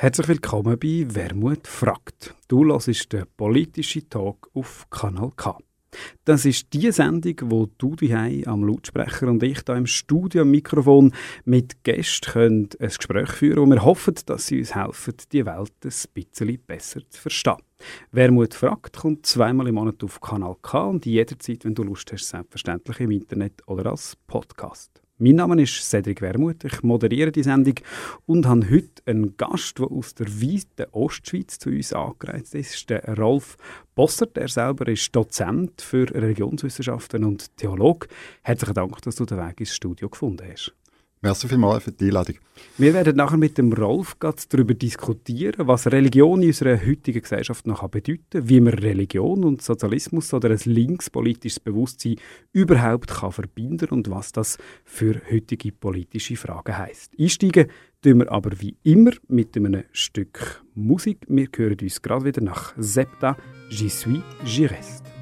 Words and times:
Herzlich 0.00 0.28
willkommen 0.28 0.78
bei 0.78 1.06
Wermut 1.08 1.66
fragt. 1.66 2.32
Du 2.46 2.64
hörst 2.64 3.12
den 3.12 3.24
politischen 3.36 4.08
Talk 4.08 4.48
auf 4.54 4.88
Kanal 4.90 5.32
K. 5.34 5.58
Das 6.24 6.44
ist 6.44 6.72
die 6.72 6.92
Sendung, 6.92 7.34
wo 7.50 7.66
du 7.66 7.96
dich 7.96 8.14
am 8.46 8.62
Lautsprecher 8.62 9.26
und 9.26 9.42
ich 9.42 9.60
da 9.62 9.76
im 9.76 9.88
Studio 9.88 10.42
am 10.42 10.52
Mikrofon 10.52 11.12
mit 11.44 11.82
Gästen 11.82 12.68
ein 12.78 12.88
Gespräch 12.96 13.30
führen 13.30 13.58
und 13.58 13.70
wir 13.70 13.84
hoffen, 13.84 14.14
dass 14.26 14.46
sie 14.46 14.60
uns 14.60 14.76
helfen, 14.76 15.14
die 15.32 15.44
Welt 15.44 15.72
ein 15.82 15.90
bisschen 16.14 16.58
besser 16.64 17.00
zu 17.10 17.20
verstehen. 17.20 17.56
Wermut 18.12 18.54
fragt 18.54 18.98
kommt 18.98 19.26
zweimal 19.26 19.66
im 19.66 19.74
Monat 19.74 20.04
auf 20.04 20.20
Kanal 20.20 20.54
K 20.62 20.80
und 20.84 21.06
jederzeit, 21.06 21.64
wenn 21.64 21.74
du 21.74 21.82
Lust 21.82 22.12
hast, 22.12 22.28
selbstverständlich 22.28 23.00
im 23.00 23.10
Internet 23.10 23.66
oder 23.66 23.90
als 23.90 24.14
Podcast. 24.28 25.02
Mein 25.20 25.34
Name 25.34 25.60
ist 25.60 25.82
Cedric 25.82 26.20
Wermuth, 26.20 26.62
ich 26.62 26.84
moderiere 26.84 27.32
die 27.32 27.42
Sendung 27.42 27.74
und 28.26 28.46
habe 28.46 28.70
heute 28.70 29.02
einen 29.04 29.36
Gast, 29.36 29.76
der 29.80 29.90
aus 29.90 30.14
der 30.14 30.28
weiten 30.28 30.86
Ostschweiz 30.92 31.58
zu 31.58 31.70
uns 31.70 31.92
angereist 31.92 32.54
ist. 32.54 32.88
Der 32.88 33.18
Rolf 33.18 33.56
Bossert. 33.96 34.38
Er 34.38 34.46
selber 34.46 34.86
ist 34.86 35.10
Dozent 35.16 35.82
für 35.82 36.08
Religionswissenschaften 36.14 37.24
und 37.24 37.56
Theolog. 37.56 38.06
Herzlichen 38.42 38.74
Dank, 38.74 39.02
dass 39.02 39.16
du 39.16 39.24
den 39.24 39.38
Weg 39.38 39.58
ins 39.58 39.74
Studio 39.74 40.08
gefunden 40.08 40.46
hast. 40.52 40.72
Merci 41.20 41.48
vielmals 41.48 41.82
für 41.82 41.92
die 41.92 42.06
Einladung. 42.06 42.36
Wir 42.76 42.94
werden 42.94 43.16
nachher 43.16 43.38
mit 43.38 43.58
dem 43.58 43.72
Rolf 43.72 44.16
darüber 44.18 44.74
diskutieren, 44.74 45.66
was 45.66 45.88
Religion 45.88 46.42
in 46.42 46.48
unserer 46.48 46.78
heutigen 46.84 47.22
Gesellschaft 47.22 47.66
noch 47.66 47.86
bedeuten 47.88 48.48
wie 48.48 48.60
man 48.60 48.74
Religion 48.74 49.44
und 49.44 49.62
Sozialismus 49.62 50.32
oder 50.32 50.50
ein 50.50 50.60
linkspolitisches 50.64 51.58
Bewusstsein 51.60 52.16
überhaupt 52.52 53.08
kann 53.08 53.32
verbinden 53.32 53.88
und 53.90 54.10
was 54.10 54.30
das 54.30 54.58
für 54.84 55.20
heutige 55.30 55.72
politische 55.72 56.36
Fragen 56.36 56.78
heißt. 56.78 57.14
Einsteigen 57.18 57.66
tun 58.00 58.18
wir 58.20 58.30
aber 58.30 58.60
wie 58.60 58.76
immer 58.84 59.10
mit 59.26 59.56
einem 59.56 59.82
Stück 59.92 60.62
Musik. 60.74 61.26
Wir 61.28 61.48
hören 61.56 61.78
uns 61.82 62.00
gerade 62.00 62.26
wieder 62.26 62.42
nach 62.42 62.74
Septa, 62.76 63.36
J'y 63.70 63.90
suis, 63.90 64.22
j'y 64.44 64.66
reste. 64.66 65.17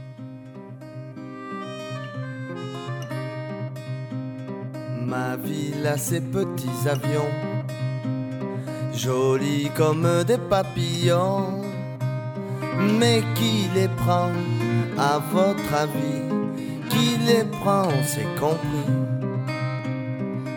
Ma 5.06 5.36
ville 5.36 5.86
a 5.86 5.96
ses 5.96 6.20
petits 6.20 6.88
avions, 6.90 7.30
jolis 8.92 9.70
comme 9.76 10.24
des 10.24 10.36
papillons. 10.36 11.62
Mais 12.98 13.22
qui 13.36 13.68
les 13.72 13.86
prend, 13.86 14.32
à 14.98 15.20
votre 15.32 15.74
avis? 15.74 16.24
Qui 16.90 17.18
les 17.24 17.44
prend, 17.44 17.88
c'est 18.04 18.34
compris. 18.40 18.90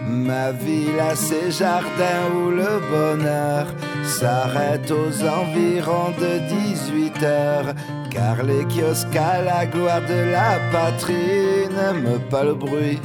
Ma 0.08 0.52
ville 0.52 1.00
a 1.00 1.16
ses 1.16 1.52
jardins 1.52 2.26
où 2.36 2.50
le 2.50 2.80
bonheur 2.90 3.68
s'arrête 4.04 4.90
aux 4.90 5.28
environs 5.28 6.12
de 6.20 6.40
18 6.74 7.24
heures. 7.24 7.74
Car 8.10 8.42
les 8.42 8.66
kiosques 8.66 9.16
à 9.16 9.44
la 9.44 9.68
gloire 9.68 10.02
de 10.02 10.32
la 10.32 10.58
patrie 10.72 11.68
n'aiment 11.70 12.20
pas 12.32 12.44
le 12.44 12.56
bruit 12.56 13.00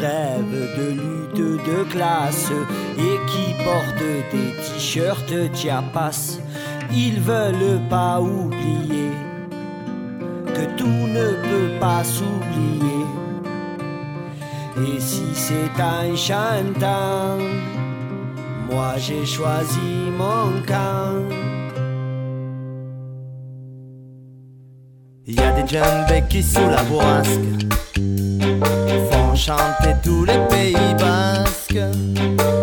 rêvent 0.00 0.68
de 0.78 0.88
lutte 1.00 1.66
de 1.66 1.84
classe 1.90 2.50
et 2.98 3.16
qui 3.30 3.64
portent 3.64 3.98
des 4.32 4.52
t-shirts 4.62 5.54
Chiapas. 5.54 6.38
Ils 6.92 7.20
veulent 7.20 7.80
pas 7.88 8.20
oublier 8.20 9.10
que 10.54 10.64
tout 10.76 10.86
ne 10.86 11.28
peut 11.48 11.78
pas 11.80 12.02
s'oublier. 12.04 13.04
Et 14.78 15.00
si 15.00 15.34
c'est 15.34 15.80
un 15.80 16.14
chantant, 16.14 17.38
moi 18.70 18.94
j'ai 18.98 19.24
choisi 19.24 20.10
mon 20.16 20.62
camp. 20.66 21.24
Y 25.26 25.40
a 25.40 25.52
des 25.52 25.66
jambes 25.66 26.28
qui 26.28 26.42
sous 26.42 26.68
la 26.68 26.82
bourrasque 26.84 27.40
chanter 29.36 29.94
tous 30.02 30.24
les 30.24 30.38
pays 30.48 30.94
basques. 30.98 31.78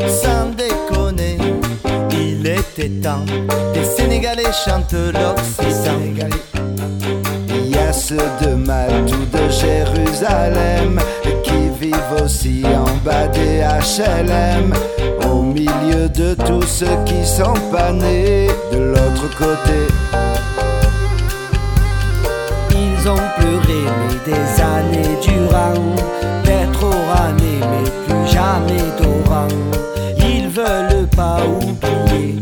Sans 0.08 0.50
déconner, 0.58 1.38
il 2.12 2.46
était 2.48 2.90
temps. 3.02 3.26
Les 3.76 3.84
Sénégalais 3.86 4.52
chantent 4.66 4.94
l'Occitan. 4.94 6.00
Il 7.50 7.70
y 7.70 7.78
a 7.78 7.94
ceux 7.94 8.18
de 8.42 8.56
Maltou, 8.56 9.26
de 9.32 9.50
Jérusalem, 9.50 11.00
qui 11.44 11.70
vivent 11.80 12.24
aussi 12.24 12.64
en 12.66 12.90
bas 13.06 13.28
des 13.28 13.62
HLM. 13.62 14.74
Au 15.30 15.42
milieu 15.42 16.10
de 16.10 16.34
tous 16.34 16.64
ceux 16.64 16.98
qui 17.06 17.26
sont 17.26 17.54
pas 17.72 17.92
nés 17.92 18.48
de 18.72 18.80
l'autre 18.80 19.30
côté. 19.38 19.80
Ils 22.72 23.08
ont 23.08 23.28
pleuré 23.38 23.84
des 24.26 24.62
années 24.62 25.18
durant 25.22 25.74
mais 27.72 27.90
plus 28.06 28.28
jamais 28.32 28.86
d'orang. 29.00 29.48
Ils 30.18 30.48
veulent 30.50 31.08
pas 31.16 31.40
oublier 31.46 32.42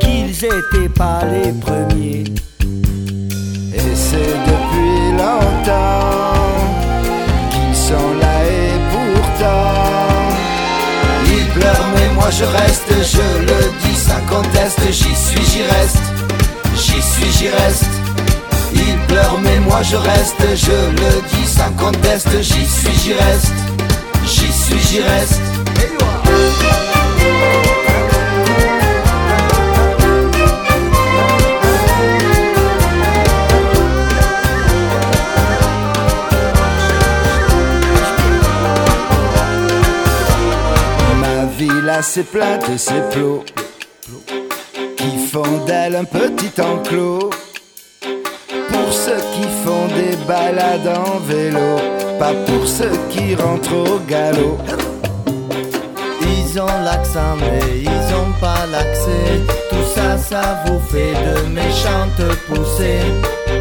qu'ils 0.00 0.44
étaient 0.44 0.88
pas 0.94 1.20
les 1.24 1.52
premiers. 1.52 2.24
Et 3.74 3.94
c'est 3.94 4.34
depuis 4.50 5.12
longtemps 5.12 6.34
qu'ils 7.50 7.76
sont 7.76 8.12
là 8.20 8.34
et 8.44 8.78
pourtant 8.92 9.82
ils 11.26 11.48
pleurent, 11.58 11.88
mais 11.94 12.14
moi 12.14 12.30
je 12.30 12.44
reste, 12.44 12.90
je 13.14 13.26
le 13.48 13.60
dis 13.82 13.96
sans 13.96 14.22
conteste, 14.28 14.80
j'y 14.90 15.14
suis, 15.14 15.44
j'y 15.50 15.62
reste, 15.62 16.02
j'y 16.76 17.02
suis, 17.02 17.30
j'y 17.38 17.48
reste. 17.48 17.86
Mais 19.42 19.58
moi 19.60 19.82
je 19.82 19.96
reste, 19.96 20.36
je 20.54 20.70
le 20.70 21.22
dis 21.30 21.46
sans 21.46 21.72
conteste, 21.72 22.28
j'y 22.40 22.66
suis, 22.66 22.92
j'y 23.02 23.12
reste, 23.14 23.52
j'y 24.24 24.52
suis, 24.52 24.78
j'y 24.78 25.00
reste. 25.00 25.40
Ma 41.20 41.46
ville 41.58 41.88
a 41.88 42.02
ses 42.02 42.22
plaintes 42.22 42.68
et 42.72 42.78
ses 42.78 43.00
plots 43.10 43.44
qui 44.96 45.18
font 45.32 45.64
d'elle 45.66 45.96
un 45.96 46.04
petit 46.04 46.60
enclos 46.60 47.30
des 49.94 50.16
balades 50.26 50.88
en 50.88 51.18
vélo, 51.20 51.76
pas 52.18 52.34
pour 52.46 52.66
ceux 52.66 52.98
qui 53.10 53.34
rentrent 53.34 53.74
au 53.74 53.98
galop. 54.08 54.58
Ils 56.20 56.60
ont 56.60 56.78
l'accent 56.84 57.36
mais 57.40 57.80
ils 57.82 58.14
ont 58.14 58.32
pas 58.40 58.66
l'accès. 58.70 59.40
Tout 59.70 59.86
ça, 59.94 60.18
ça 60.18 60.62
vous 60.66 60.80
fait 60.80 61.14
de 61.26 61.48
méchantes 61.48 62.36
poussées. 62.46 63.06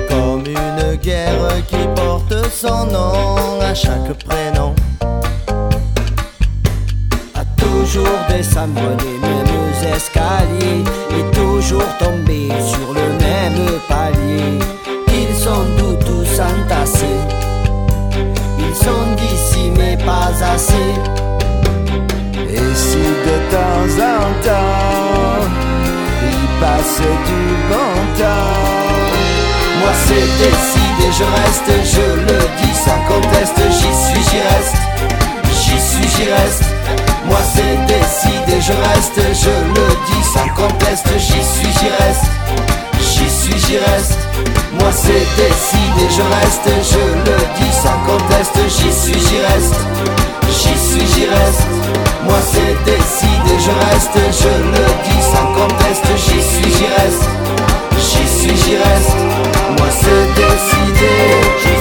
Comme 0.09 0.43
une 0.45 0.95
guerre 0.97 1.65
qui 1.67 1.87
porte 1.95 2.33
son 2.51 2.85
nom 2.87 3.61
à 3.61 3.73
chaque 3.73 4.13
prénom. 4.25 4.73
A 7.35 7.45
toujours 7.55 8.19
descendre 8.29 8.81
les 9.03 9.17
mêmes 9.27 9.95
escaliers 9.95 10.83
et 11.17 11.35
toujours 11.35 11.91
tomber 11.99 12.49
sur 12.61 12.93
le 12.93 13.07
même 13.19 13.79
palier 13.87 14.59
sont 15.43 15.65
doux 15.77 16.10
Ils 18.59 18.75
sont 18.75 19.05
d'ici 19.17 19.69
mais 19.77 19.97
pas 19.97 20.31
assez. 20.53 20.89
Et 22.49 22.73
si 22.73 23.03
de 23.27 23.37
temps 23.51 23.91
en 23.99 24.23
temps, 24.41 25.45
il 26.23 26.43
passe 26.61 26.99
du 27.27 27.43
bon 27.69 27.93
temps, 28.17 28.59
moi 29.81 29.93
c'est 30.05 30.29
décidé, 30.39 31.05
je 31.19 31.25
reste, 31.39 31.71
je 31.95 32.05
le 32.21 32.39
dis 32.61 32.75
sans 32.75 33.01
conteste, 33.11 33.59
j'y 33.69 33.93
suis, 34.05 34.23
j'y 34.29 34.41
reste, 34.51 34.79
j'y 35.51 35.77
suis, 35.79 36.09
j'y 36.15 36.27
reste. 36.31 36.63
Moi 37.25 37.41
c'est 37.53 37.77
décidé, 37.87 38.61
je 38.61 38.73
reste, 38.73 39.19
je 39.43 39.53
le 39.75 39.87
dis 40.07 40.23
sans 40.33 40.49
conteste, 40.55 41.07
j'y 41.17 41.43
suis, 41.43 41.71
j'y 41.79 41.89
reste, 42.03 42.27
j'y 43.01 43.29
suis, 43.29 43.59
j'y 43.59 43.77
reste. 43.77 44.20
Moi 44.81 44.91
c'est 44.91 45.25
décidé, 45.37 46.09
je 46.09 46.21
reste, 46.21 46.67
je 46.91 47.03
le 47.29 47.37
dis 47.55 47.71
sans 47.71 47.99
conteste, 48.09 48.57
j'y 48.67 48.91
suis, 48.91 49.13
j'y 49.13 49.39
reste, 49.39 49.75
j'y 50.49 50.77
suis, 50.77 51.07
j'y 51.13 51.25
reste. 51.27 51.67
Moi 52.23 52.39
c'est 52.51 52.75
décidé, 52.83 53.53
je 53.59 53.71
reste, 53.85 54.17
je 54.41 54.49
le 54.73 54.85
dis 55.05 55.21
sans 55.21 55.47
conteste, 55.53 56.07
j'y 56.17 56.41
suis, 56.41 56.71
j'y 56.77 56.87
reste, 56.97 57.29
j'y 57.97 58.27
suis, 58.27 58.57
j'y 58.57 58.75
reste. 58.77 59.15
Moi 59.77 59.87
c'est 60.01 60.25
décidé. 60.41 61.80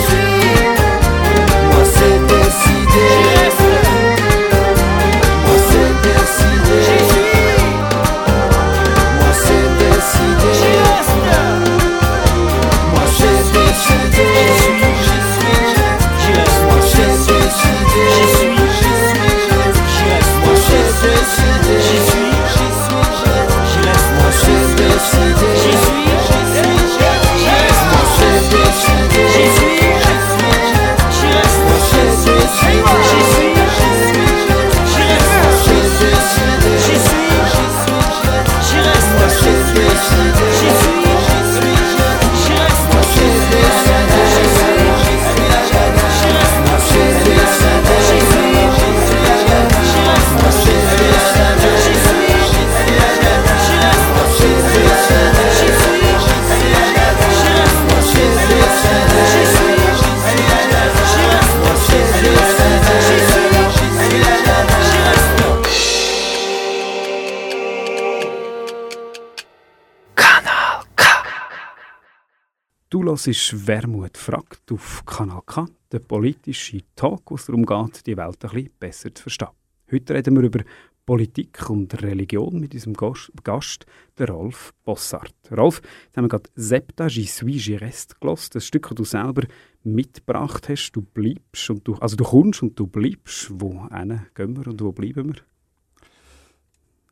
Hörst 73.26 73.66
Wermut 73.66 74.16
fragt 74.16 74.70
auf 74.72 75.04
Kanal 75.04 75.42
K, 75.44 75.66
der 75.90 75.98
politische 75.98 76.80
Talk, 76.94 77.30
wo 77.30 77.34
es 77.34 77.46
darum 77.46 77.66
geht, 77.66 78.06
die 78.06 78.16
Welt 78.16 78.44
ein 78.44 78.50
bisschen 78.50 78.70
besser 78.78 79.14
zu 79.14 79.22
verstehen. 79.22 79.48
Heute 79.90 80.14
reden 80.14 80.36
wir 80.36 80.44
über 80.44 80.60
Politik 81.04 81.68
und 81.70 82.02
Religion 82.02 82.60
mit 82.60 82.72
unserem 82.72 82.94
Gast, 83.42 83.86
der 84.16 84.28
Rolf 84.28 84.72
Bossart. 84.84 85.34
Rolf, 85.50 85.82
jetzt 86.04 86.16
haben 86.16 86.24
wir 86.24 86.28
gerade 86.28 86.50
«Septa, 86.54 87.06
j'y 87.06 87.26
suis, 87.26 87.62
j'y 87.62 87.80
reste» 87.80 88.14
gehört. 88.20 88.54
Das 88.54 88.64
Stück, 88.64 88.88
das 88.88 88.94
du 88.94 89.04
selber 89.04 89.42
mitgebracht 89.82 90.68
hast. 90.68 90.92
Du 90.92 91.02
bleibst 91.02 91.68
und 91.68 91.86
du, 91.86 91.94
also 91.96 92.16
du 92.16 92.24
kommst 92.24 92.62
und 92.62 92.78
du 92.78 92.86
bleibst. 92.86 93.50
Wo 93.50 93.88
gehen 93.90 94.56
wir 94.56 94.66
und 94.68 94.80
wo 94.80 94.92
bleiben 94.92 95.34
wir? 95.34 95.42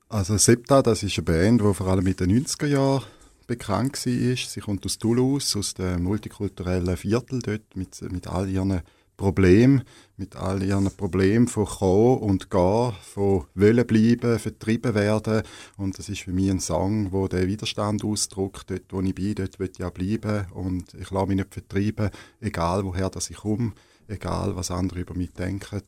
Also 0.08 0.37
«Septa», 0.37 0.81
das 0.81 1.02
ist 1.02 1.19
eine 1.19 1.25
Band, 1.25 1.61
die 1.61 1.75
vor 1.75 1.88
allem 1.88 2.06
in 2.06 2.16
den 2.16 2.44
90er 2.44 2.66
Jahren 2.66 3.02
bekannt 3.48 4.06
war. 4.06 4.36
Sie 4.36 4.60
kommt 4.60 4.86
aus 4.86 4.98
Toulouse, 4.98 5.56
aus 5.56 5.74
dem 5.74 6.04
multikulturellen 6.04 6.96
Viertel 6.96 7.40
dort, 7.40 7.74
mit, 7.74 8.00
mit 8.12 8.28
all 8.28 8.48
ihren 8.48 8.82
Problemen, 9.16 9.82
mit 10.16 10.36
all 10.36 10.62
ihren 10.62 10.94
Problemen 10.96 11.48
von 11.48 11.64
kommen 11.64 12.18
und 12.18 12.50
gehen, 12.50 12.92
von 13.02 13.46
wollen 13.56 13.86
bleiben, 13.86 14.38
vertrieben 14.38 14.94
werden. 14.94 15.42
Und 15.76 15.98
das 15.98 16.08
ist 16.08 16.20
für 16.20 16.32
mich 16.32 16.50
ein 16.50 16.60
Song, 16.60 17.10
wo 17.10 17.26
der 17.26 17.48
Widerstand 17.48 18.04
ausdrückt, 18.04 18.70
dort 18.70 18.84
wo 18.90 19.00
ich 19.00 19.14
bin, 19.14 19.34
dort 19.34 19.58
will 19.58 19.72
ich 19.76 19.84
auch 19.84 19.90
bleiben. 19.90 20.46
Und 20.52 20.94
ich 20.94 21.10
lasse 21.10 21.26
mich 21.26 21.36
nicht 21.36 21.52
vertreiben, 21.52 22.10
egal 22.40 22.84
woher 22.84 23.10
dass 23.10 23.30
ich 23.30 23.38
komme, 23.38 23.72
egal 24.06 24.54
was 24.54 24.70
andere 24.70 25.00
über 25.00 25.14
mich 25.14 25.32
denken. 25.32 25.82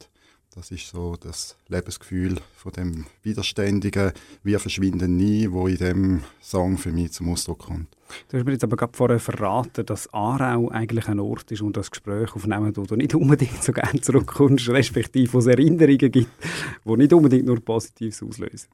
Das 0.52 0.73
ist 0.73 0.88
so 0.88 1.14
das 1.14 1.56
Lebensgefühl 1.69 2.38
von 2.56 2.73
dem 2.73 3.06
Widerständigen, 3.23 4.11
wir 4.43 4.58
verschwinden 4.58 5.17
nie, 5.17 5.49
wo 5.52 5.69
in 5.69 5.76
dem 5.76 6.23
Song 6.41 6.76
für 6.76 6.91
mich 6.91 7.12
zum 7.12 7.29
Ausdruck 7.29 7.61
kommt. 7.67 7.87
Du 8.29 8.37
hast 8.37 8.44
mir 8.44 8.50
jetzt 8.50 8.64
aber 8.64 8.76
gerade 8.76 8.97
vorher 8.97 9.20
verraten, 9.20 9.87
dass 9.87 10.12
Aarau 10.12 10.69
eigentlich 10.69 11.06
ein 11.06 11.20
Ort 11.20 11.52
ist 11.52 11.62
und 11.62 11.76
das 11.76 11.93
Gespräch 11.93 12.35
aufnehmen, 12.35 12.76
wo 12.76 12.82
du 12.82 12.97
nicht 12.97 13.14
unbedingt 13.14 13.62
so 13.62 13.73
gerne 13.73 14.00
zurückkommst, 14.00 14.69
respektive 14.70 15.32
wo 15.32 15.38
es 15.38 15.47
Erinnerungen 15.47 16.11
gibt, 16.11 16.29
die 16.85 16.97
nicht 16.97 17.12
unbedingt 17.12 17.47
nur 17.47 17.61
Positives 17.61 18.20
auslösen. 18.20 18.69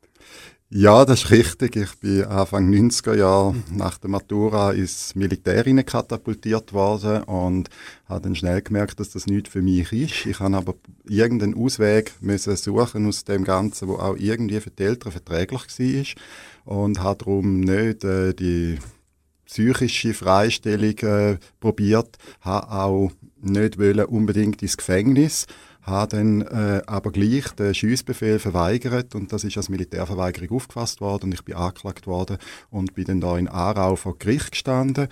Ja, 0.69 1.05
das 1.05 1.23
ist 1.23 1.31
richtig. 1.31 1.77
Ich 1.77 1.95
bin 2.01 2.25
Anfang 2.25 2.69
90er 2.69 3.15
Jahre 3.15 3.55
nach 3.71 3.99
der 3.99 4.11
Matura 4.11 4.73
ins 4.73 5.15
Militär 5.15 5.63
katapultiert 5.85 6.73
worden 6.73 7.23
und 7.23 7.71
habe 8.07 8.23
dann 8.23 8.35
schnell 8.35 8.63
gemerkt, 8.63 8.99
dass 8.99 9.11
das 9.11 9.27
nicht 9.27 9.47
für 9.47 9.63
mich 9.63 9.93
ist. 9.93 10.27
Ich 10.27 10.41
habe 10.41 10.57
aber 10.57 10.75
irgendeinen 11.05 11.55
Ausweg 11.55 12.15
müssen 12.21 12.57
suchen 12.57 13.07
aus 13.07 13.23
dem 13.23 13.45
Ganzen, 13.45 13.87
wo 13.87 13.95
auch 13.95 14.17
irgendwie 14.17 14.61
für 14.61 14.71
die 14.71 14.83
Eltern 14.83 15.13
verträglich 15.13 16.17
war 16.67 16.75
und 16.81 17.01
habe 17.01 17.19
darum 17.19 17.61
nicht 17.61 18.03
äh, 18.03 18.35
die 18.35 18.79
psychische 19.45 20.15
Freistellung 20.15 20.99
äh, 20.99 21.39
probiert, 21.61 22.19
habe 22.41 22.73
auch 22.73 23.13
nicht 23.41 23.79
unbedingt 23.79 24.63
ins 24.63 24.77
Gefängnis 24.77 25.47
habe 25.87 26.17
dann 26.17 26.43
äh, 26.43 26.83
aber 26.87 27.13
gleich 27.13 27.49
den 27.51 27.75
Schiessbefehl 27.75 28.39
verweigert 28.39 29.15
und 29.15 29.33
das 29.33 29.45
ist 29.45 29.57
als 29.57 29.69
Militärverweigerung 29.69 30.57
aufgefasst 30.57 31.01
worden 31.01 31.27
und 31.27 31.35
ich 31.35 31.45
bin 31.45 31.55
angeklagt 31.55 32.07
worden 32.07 32.39
und 32.71 32.95
bin 32.95 33.05
dann 33.05 33.21
da 33.21 33.39
in 33.39 33.49
Aarau 33.49 33.95
vor 33.95 34.19
Gericht 34.19 34.51
gestanden. 34.51 35.09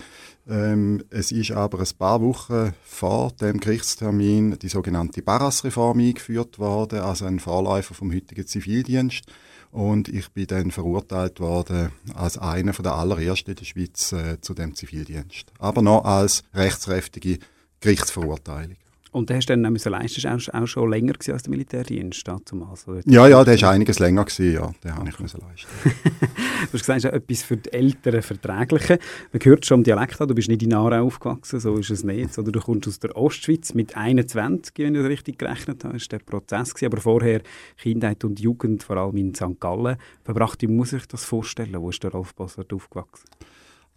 Ähm, 0.47 1.03
es 1.09 1.31
ist 1.31 1.51
aber 1.51 1.79
ein 1.79 1.97
paar 1.97 2.21
Wochen 2.21 2.73
vor 2.83 3.31
dem 3.31 3.59
Gerichtstermin 3.59 4.59
die 4.59 4.67
sogenannte 4.67 5.21
Barras-Reform 5.21 5.99
eingeführt 5.99 6.59
worden, 6.59 6.99
also 6.99 7.25
ein 7.25 7.39
Vorläufer 7.39 7.93
vom 7.93 8.13
heutigen 8.13 8.45
Zivildienst. 8.45 9.23
Und 9.71 10.07
ich 10.07 10.29
bin 10.29 10.47
dann 10.47 10.71
verurteilt 10.71 11.39
worden 11.41 11.91
als 12.13 12.37
einer 12.37 12.71
der 12.71 12.93
allerersten 12.93 13.51
in 13.51 13.55
der 13.57 13.65
Schweiz 13.65 14.13
äh, 14.13 14.39
zu 14.39 14.53
dem 14.53 14.73
Zivildienst. 14.73 15.51
Aber 15.59 15.81
noch 15.81 16.05
als 16.05 16.43
rechtskräftige 16.53 17.39
Gerichtsverurteilung. 17.81 18.77
Und 19.15 19.29
der 19.29 19.37
hast 19.37 19.47
du 19.47 19.55
dann 19.55 19.71
müssen 19.71 19.93
leisten, 19.93 20.27
auch, 20.27 20.53
auch 20.53 20.67
schon 20.67 20.89
länger 20.89 21.13
als 21.29 21.43
der 21.43 21.49
Militärdienst 21.49 22.27
damals? 22.27 22.85
Also 22.85 22.99
ja, 23.05 23.29
ja, 23.29 23.45
der 23.45 23.61
war 23.61 23.71
einiges 23.71 23.99
länger, 23.99 24.25
gewesen, 24.25 24.53
ja. 24.53 24.73
Den 24.83 24.93
habe 24.93 25.07
ich 25.07 25.17
müssen 25.21 25.39
leisten. 25.39 25.69
du 26.25 26.73
hast 26.73 26.85
gesagt, 26.85 27.05
etwas 27.05 27.43
für 27.43 27.55
die 27.55 27.71
Älteren 27.71 28.21
Verträgliche. 28.21 28.99
Man 29.31 29.41
hört 29.41 29.65
schon 29.65 29.79
am 29.79 29.83
Dialekt 29.85 30.19
an, 30.19 30.27
du 30.27 30.35
bist 30.35 30.49
nicht 30.49 30.63
in 30.63 30.73
Aarau 30.73 31.05
aufgewachsen, 31.05 31.61
so 31.61 31.77
ist 31.77 31.91
es 31.91 32.03
nicht. 32.03 32.37
Oder 32.37 32.51
du 32.51 32.59
kommst 32.59 32.89
aus 32.89 32.99
der 32.99 33.15
Ostschweiz 33.15 33.73
mit 33.73 33.95
21, 33.95 34.73
wenn 34.79 34.95
ich 34.95 35.01
das 35.01 35.09
richtig 35.09 35.39
gerechnet 35.39 35.85
habe, 35.85 35.93
das 35.93 36.11
war 36.11 36.19
der 36.19 36.25
Prozess. 36.25 36.73
Gewesen. 36.73 36.91
Aber 36.91 37.01
vorher 37.01 37.41
Kindheit 37.77 38.21
und 38.25 38.41
Jugend, 38.41 38.83
vor 38.83 38.97
allem 38.97 39.15
in 39.15 39.33
St. 39.33 39.61
Gallen, 39.61 39.95
verbracht. 40.25 40.61
Wie 40.61 40.67
muss 40.67 40.91
ich 40.91 41.07
das 41.07 41.23
vorstellen? 41.23 41.79
Wo 41.79 41.89
ist 41.89 42.03
der 42.03 42.11
Rolf 42.11 42.35
Bossert 42.35 42.73
aufgewachsen? 42.73 43.29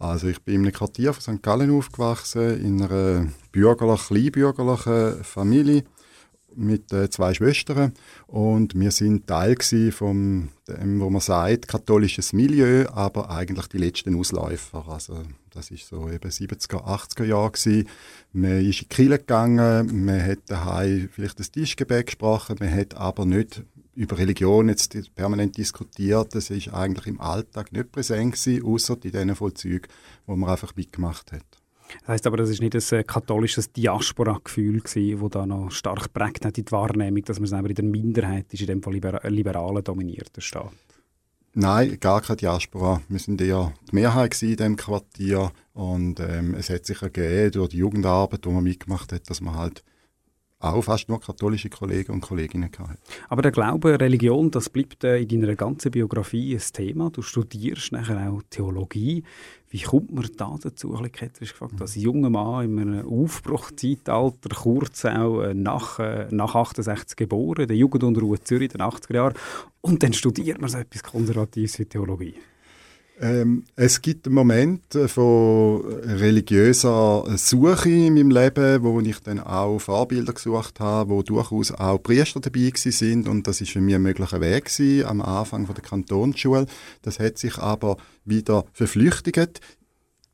Also 0.01 0.27
ich 0.27 0.41
bin 0.41 0.55
in 0.55 0.61
einem 0.61 0.71
Quartier 0.71 1.11
von 1.11 1.21
St. 1.21 1.43
Gallen 1.43 1.77
aufgewachsen, 1.77 2.63
in 2.63 2.81
einer 2.81 3.27
bürgerlich, 3.51 4.07
kleinbürgerlichen 4.07 5.25
Familie 5.25 5.83
mit 6.55 6.91
äh, 6.93 7.09
zwei 7.09 7.33
Schwestern 7.33 7.93
und 8.27 8.79
wir 8.79 8.91
sind 8.91 9.27
Teil 9.27 9.55
von 9.91 10.49
dem, 10.67 10.99
wo 10.99 11.09
man 11.09 11.21
sagt, 11.21 11.67
katholisches 11.67 12.33
Milieu, 12.33 12.87
aber 12.89 13.29
eigentlich 13.29 13.67
die 13.67 13.77
letzten 13.77 14.15
Ausläufer. 14.15 14.87
Also 14.87 15.23
das 15.51 15.71
ist 15.71 15.87
so 15.87 16.09
eben 16.09 16.29
70er, 16.29 16.83
80er 16.83 17.25
Jahre 17.25 17.51
gewesen. 17.51 17.87
Man 18.33 18.65
ist 18.65 18.81
in 18.81 18.89
die 18.89 18.95
Kirche 18.95 19.19
gegangen, 19.19 20.05
man 20.05 20.23
hat 20.23 20.39
daheim 20.47 21.09
vielleicht 21.11 21.39
das 21.39 21.51
Tischgebet 21.51 22.07
gesprochen, 22.07 22.57
man 22.59 22.73
hat 22.73 22.95
aber 22.95 23.25
nicht 23.25 23.63
über 23.95 24.17
Religion 24.17 24.69
jetzt 24.69 24.95
permanent 25.15 25.57
diskutiert. 25.57 26.33
Das 26.33 26.49
ist 26.49 26.69
eigentlich 26.69 27.07
im 27.07 27.19
Alltag 27.19 27.73
nicht 27.73 27.91
präsent 27.91 28.33
gewesen, 28.33 28.63
außer 28.63 28.93
in 29.03 29.11
diesen 29.11 29.35
Vollzügen, 29.35 29.89
wo 30.25 30.35
man 30.37 30.51
einfach 30.51 30.75
mitgemacht 30.75 31.31
hat. 31.33 31.58
Das 32.01 32.09
heisst 32.09 32.27
aber, 32.27 32.37
das 32.37 32.49
ist 32.49 32.61
nicht 32.61 32.75
ein 32.75 32.99
äh, 32.99 33.03
katholisches 33.03 33.71
Diaspora-Gefühl 33.71 34.81
das 34.81 35.29
da 35.31 35.45
noch 35.45 35.71
stark 35.71 36.13
prägt 36.13 36.45
hat 36.45 36.57
in 36.57 36.65
die 36.65 36.71
Wahrnehmung, 36.71 37.23
dass 37.23 37.39
man 37.39 37.47
selber 37.47 37.69
in 37.69 37.75
der 37.75 37.85
Minderheit 37.85 38.53
ist, 38.53 38.61
in 38.61 38.67
dem 38.67 38.83
Fall 38.83 38.93
libera 38.93 39.27
liberalen 39.27 39.83
dominierten 39.83 40.41
Staat. 40.41 40.71
Nein, 41.53 41.97
gar 41.99 42.21
keine 42.21 42.37
Diaspora. 42.37 43.01
Wir 43.09 43.19
sind 43.19 43.41
eher 43.41 43.73
die 43.91 43.95
Mehrheit 43.95 44.41
in 44.41 44.55
diesem 44.55 44.75
Quartier 44.75 45.51
und 45.73 46.19
ähm, 46.19 46.53
es 46.53 46.69
hat 46.69 46.85
sich 46.85 47.01
ergeben 47.01 47.51
durch 47.51 47.69
die 47.69 47.77
Jugendarbeit, 47.77 48.45
die 48.45 48.49
man 48.49 48.63
mitgemacht 48.63 49.11
hat, 49.11 49.29
dass 49.29 49.41
man 49.41 49.55
halt 49.55 49.83
auch 50.59 50.81
fast 50.81 51.07
nur 51.07 51.21
katholische 51.21 51.69
Kollegen 51.69 52.11
und 52.11 52.21
Kolleginnen 52.21 52.69
gehabt. 52.69 52.99
Aber 53.29 53.41
der 53.41 53.51
Glaube, 53.51 53.99
Religion, 53.99 54.51
das 54.51 54.69
bleibt 54.69 55.03
äh, 55.03 55.19
in 55.19 55.41
deiner 55.41 55.55
ganzen 55.55 55.91
Biografie 55.91 56.53
ein 56.53 56.61
Thema. 56.73 57.09
Du 57.09 57.21
studierst 57.21 57.93
nachher 57.93 58.29
auch 58.29 58.41
Theologie. 58.49 59.23
Wie 59.71 59.81
kommt 59.81 60.11
man 60.11 60.27
da 60.35 60.55
dazu? 60.59 60.95
Ein 60.95 61.11
ketzerisch 61.11 61.51
gefragt, 61.51 61.79
als 61.79 61.95
junger 61.95 62.31
Mann 62.31 62.65
in 62.65 62.79
einem 62.79 63.07
Aufbruchzeitalter, 63.07 64.49
kurz 64.49 65.05
auch 65.05 65.41
äh, 65.41 65.53
nach, 65.53 65.99
äh, 65.99 66.27
nach 66.31 66.55
68 66.55 67.15
geboren, 67.15 67.67
der 67.67 67.77
Jugendunruhe 67.77 68.39
Zürich 68.39 68.73
in 68.73 68.79
den 68.79 68.81
80er 68.81 69.13
Jahren, 69.13 69.33
und 69.81 70.01
dann 70.01 70.13
studiert 70.13 70.59
man 70.59 70.69
so 70.69 70.79
etwas 70.79 71.03
Konservatives 71.03 71.77
wie 71.77 71.85
Theologie. 71.85 72.33
Ähm, 73.21 73.65
es 73.75 74.01
gibt 74.01 74.27
einen 74.27 74.35
Moment 74.35 74.95
äh, 74.95 75.09
von 75.09 75.83
religiöser 76.03 77.25
Suche 77.37 77.89
in 77.89 78.13
meinem 78.13 78.31
Leben, 78.31 78.81
wo 78.81 79.01
ich 79.01 79.19
dann 79.19 79.41
auch 79.41 79.79
Vorbilder 79.79 80.31
gesucht 80.31 80.79
habe, 80.79 81.09
wo 81.09 81.21
durchaus 81.21 81.73
auch 81.73 82.01
Priester 82.01 82.39
dabei 82.39 82.71
sind 82.75 83.27
und 83.27 83.45
das 83.45 83.59
ist 83.59 83.71
für 83.71 83.81
mich 83.81 83.95
ein 83.95 84.03
möglicher 84.03 84.39
Weg 84.39 84.65
gewesen, 84.65 85.05
am 85.05 85.21
Anfang 85.21 85.65
von 85.65 85.75
der 85.75 85.83
Kantonsschule. 85.83 86.65
Das 87.01 87.19
hat 87.19 87.37
sich 87.37 87.57
aber 87.57 87.97
wieder 88.23 88.63
verflüchtigt. 88.71 89.59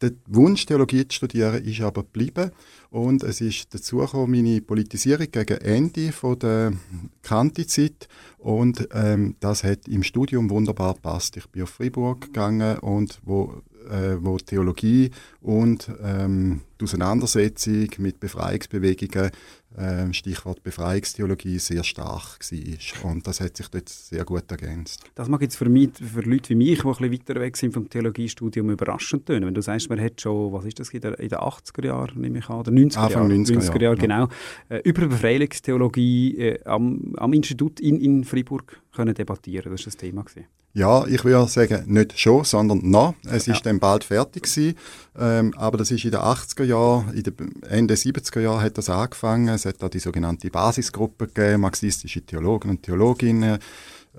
Der 0.02 0.12
Wunsch, 0.28 0.66
Theologie 0.66 1.08
zu 1.08 1.16
studieren, 1.16 1.64
ist 1.64 1.82
aber 1.82 2.04
geblieben. 2.04 2.52
Und 2.90 3.24
es 3.24 3.40
ist 3.40 3.74
dazu 3.74 3.98
gekommen, 3.98 4.32
meine 4.32 4.62
Politisierung 4.62 5.28
gegen 5.32 5.58
Ende 5.58 6.12
von 6.12 6.38
der 6.38 6.74
Kantizeit. 7.22 8.08
Und 8.38 8.90
ähm, 8.94 9.36
das 9.40 9.64
hat 9.64 9.88
im 9.88 10.04
Studium 10.04 10.50
wunderbar 10.50 10.96
gepasst. 10.96 11.38
Ich 11.38 11.48
bin 11.48 11.64
auf 11.64 11.70
Fribourg 11.70 12.22
gegangen 12.22 12.78
und 12.80 13.20
wo, 13.24 13.62
äh, 13.90 14.24
wo 14.24 14.38
Theologie 14.38 15.12
und 15.42 15.92
ähm, 16.04 16.62
die 16.80 16.84
Auseinandersetzung 16.84 17.88
mit 18.00 18.20
Befreiungsbewegungen 18.20 19.32
ähm, 19.78 20.14
Stichwort 20.14 20.64
Befreiungstheologie, 20.64 21.60
sehr 21.60 21.84
stark 21.84 22.40
war. 22.40 23.12
Und 23.12 23.28
das 23.28 23.42
hat 23.42 23.58
sich 23.58 23.68
dort 23.68 23.90
sehr 23.90 24.24
gut 24.24 24.50
ergänzt. 24.50 25.04
Das 25.16 25.28
mag 25.28 25.42
jetzt 25.42 25.56
für, 25.56 25.70
mich, 25.70 25.90
für 25.96 26.22
Leute 26.22 26.50
wie 26.50 26.56
mich, 26.56 26.82
die 26.82 26.88
ein 26.88 26.92
bisschen 26.92 27.12
weiter 27.12 27.42
weg 27.42 27.58
sind 27.58 27.74
vom 27.74 27.90
Theologiestudium, 27.90 28.70
überraschend 28.70 29.26
tönen. 29.26 29.48
Wenn 29.48 29.54
du 29.54 29.62
sagst, 29.62 29.90
man 29.90 30.00
hat 30.00 30.22
schon, 30.22 30.54
was 30.54 30.66
ist 30.66 30.80
das, 30.80 30.90
in, 30.90 31.02
den 31.02 31.14
80er 31.14 31.86
Jahren, 31.86 32.22
nehme 32.22 32.40
ich 32.40 32.50
an, 32.50 32.60
oder 32.60 32.72
90er 32.72 32.98
Anfang 32.98 33.30
Jahre, 33.30 33.42
90er, 33.42 33.72
90er 33.72 33.82
Jahre, 33.82 33.98
genau, 33.98 34.28
äh, 34.70 34.78
über 34.84 35.08
Befreiungstheologie 35.08 36.38
äh, 36.38 36.64
am, 36.64 37.14
am 37.18 37.34
Institut 37.34 37.80
in, 37.80 38.00
in 38.00 38.24
Fribourg 38.24 38.82
können 38.94 39.14
debattieren. 39.14 39.72
Das 39.72 39.82
war 39.82 39.86
das 39.86 39.98
Thema. 39.98 40.24
Gewesen. 40.24 40.46
Ja, 40.76 41.08
ich 41.08 41.24
würde 41.24 41.50
sagen, 41.50 41.86
nicht 41.88 42.20
schon, 42.20 42.44
sondern 42.44 42.82
noch. 42.84 43.16
Es 43.24 43.46
ja. 43.46 43.54
ist 43.54 43.66
dann 43.66 43.80
bald 43.80 44.04
fertig 44.04 44.44
gewesen. 44.44 44.76
Ähm, 45.18 45.54
aber 45.56 45.78
das 45.78 45.90
ist 45.90 46.04
in 46.04 46.12
den 46.12 46.20
80er 46.20 46.66
Jahren, 46.66 47.14
in 47.14 47.24
den 47.24 47.64
Ende 47.64 47.94
70er 47.94 48.42
Jahren 48.42 48.62
hat 48.62 48.78
das 48.78 48.90
angefangen. 48.90 49.48
Es 49.48 49.64
hat 49.66 49.82
da 49.82 49.88
die 49.88 50.00
sogenannte 50.00 50.50
Basisgruppe 50.50 51.28
gegeben, 51.28 51.62
marxistische 51.62 52.24
Theologen 52.24 52.70
und 52.72 52.84
Theologinnen, 52.84 53.60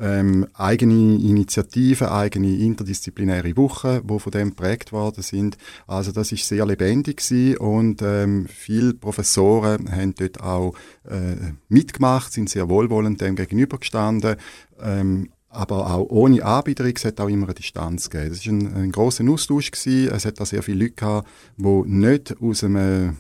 ähm, 0.00 0.46
eigene 0.54 1.16
Initiativen, 1.16 2.08
eigene 2.08 2.56
interdisziplinäre 2.56 3.54
Wochen, 3.58 4.00
wo 4.04 4.18
von 4.18 4.32
dem 4.32 4.50
geprägt 4.50 4.92
worden 4.92 5.22
sind. 5.22 5.58
Also 5.86 6.10
das 6.10 6.32
ist 6.32 6.48
sehr 6.48 6.64
lebendig 6.64 7.18
gewesen 7.18 7.58
und 7.58 8.00
ähm, 8.00 8.46
viele 8.48 8.94
Professoren 8.94 9.92
haben 9.92 10.14
dort 10.14 10.40
auch 10.40 10.75
äh, 11.04 11.52
mitgemacht, 11.68 12.32
sind 12.32 12.48
sehr 12.48 12.70
wohlwollend 12.70 13.20
dem 13.20 13.36
gegenübergestanden. 13.36 14.36
Ähm, 14.80 15.28
aber 15.56 15.90
auch 15.90 16.06
ohne 16.10 16.44
Anbieterung, 16.44 16.92
es 16.94 17.04
hat 17.04 17.20
auch 17.20 17.28
immer 17.28 17.46
eine 17.46 17.54
Distanz 17.54 18.10
gegeben. 18.10 18.30
Das 18.30 18.46
war 18.46 18.52
ein, 18.52 18.75
ein 18.75 18.92
grosser 18.92 19.25
Austausch. 19.28 19.70
Gewesen. 19.70 20.14
Es 20.14 20.25
hat 20.25 20.40
auch 20.40 20.46
sehr 20.46 20.62
viele 20.62 20.84
Leute 20.84 20.94
gehabt, 20.94 21.28
die 21.56 21.82
nicht 21.86 22.36
aus 22.40 22.62
einem, 22.62 23.16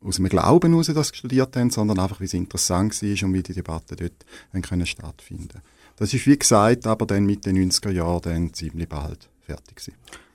aus 0.00 0.18
einem 0.18 0.28
Glauben 0.28 0.72
heraus 0.72 0.86
das 0.86 1.14
studiert 1.14 1.56
haben, 1.56 1.70
sondern 1.70 1.98
einfach, 1.98 2.20
wie 2.20 2.24
es 2.24 2.34
interessant 2.34 3.00
war 3.02 3.28
und 3.28 3.34
wie 3.34 3.42
die 3.42 3.54
Debatten 3.54 3.96
dort 3.96 4.64
können 4.64 4.86
stattfinden 4.86 5.60
Das 5.96 6.12
ist, 6.14 6.26
wie 6.26 6.38
gesagt, 6.38 6.86
aber 6.86 7.06
dann 7.06 7.26
mit 7.26 7.44
den 7.46 7.70
90er 7.70 7.90
Jahren 7.90 8.22
dann 8.22 8.54
ziemlich 8.54 8.88
bald 8.88 9.28
fertig 9.40 9.76
gewesen. 9.76 9.94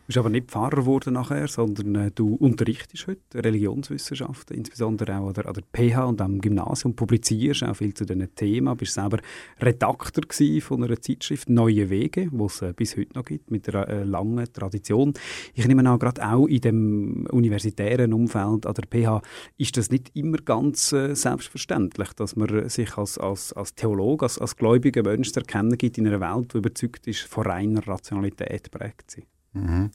Bist 0.10 0.18
aber 0.18 0.32
nicht 0.32 0.50
Pfarrer 0.50 0.78
geworden 0.78 1.14
nachher, 1.14 1.48
sondern 1.48 1.94
äh, 1.94 2.10
du 2.10 2.34
unterrichtest 2.34 3.06
heute 3.06 3.22
Religionswissenschaften, 3.36 4.58
insbesondere 4.58 5.20
auch 5.20 5.28
an 5.28 5.34
der, 5.36 5.46
an 5.46 5.54
der 5.54 5.64
PH 5.72 6.04
und 6.04 6.20
am 6.20 6.42
Gymnasium, 6.42 6.96
publizierst 6.96 7.62
auch 7.62 7.76
viel 7.76 7.94
zu 7.94 8.06
diesen 8.06 8.34
Themen, 8.34 8.76
bist 8.76 8.96
selber 8.96 9.20
Redakteur 9.62 10.24
von 10.62 10.84
einer 10.84 11.00
Zeitschrift 11.00 11.48
«Neue 11.48 11.92
Wege», 11.92 12.28
die 12.32 12.44
es 12.44 12.60
äh, 12.64 12.74
bis 12.76 12.98
heute 12.98 13.14
noch 13.14 13.26
gibt, 13.26 13.52
mit 13.52 13.70
einer 13.70 13.88
äh, 13.88 14.04
langen 14.04 14.52
Tradition. 14.52 15.14
Ich 15.54 15.68
nehme 15.68 15.88
an, 15.88 16.00
gerade 16.00 16.28
auch 16.28 16.48
in 16.48 16.62
dem 16.62 17.28
universitären 17.30 18.12
Umfeld 18.12 18.66
an 18.66 18.74
der 18.74 18.88
PH 18.90 19.22
ist 19.60 19.78
das 19.78 19.92
nicht 19.92 20.10
immer 20.16 20.40
ganz 20.40 20.92
äh, 20.92 21.14
selbstverständlich, 21.14 22.14
dass 22.14 22.36
man 22.36 22.68
sich 22.68 22.98
als, 22.98 23.20
als, 23.20 23.54
als 23.54 23.76
Theologe, 23.76 24.26
als, 24.26 24.40
als 24.40 24.56
gläubiger 24.56 25.04
Mensch 25.04 25.32
erkennen 25.36 25.78
gibt 25.78 26.00
in 26.00 26.08
einer 26.08 26.20
Welt, 26.20 26.56
die 26.56 26.58
überzeugt 26.58 27.06
ist, 27.06 27.28
von 27.28 27.46
reiner 27.46 27.88
Rationalität 27.88 28.72
prägt 28.72 29.12
sie. 29.12 29.26
Mhm. 29.54 29.92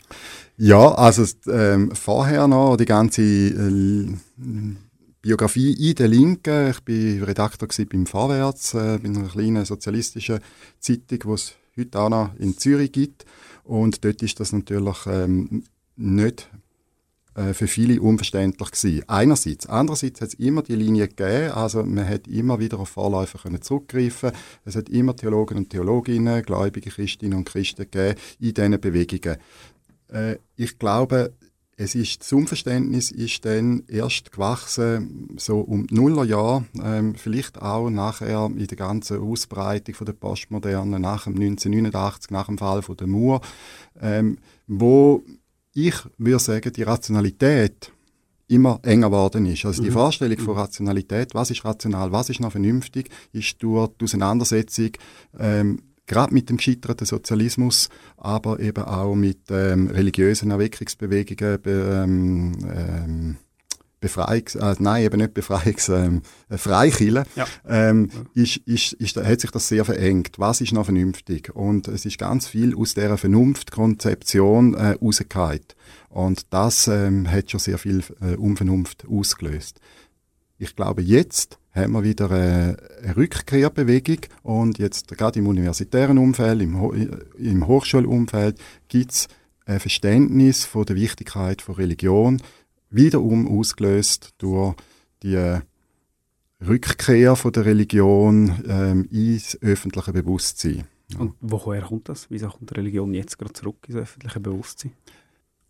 Ja, 0.57 0.93
also 0.95 1.25
ähm, 1.49 1.93
vorher 1.95 2.49
noch 2.49 2.77
die 2.77 2.85
ganze 2.85 3.23
äh, 3.23 4.07
Biografie 5.23 5.73
in 5.73 5.95
der 5.95 6.09
Linken. 6.09 6.71
Ich 6.71 7.21
war 7.21 7.29
Redakteur 7.29 7.69
beim 7.87 8.07
Vorwärts, 8.07 8.75
äh, 8.75 8.99
bei 8.99 9.09
einer 9.09 9.29
kleinen 9.29 9.65
sozialistischen 9.65 10.41
Zeitung, 10.81 11.19
die 11.25 11.31
es 11.31 11.55
heute 11.79 11.99
auch 11.99 12.09
noch 12.09 12.35
in 12.39 12.59
Zürich 12.59 12.93
gibt. 12.93 13.25
Und 13.63 14.05
dort 14.05 14.23
ist 14.23 14.39
das 14.41 14.53
natürlich 14.53 15.07
ähm, 15.07 15.65
nicht 15.97 16.51
für 17.35 17.67
viele 17.67 18.01
unverständlich 18.01 18.71
gewesen. 18.71 19.03
Einerseits. 19.09 19.67
Andererseits 19.67 20.21
hat 20.21 20.29
es 20.29 20.35
immer 20.35 20.63
die 20.63 20.77
Linie 20.77 21.09
gegeben, 21.09 21.51
also 21.53 21.83
man 21.83 22.09
hat 22.09 22.29
immer 22.29 22.61
wieder 22.61 22.79
auf 22.79 22.91
Vorläufer 22.91 23.41
zurückgreifen 23.61 24.31
Es 24.65 24.77
hat 24.77 24.89
immer 24.89 25.17
Theologen 25.17 25.59
und 25.59 25.71
Theologinnen, 25.71 26.43
gläubige 26.43 26.91
Christinnen 26.91 27.39
und 27.39 27.45
Christen 27.45 27.89
gegeben 27.91 28.19
in 28.39 28.55
diesen 28.55 28.81
Bewegungen. 28.81 29.39
Äh, 30.13 30.37
ich 30.57 30.79
glaube, 30.79 31.33
es 31.77 31.95
ist, 31.95 32.21
das 32.21 32.33
Unverständnis 32.33 33.11
ist 33.11 33.45
dann 33.45 33.83
erst 33.89 34.31
gewachsen, 34.31 35.29
so 35.37 35.59
um 35.59 35.87
die 35.87 35.95
Nullerjahre, 35.95 36.65
ähm, 36.83 37.15
vielleicht 37.17 37.61
auch 37.61 37.91
nachher 37.91 38.47
in 38.47 38.67
der 38.67 38.77
ganzen 38.77 39.21
Ausbreitung 39.21 39.95
von 39.95 40.07
der 40.07 40.13
Postmoderne, 40.13 41.01
nach 41.01 41.25
dem 41.25 41.35
1989, 41.35 42.31
nach 42.31 42.47
dem 42.47 42.59
Fall 42.59 42.83
von 42.83 42.97
der 42.97 43.07
Mauer, 43.09 43.41
ähm, 44.01 44.39
wo 44.69 45.25
ich 45.75 45.95
würde 46.19 46.39
sagen, 46.39 46.73
die 46.73 46.83
Rationalität 46.83 47.93
immer 48.47 48.79
enger 48.83 49.09
geworden 49.09 49.47
ist. 49.47 49.65
Also 49.65 49.83
die 49.83 49.91
mhm. 49.91 49.95
Vorstellung 49.95 50.39
von 50.39 50.57
Rationalität, 50.57 51.35
was 51.35 51.51
ist 51.51 51.65
rational, 51.65 52.13
was 52.13 52.31
ist 52.31 52.41
noch 52.41 52.53
vernünftig, 52.53 53.11
ist 53.33 53.63
durch 53.63 53.91
die 53.99 54.05
Auseinandersetzung 54.05 54.91
ähm, 55.39 55.81
gerade 56.07 56.35
mit 56.35 56.51
dem 56.51 56.59
gescheiterten 56.59 57.07
Sozialismus, 57.07 57.89
aber 58.17 58.61
eben 58.61 58.85
auch 58.85 59.15
mit 59.15 59.51
ähm, 59.51 59.89
religiösen 59.89 60.51
Erweckungsbewegungen, 60.51 61.61
ähm, 61.67 62.53
ähm, 62.69 63.37
Befreiungs-, 64.05 64.57
äh, 64.57 64.77
nein, 64.79 65.05
eben 65.05 65.19
nicht 65.19 65.35
Befreiungs-, 65.35 65.89
ähm, 65.89 66.23
äh, 66.49 66.59
Freikirche, 66.59 67.25
ja. 67.37 67.47
ähm, 67.69 68.11
ist, 68.35 68.59
ist, 68.59 68.93
ist, 68.95 69.17
hat 69.17 69.41
sich 69.41 69.51
das 69.51 69.69
sehr 69.69 69.85
verengt. 69.85 70.39
Was 70.39 70.61
ist 70.61 70.73
noch 70.73 70.85
vernünftig? 70.85 71.55
Und 71.55 71.89
es 71.89 72.05
ist 72.05 72.19
ganz 72.19 72.47
viel 72.47 72.77
aus 72.77 72.95
dieser 72.95 73.19
Vernunftkonzeption 73.19 74.75
äh, 74.75 74.97
rausgefallen. 75.01 75.61
Und 76.09 76.53
das 76.53 76.87
ähm, 76.89 77.31
hat 77.31 77.51
schon 77.51 77.61
sehr 77.61 77.79
viel 77.79 78.03
äh, 78.21 78.37
Unvernunft 78.37 79.07
ausgelöst. 79.09 79.81
Ich 80.59 80.77
glaube, 80.77 81.03
jetzt 81.03 81.59
haben 81.73 81.93
wir 81.93 82.05
wieder 82.05 82.31
eine, 82.31 82.77
eine 83.03 83.17
Rückkehrbewegung 83.17 84.19
und 84.43 84.79
jetzt 84.79 85.09
gerade 85.09 85.41
im 85.41 85.49
universitären 85.49 86.19
Umfeld, 86.19 86.63
im, 86.63 86.81
Ho 86.81 86.93
im 86.93 87.67
Hochschulumfeld 87.67 88.59
gibt 88.89 89.13
es 89.13 89.29
ein 89.67 89.81
Verständnis 89.81 90.65
von 90.65 90.85
der 90.85 90.97
Wichtigkeit 90.97 91.63
von 91.63 91.75
Religion, 91.75 92.41
wiederum 92.95 93.59
ausgelöst 93.59 94.35
durch 94.39 94.75
die 95.23 95.59
Rückkehr 96.67 97.37
von 97.37 97.53
der 97.53 97.67
Religion 97.67 98.65
ähm, 98.69 99.09
ins 99.11 99.61
öffentliche 99.63 100.13
Bewusstsein. 100.13 100.85
Und 101.19 101.35
woher 101.41 101.83
kommt 101.83 102.09
das? 102.09 102.27
Wieso 102.31 102.49
kommt 102.49 102.71
die 102.71 102.75
Religion 102.75 103.13
jetzt 103.15 103.39
gerade 103.39 103.53
zurück 103.53 103.77
ins 103.89 103.97
öffentliche 103.97 104.41
Bewusstsein? 104.41 104.93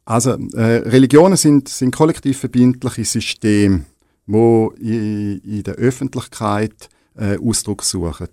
Also 0.04 0.32
äh, 0.32 0.88
Religionen 0.88 1.36
sind, 1.36 1.68
sind 1.68 1.94
kollektiv 1.94 2.38
verbindliche 2.38 3.04
Systeme, 3.04 3.84
wo 4.26 4.74
in, 4.78 5.40
in 5.40 5.62
der 5.62 5.74
Öffentlichkeit 5.74 6.88
äh, 7.16 7.38
Ausdruck 7.38 7.82
suchen. 7.82 8.28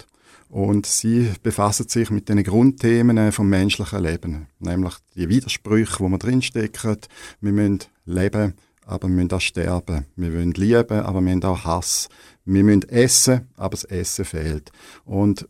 Und 0.50 0.86
sie 0.86 1.31
befassen 1.43 1.88
sich 1.88 2.12
mit 2.12 2.27
den 2.27 2.43
Grundthemen 2.43 3.17
äh, 3.17 3.31
vom 3.31 3.48
menschlichen 3.48 4.03
Leben, 4.03 4.48
nämlich 4.60 4.95
die 5.15 5.29
Widersprüche, 5.29 6.01
wo 6.01 6.10
wir 6.10 6.17
drinstecken. 6.17 6.98
Wir 7.39 7.53
müssen 7.53 7.79
leben, 8.05 8.55
aber 8.85 9.07
wir 9.07 9.15
müssen 9.15 9.31
auch 9.33 9.41
sterben. 9.41 10.05
Wir 10.15 10.33
wollen 10.33 10.51
lieben, 10.51 11.00
aber 11.00 11.21
wir 11.21 11.31
haben 11.31 11.43
auch 11.43 11.63
Hass. 11.63 12.09
Wir 12.45 12.63
müssen 12.63 12.88
essen, 12.89 13.47
aber 13.55 13.71
das 13.71 13.83
Essen 13.85 14.25
fehlt. 14.25 14.71
Und 15.05 15.47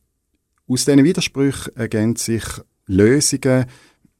aus 0.68 0.86
diesen 0.86 1.04
Widersprüchen 1.04 1.76
ergeben 1.76 2.16
sich 2.16 2.44
Lösungen, 2.86 3.66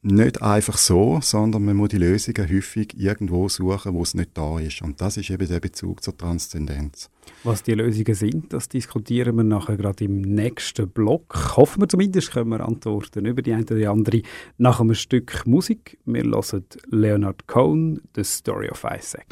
nicht 0.02 0.42
einfach 0.42 0.76
so, 0.78 1.20
sondern 1.22 1.64
man 1.64 1.76
muss 1.76 1.90
die 1.90 1.98
Lösungen 1.98 2.50
häufig 2.50 2.98
irgendwo 2.98 3.48
suchen, 3.48 3.94
wo 3.94 4.02
es 4.02 4.14
nicht 4.14 4.30
da 4.34 4.58
ist. 4.58 4.82
Und 4.82 5.00
das 5.00 5.16
ist 5.16 5.30
eben 5.30 5.46
der 5.46 5.60
Bezug 5.60 6.02
zur 6.02 6.16
Transzendenz. 6.16 7.08
Was 7.44 7.62
die 7.62 7.74
Lösungen 7.74 8.14
sind, 8.14 8.52
das 8.52 8.68
diskutieren 8.68 9.36
wir 9.36 9.44
nachher 9.44 9.76
gerade 9.76 10.04
im 10.04 10.20
nächsten 10.20 10.88
Block. 10.88 11.56
Hoffen 11.56 11.82
wir 11.82 11.88
zumindest, 11.88 12.32
können 12.32 12.50
wir 12.50 12.66
antworten 12.66 13.26
über 13.26 13.42
die 13.42 13.52
eine 13.52 13.62
oder 13.62 13.76
die 13.76 13.86
andere 13.86 14.22
nach 14.58 14.80
einem 14.80 14.94
Stück 14.94 15.46
Musik. 15.46 15.98
Wir 16.04 16.24
hören 16.24 16.64
Leonard 16.90 17.46
Cohen, 17.46 18.00
The 18.16 18.24
Story 18.24 18.68
of 18.70 18.84
Isaac. 18.84 19.26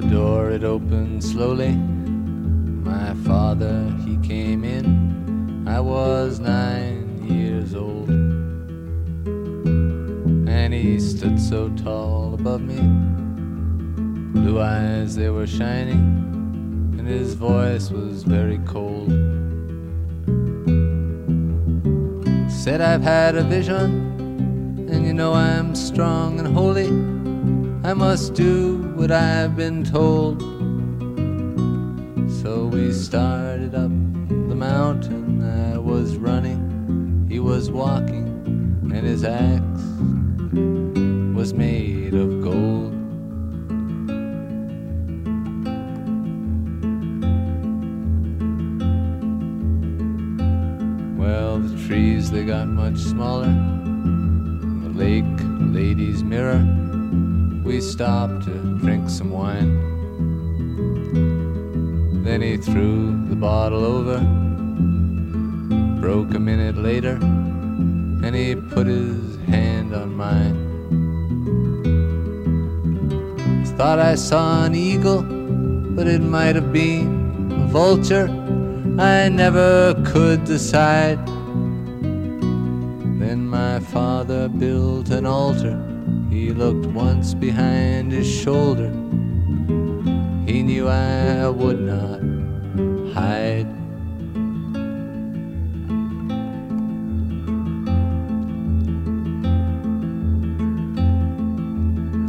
The 0.00 0.08
door 0.08 0.50
it 0.50 0.64
opened 0.64 1.22
slowly. 1.22 1.72
My 1.72 3.12
father 3.26 3.94
he 4.06 4.16
came 4.26 4.64
in. 4.64 5.68
I 5.68 5.78
was 5.80 6.40
nine 6.40 7.22
years 7.28 7.74
old. 7.74 8.08
And 10.48 10.72
he 10.72 10.98
stood 10.98 11.38
so 11.38 11.68
tall 11.84 12.32
above 12.32 12.62
me. 12.62 12.80
Blue 14.40 14.58
eyes 14.58 15.16
they 15.16 15.28
were 15.28 15.46
shining. 15.46 16.94
And 16.98 17.06
his 17.06 17.34
voice 17.34 17.90
was 17.90 18.22
very 18.22 18.58
cold. 18.60 19.10
Said 22.50 22.80
I've 22.80 23.02
had 23.02 23.36
a 23.36 23.42
vision. 23.42 24.16
And 24.90 25.04
you 25.04 25.12
know 25.12 25.34
I'm 25.34 25.74
strong 25.74 26.38
and 26.38 26.48
holy. 26.48 27.19
I 27.90 27.92
must 27.92 28.34
do 28.34 28.76
what 28.94 29.10
I've 29.10 29.56
been 29.56 29.82
told. 29.82 30.40
So 32.40 32.66
we 32.66 32.92
started 32.92 33.74
up 33.74 33.90
the 33.90 34.54
mountain. 34.54 35.42
I 35.42 35.76
was 35.76 36.16
running, 36.16 37.26
he 37.28 37.40
was 37.40 37.68
walking, 37.68 38.28
and 38.94 39.04
his 39.04 39.24
axe 39.24 39.82
was 41.36 41.52
made 41.52 42.14
of 42.14 42.40
gold. 42.44 42.94
Well, 51.18 51.58
the 51.58 51.88
trees 51.88 52.30
they 52.30 52.44
got 52.44 52.68
much 52.68 52.98
smaller. 52.98 53.52
The 54.84 54.92
lake, 54.94 55.24
lady's 55.74 56.22
mirror 56.22 56.79
we 57.70 57.80
stopped 57.80 58.42
to 58.42 58.50
drink 58.80 59.08
some 59.08 59.30
wine. 59.30 59.72
Then 62.24 62.42
he 62.42 62.56
threw 62.56 63.12
the 63.28 63.36
bottle 63.36 63.84
over, 63.84 64.18
broke 66.00 66.34
a 66.34 66.40
minute 66.40 66.76
later, 66.76 67.16
and 68.24 68.34
he 68.34 68.56
put 68.56 68.88
his 68.88 69.36
hand 69.46 69.94
on 69.94 70.16
mine. 70.16 70.56
Thought 73.76 74.00
I 74.00 74.16
saw 74.16 74.64
an 74.64 74.74
eagle, 74.74 75.22
but 75.22 76.08
it 76.08 76.22
might 76.22 76.56
have 76.56 76.72
been 76.72 77.52
a 77.52 77.68
vulture. 77.68 78.28
I 78.98 79.28
never 79.28 79.94
could 80.06 80.42
decide. 80.42 81.24
Then 83.20 83.46
my 83.46 83.78
father 83.78 84.48
built 84.48 85.10
an 85.10 85.24
altar. 85.24 85.89
He 86.50 86.56
looked 86.56 86.86
once 86.86 87.32
behind 87.32 88.10
his 88.10 88.28
shoulder. 88.28 88.88
He 90.50 90.64
knew 90.64 90.88
I 90.88 91.48
would 91.48 91.80
not 91.80 92.18
hide. 93.14 93.68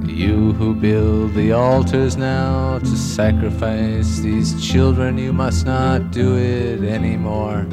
You 0.08 0.54
who 0.54 0.76
build 0.76 1.34
the 1.34 1.54
altars 1.54 2.16
now 2.16 2.78
to 2.78 2.96
sacrifice 2.96 4.20
these 4.20 4.54
children, 4.64 5.18
you 5.18 5.34
must 5.34 5.66
not 5.66 6.12
do 6.12 6.38
it 6.38 6.84
anymore. 6.84 7.66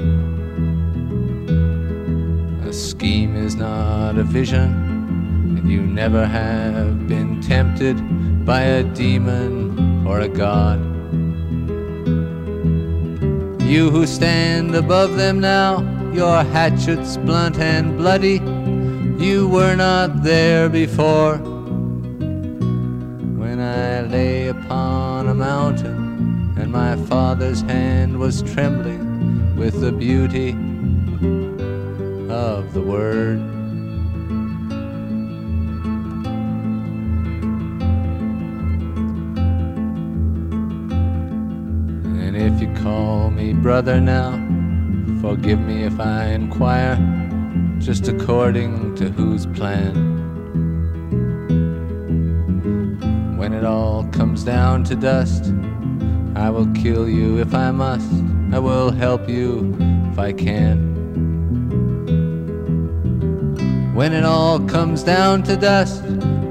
A 2.66 2.72
scheme 2.72 3.36
is 3.36 3.54
not 3.54 4.16
a 4.16 4.22
vision, 4.22 4.87
and 5.58 5.68
you 5.68 5.82
never 5.82 6.24
have 6.24 7.08
been 7.08 7.40
tempted 7.40 7.96
by 8.46 8.60
a 8.62 8.84
demon 8.84 10.06
or 10.06 10.20
a 10.20 10.28
god. 10.28 10.78
You 13.64 13.90
who 13.90 14.06
stand 14.06 14.76
above 14.76 15.16
them 15.16 15.40
now, 15.40 15.80
your 16.12 16.44
hatchets 16.44 17.16
blunt 17.16 17.58
and 17.58 17.98
bloody, 17.98 18.40
you 19.22 19.48
were 19.48 19.74
not 19.74 20.22
there 20.22 20.68
before. 20.68 21.38
When 23.42 23.58
I 23.58 24.02
lay 24.02 24.46
upon 24.46 25.28
a 25.28 25.34
mountain, 25.34 26.54
and 26.56 26.70
my 26.70 26.94
father's 27.06 27.62
hand 27.62 28.16
was 28.20 28.42
trembling 28.42 29.56
with 29.56 29.80
the 29.80 29.90
beauty 29.90 30.50
of 32.32 32.72
the 32.74 32.80
word. 32.80 33.57
Call 42.88 43.28
me 43.30 43.52
brother 43.52 44.00
now, 44.00 44.30
forgive 45.20 45.60
me 45.60 45.82
if 45.82 46.00
I 46.00 46.28
inquire, 46.28 46.96
just 47.78 48.08
according 48.08 48.94
to 48.94 49.10
whose 49.10 49.44
plan. 49.44 49.92
When 53.36 53.52
it 53.52 53.66
all 53.66 54.04
comes 54.04 54.42
down 54.42 54.84
to 54.84 54.94
dust, 54.96 55.52
I 56.34 56.48
will 56.48 56.68
kill 56.72 57.06
you 57.06 57.38
if 57.40 57.54
I 57.54 57.70
must. 57.72 58.10
I 58.54 58.58
will 58.58 58.90
help 58.90 59.28
you 59.28 59.76
if 60.10 60.18
I 60.18 60.32
can. 60.32 60.78
When 63.94 64.14
it 64.14 64.24
all 64.24 64.60
comes 64.60 65.02
down 65.02 65.42
to 65.42 65.56
dust, 65.56 66.02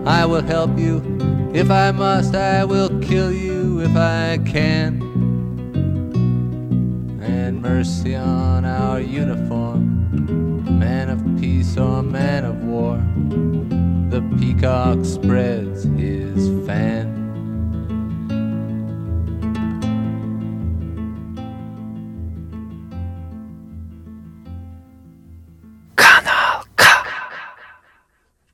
I 0.05 0.23
will 0.27 0.43
help 0.43 0.77
you 0.77 1.01
if 1.55 1.71
I 1.71 1.89
must. 1.91 2.35
I 2.35 2.63
will 2.63 2.91
kill 2.99 3.31
you 3.31 3.79
if 3.81 3.95
I 3.95 4.37
can. 4.45 5.06
Mercy 7.77 8.15
on 8.15 8.65
our 8.65 8.99
uniform, 8.99 10.79
man 10.79 11.09
of 11.09 11.19
peace 11.39 11.77
or 11.77 12.01
man 12.01 12.43
of 12.43 12.63
war. 12.63 12.97
The 14.09 14.21
peacock 14.39 15.05
spreads 15.05 15.83
his 15.83 16.49
fan. 16.65 17.06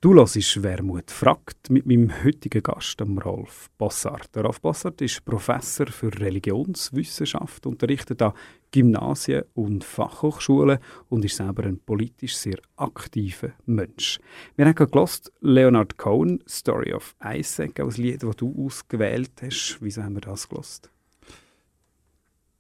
Du 0.04 0.14
hörst 0.14 0.62
«Wermut 0.62 1.12
fragt» 1.12 1.70
mit 1.70 1.86
meinem 1.86 2.12
heutigen 2.26 2.62
Gast, 2.62 3.02
Rolf 3.02 3.70
Bossart. 3.78 4.36
Rolf 4.36 4.60
Bossart 4.60 5.00
ist 5.00 5.24
Professor 5.24 5.88
für 5.88 6.14
Religionswissenschaft, 6.20 7.66
unterrichtet 7.66 8.22
an 8.22 8.34
Gymnasien 8.70 9.44
und 9.54 9.86
Fachhochschulen 9.86 10.80
und 11.08 11.24
ist 11.24 11.38
selber 11.38 11.64
ein 11.64 11.80
politisch 11.80 12.36
sehr 12.36 12.58
aktiver 12.76 13.54
Mensch. 13.66 14.20
Wir 14.58 14.66
haben 14.66 14.76
gehört, 14.76 15.32
Leonard 15.40 15.98
Cohen, 15.98 16.44
«Story 16.50 16.92
of 16.92 17.16
Isaac», 17.24 17.80
als 17.80 17.96
Lied, 17.96 18.24
das 18.24 18.36
du 18.36 18.54
ausgewählt 18.66 19.32
hast. 19.42 19.78
Wieso 19.80 20.04
haben 20.04 20.16
wir 20.16 20.22
das 20.22 20.50
gehört? 20.50 20.92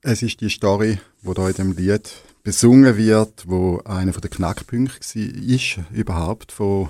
Es 0.01 0.23
ist 0.23 0.39
die 0.39 0.49
Story, 0.49 0.97
wo 1.21 1.33
da 1.33 1.49
in 1.49 1.55
dem 1.55 1.71
Lied 1.73 2.09
besungen 2.41 2.95
wird, 2.95 3.43
wo 3.49 3.81
einer 3.83 4.13
der 4.13 4.29
Knackpunkte 4.29 5.19
ist 5.19 5.79
überhaupt 5.91 6.53
von 6.53 6.87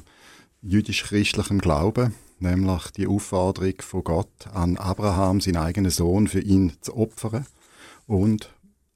jüdisch-christlichem 0.63 1.59
Glauben, 1.59 2.13
nämlich 2.39 2.91
die 2.91 3.07
Aufforderung 3.07 3.75
von 3.81 4.03
Gott 4.03 4.47
an 4.53 4.77
Abraham, 4.77 5.41
seinen 5.41 5.57
eigenen 5.57 5.91
Sohn 5.91 6.27
für 6.27 6.39
ihn 6.39 6.73
zu 6.81 6.95
opfern. 6.95 7.45
Und 8.07 8.49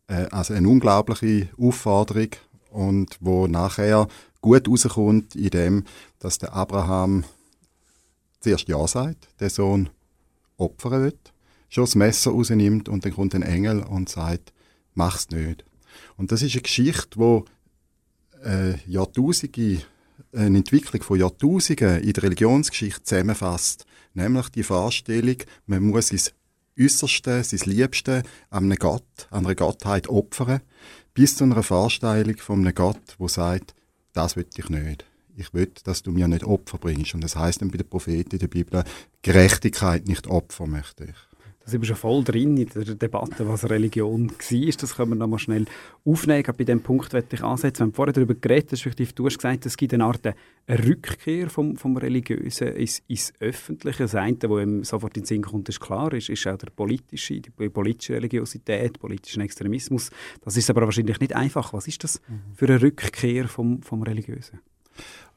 äh, 0.08 0.28
also 0.32 0.54
eine 0.54 0.68
unglaubliche 0.68 1.50
Aufforderung 1.58 2.30
und 2.72 3.18
wo 3.20 3.48
nachher 3.48 4.08
gut 4.42 4.68
rauskommt 4.68 5.36
in 5.36 5.50
dem, 5.50 5.84
dass 6.20 6.40
der 6.40 6.54
Abraham 6.54 7.24
zuerst 8.40 8.68
Ja 8.68 8.88
sagt, 8.88 9.28
der 9.40 9.50
Sohn 9.50 9.90
opfern 10.58 11.04
wird, 11.04 11.34
schon 11.70 11.84
das 11.84 11.96
Messer 11.96 12.32
rausnimmt 12.32 12.90
und 12.90 13.06
dann 13.06 13.14
kommt 13.14 13.36
ein 13.36 13.42
Engel 13.42 13.84
und 13.84 14.10
sagt, 14.10 14.54
mach's 14.94 15.30
nicht. 15.30 15.66
Und 16.16 16.32
das 16.32 16.42
ist 16.42 16.54
eine 16.54 16.62
Geschichte, 16.62 17.18
wo 17.18 17.46
äh, 18.44 18.78
Jahrtausende 18.86 19.82
eine 20.34 20.58
Entwicklung 20.58 21.02
von 21.02 21.20
Jahrtausenden 21.20 22.02
in 22.02 22.14
der 22.14 22.24
Religionsgeschichte 22.24 23.04
zusammenfasst. 23.04 23.86
Nämlich 24.14 24.50
die 24.50 24.64
Vorstellung, 24.64 25.38
man 25.66 25.84
muss 25.84 26.10
sein 26.10 26.22
Äußerste, 26.80 27.44
sein 27.44 27.60
Liebste 27.66 28.24
an 28.50 28.66
einem 28.66 28.78
Gott, 28.78 29.28
an 29.32 29.46
einer 29.46 29.56
Gottheit 29.56 30.08
opfern, 30.10 30.62
bis 31.14 31.36
zu 31.36 31.44
einer 31.44 31.64
Vorstellung 31.64 32.38
von 32.38 32.60
einem 32.60 32.76
Gott, 32.76 33.16
wo 33.18 33.28
sagt, 33.28 33.74
das 34.14 34.36
will 34.36 34.48
ich 34.56 34.70
nicht. 34.70 35.06
Ich 35.36 35.54
will, 35.54 35.72
dass 35.84 36.02
du 36.02 36.12
mir 36.12 36.28
nicht 36.28 36.44
Opfer 36.44 36.80
bringst. 36.80 37.14
Und 37.14 37.24
das 37.24 37.36
heißt 37.36 37.62
dann 37.62 37.70
bei 37.70 37.78
den 37.78 37.88
Propheten 37.88 38.32
in 38.32 38.40
der 38.40 38.48
Bibel, 38.48 38.84
Gerechtigkeit, 39.22 40.08
nicht 40.08 40.26
Opfer 40.26 40.66
möchte 40.66 41.06
ich. 41.06 41.27
Da 41.68 41.72
sind 41.72 41.82
wir 41.82 41.88
schon 41.88 41.98
voll 41.98 42.24
drin 42.24 42.56
in 42.56 42.70
der 42.70 42.96
Debatte, 42.96 43.46
was 43.46 43.70
Religion 43.70 44.32
war. 44.32 44.72
Das 44.80 44.96
können 44.96 45.12
wir 45.12 45.16
noch 45.18 45.28
mal 45.28 45.38
schnell 45.38 45.66
aufnehmen. 46.06 46.46
Bei 46.58 46.64
diesem 46.64 46.80
Punkt 46.80 47.12
möchte 47.12 47.36
ich 47.36 47.44
ansetzen. 47.44 47.80
Wir 47.80 47.84
haben 47.88 47.94
vorher 47.94 48.14
darüber 48.14 48.36
geredet, 48.36 48.72
respektive 48.72 49.12
du 49.12 49.26
hast 49.26 49.36
gesagt, 49.36 49.66
es 49.66 49.76
gibt 49.76 49.94
eine 49.94 50.06
Art 50.06 50.34
Rückkehr 50.70 51.50
vom, 51.50 51.76
vom 51.76 51.98
Religiösen 51.98 52.70
ins, 52.70 53.04
ins 53.10 53.34
Öffentliche. 53.42 54.04
Das 54.04 54.16
eine, 54.16 54.38
was 54.44 54.64
ihm 54.64 54.86
sofort 54.86 55.18
in 55.18 55.24
den 55.24 55.28
Sinn 55.28 55.42
kommt, 55.42 55.68
ist 55.68 55.82
klar, 55.82 56.14
ist, 56.14 56.30
ist 56.30 56.48
auch 56.48 56.58
der 56.58 56.70
politische, 56.70 57.42
die 57.42 57.50
politische 57.68 58.14
Religiosität, 58.14 58.98
politischen 58.98 59.42
Extremismus. 59.42 60.10
Das 60.46 60.56
ist 60.56 60.70
aber 60.70 60.84
wahrscheinlich 60.84 61.20
nicht 61.20 61.36
einfach. 61.36 61.74
Was 61.74 61.90
ist 61.90 62.02
das 62.02 62.22
für 62.56 62.68
eine 62.68 62.82
Rückkehr 62.82 63.50
vom, 63.50 63.82
vom 63.82 64.04
Religiösen? 64.04 64.62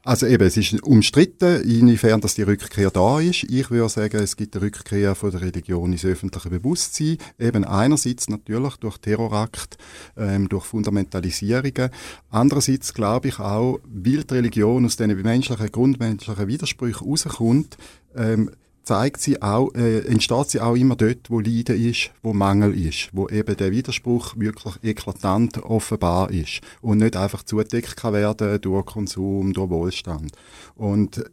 Also 0.03 0.27
eben, 0.27 0.47
es 0.47 0.57
ist 0.57 0.83
umstritten, 0.83 1.63
inwiefern 1.63 2.23
dass 2.23 2.35
die 2.35 2.43
Rückkehr 2.43 2.91
da 2.91 3.21
ist. 3.21 3.45
Ich 3.45 3.71
würde 3.71 3.91
sagen, 3.91 4.17
es 4.17 4.35
gibt 4.35 4.57
eine 4.57 4.65
Rückkehr 4.65 5.15
von 5.15 5.31
der 5.31 5.43
Religion 5.43 5.93
ins 5.93 6.07
öffentliche 6.07 6.49
Bewusstsein. 6.49 7.19
Eben 7.39 7.65
einerseits 7.65 8.31
natürlich 8.31 8.77
durch 8.77 8.97
Terrorakt, 8.97 9.77
ähm, 10.17 10.49
durch 10.49 10.65
Fundamentalisierungen. 10.65 11.91
Andererseits 12.31 12.95
glaube 12.95 13.29
ich 13.29 13.41
auch, 13.41 13.79
weil 13.85 14.25
die 14.25 14.35
Religion 14.35 14.87
aus 14.87 14.97
diesen 14.97 15.21
menschlichen, 15.21 15.71
grundmenschlichen 15.71 16.49
Widersprüchen 16.49 17.07
rauskommt, 17.07 17.77
ähm, 18.17 18.51
zeigt 18.83 19.21
sie 19.21 19.41
auch, 19.43 19.75
äh, 19.75 20.01
entsteht 20.01 20.51
sie 20.51 20.61
auch 20.61 20.75
immer 20.75 20.97
dort, 20.97 21.31
wo 21.31 21.41
Leiden 21.41 21.81
ist, 21.81 22.11
wo 22.23 22.33
Mangel 22.33 22.75
ist, 22.75 23.11
wo 23.13 23.29
eben 23.29 23.57
der 23.57 23.71
Widerspruch 23.71 24.35
wirklich 24.37 24.75
eklatant 24.83 25.63
offenbar 25.63 26.31
ist 26.31 26.61
und 26.81 26.99
nicht 26.99 27.17
einfach 27.17 27.43
zudeckt 27.43 27.97
kann 27.97 28.15
werden 28.15 28.61
durch 28.61 28.87
Konsum, 28.87 29.53
durch 29.53 29.71
Wohlstand. 29.71 30.33
Und 30.75 31.25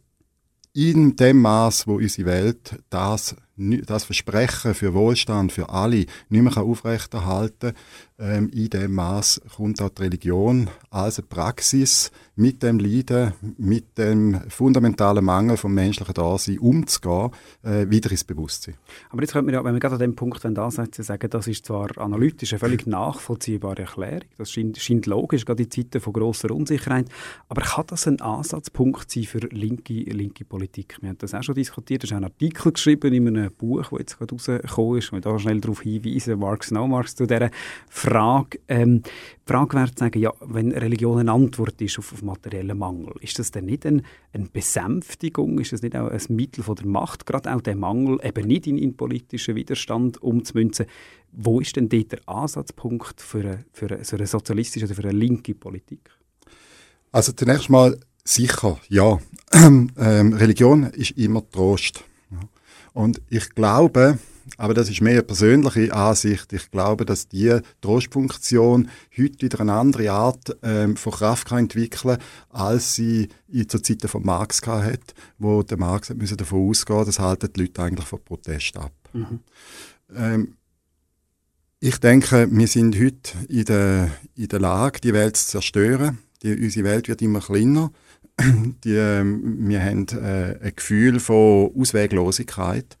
in 0.74 1.16
dem 1.16 1.40
Maß, 1.40 1.86
wo 1.86 1.96
unsere 1.96 2.28
Welt 2.28 2.82
das, 2.90 3.34
das 3.58 4.04
Versprechen 4.04 4.74
für 4.74 4.94
Wohlstand 4.94 5.52
für 5.52 5.68
alle 5.68 6.06
nicht 6.28 6.42
mehr 6.42 6.56
aufrechterhalten 6.58 7.74
ähm, 8.20 8.50
in 8.50 8.70
dem 8.70 8.94
Maß 8.94 9.40
kommt 9.56 9.80
auch 9.80 9.90
die 9.90 10.02
Religion 10.02 10.68
als 10.90 11.18
eine 11.18 11.26
Praxis, 11.28 12.10
mit 12.34 12.62
dem 12.62 12.78
Leiden, 12.78 13.32
mit 13.56 13.98
dem 13.98 14.40
fundamentalen 14.48 15.24
Mangel 15.24 15.56
vom 15.56 15.74
menschlichen 15.74 16.14
Dasein 16.14 16.58
umzugehen, 16.58 17.30
äh, 17.62 17.88
wieder 17.90 18.12
ins 18.12 18.22
Bewusstsein. 18.22 18.74
Aber 19.10 19.22
jetzt 19.22 19.32
könnte 19.32 19.46
man 19.46 19.54
ja, 19.54 19.64
wenn 19.64 19.74
wir 19.74 19.80
gerade 19.80 19.96
an 19.96 20.00
dem 20.00 20.14
Punkt 20.14 20.44
ansetzen, 20.44 21.02
sagen, 21.02 21.30
das 21.30 21.48
ist 21.48 21.66
zwar 21.66 21.98
analytisch 21.98 22.52
eine 22.52 22.60
völlig 22.60 22.86
nachvollziehbare 22.86 23.82
Erklärung, 23.82 24.28
das 24.36 24.52
scheint, 24.52 24.78
scheint 24.78 25.06
logisch, 25.06 25.44
gerade 25.44 25.64
in 25.64 25.70
Zeiten 25.70 26.00
von 26.00 26.12
grosser 26.12 26.52
Unsicherheit, 26.52 27.08
aber 27.48 27.62
kann 27.62 27.84
das 27.88 28.06
ein 28.06 28.20
Ansatzpunkt 28.20 29.10
sein 29.10 29.24
für 29.24 29.40
linke, 29.50 29.94
linke 29.94 30.44
Politik? 30.44 30.98
Wir 31.00 31.10
haben 31.10 31.18
das 31.18 31.34
auch 31.34 31.42
schon 31.42 31.56
diskutiert, 31.56 32.04
es 32.04 32.10
ist 32.10 32.16
ein 32.16 32.24
Artikel 32.24 32.70
geschrieben 32.70 33.12
in 33.12 33.28
einem 33.28 33.47
Buch, 33.50 33.90
das 33.90 33.98
jetzt 33.98 34.18
gerade 34.18 34.34
rausgekommen 34.34 34.98
ist, 34.98 35.12
ich 35.12 35.20
da 35.20 35.38
schnell 35.38 35.60
darauf 35.60 35.82
hinweisen, 35.82 36.38
Marx 36.38 36.70
No 36.70 36.86
Marx, 36.86 37.14
zu 37.14 37.26
dieser 37.26 37.50
Frage. 37.88 38.60
Ähm, 38.68 39.02
die 39.02 39.10
Frage 39.52 39.76
wäre 39.76 39.94
zu 39.94 39.98
sagen, 39.98 40.20
ja, 40.20 40.32
wenn 40.40 40.72
Religion 40.72 41.18
eine 41.18 41.32
Antwort 41.32 41.80
ist 41.80 41.98
auf, 41.98 42.12
auf 42.12 42.22
materiellen 42.22 42.78
Mangel, 42.78 43.14
ist 43.20 43.38
das 43.38 43.50
denn 43.50 43.66
nicht 43.66 43.86
ein, 43.86 44.02
eine 44.32 44.46
Besänftigung, 44.46 45.58
ist 45.58 45.72
das 45.72 45.82
nicht 45.82 45.96
auch 45.96 46.08
ein 46.08 46.20
Mittel 46.28 46.62
von 46.62 46.76
der 46.76 46.86
Macht, 46.86 47.26
gerade 47.26 47.54
auch 47.54 47.60
der 47.60 47.76
Mangel 47.76 48.18
eben 48.22 48.46
nicht 48.46 48.66
in, 48.66 48.78
in 48.78 48.96
politischen 48.96 49.54
Widerstand 49.54 50.22
umzumünzen? 50.22 50.86
Wo 51.32 51.60
ist 51.60 51.76
denn 51.76 51.88
dort 51.88 52.12
der 52.12 52.20
Ansatzpunkt 52.26 53.20
für 53.20 53.40
eine, 53.40 53.64
für 53.72 53.86
eine, 53.86 54.04
für 54.04 54.16
eine 54.16 54.26
sozialistische 54.26 54.86
oder 54.86 54.94
für 54.94 55.02
eine 55.02 55.12
linke 55.12 55.54
Politik? 55.54 56.10
Also 57.12 57.32
zunächst 57.32 57.70
mal 57.70 57.98
sicher, 58.24 58.78
ja. 58.88 59.18
ähm, 59.52 59.90
Religion 59.96 60.84
ist 60.84 61.12
immer 61.12 61.48
Trost. 61.50 62.04
Und 62.98 63.22
ich 63.28 63.50
glaube, 63.50 64.18
aber 64.56 64.74
das 64.74 64.90
ist 64.90 65.02
mehr 65.02 65.12
eine 65.12 65.22
persönliche 65.22 65.94
Ansicht, 65.94 66.52
ich 66.52 66.68
glaube, 66.72 67.04
dass 67.04 67.28
die 67.28 67.60
Trostfunktion 67.80 68.88
heute 69.16 69.40
wieder 69.40 69.60
eine 69.60 69.74
andere 69.74 70.10
Art 70.10 70.56
ähm, 70.64 70.96
von 70.96 71.12
Kraft 71.12 71.46
kann 71.46 71.58
entwickeln 71.60 72.18
als 72.48 72.96
sie 72.96 73.28
zur 73.68 73.84
Zeit 73.84 74.02
von 74.02 74.24
Marx 74.24 74.66
hat, 74.66 75.14
wo 75.38 75.62
der 75.62 75.78
Marx 75.78 76.12
müssen 76.12 76.38
davon 76.38 76.68
ausgehen, 76.68 77.06
das 77.06 77.20
halten 77.20 77.52
die 77.54 77.60
Leute 77.60 77.80
eigentlich 77.84 78.08
von 78.08 78.18
Protest 78.24 78.76
ab. 78.76 78.92
Mhm. 79.12 79.38
Ähm, 80.16 80.56
ich 81.78 81.98
denke, 81.98 82.48
wir 82.50 82.66
sind 82.66 82.98
heute 82.98 83.38
in 83.48 83.64
der, 83.64 84.10
in 84.34 84.48
der 84.48 84.58
Lage, 84.58 85.00
die 85.00 85.12
Welt 85.12 85.36
zu 85.36 85.46
zerstören. 85.46 86.18
Die, 86.42 86.52
unsere 86.52 86.84
Welt 86.84 87.06
wird 87.06 87.22
immer 87.22 87.38
kleiner. 87.38 87.92
Die, 88.84 88.94
ähm, 88.94 89.68
wir 89.68 89.82
haben 89.82 90.06
äh, 90.08 90.58
ein 90.62 90.72
Gefühl 90.76 91.20
von 91.20 91.72
Ausweglosigkeit. 91.76 92.96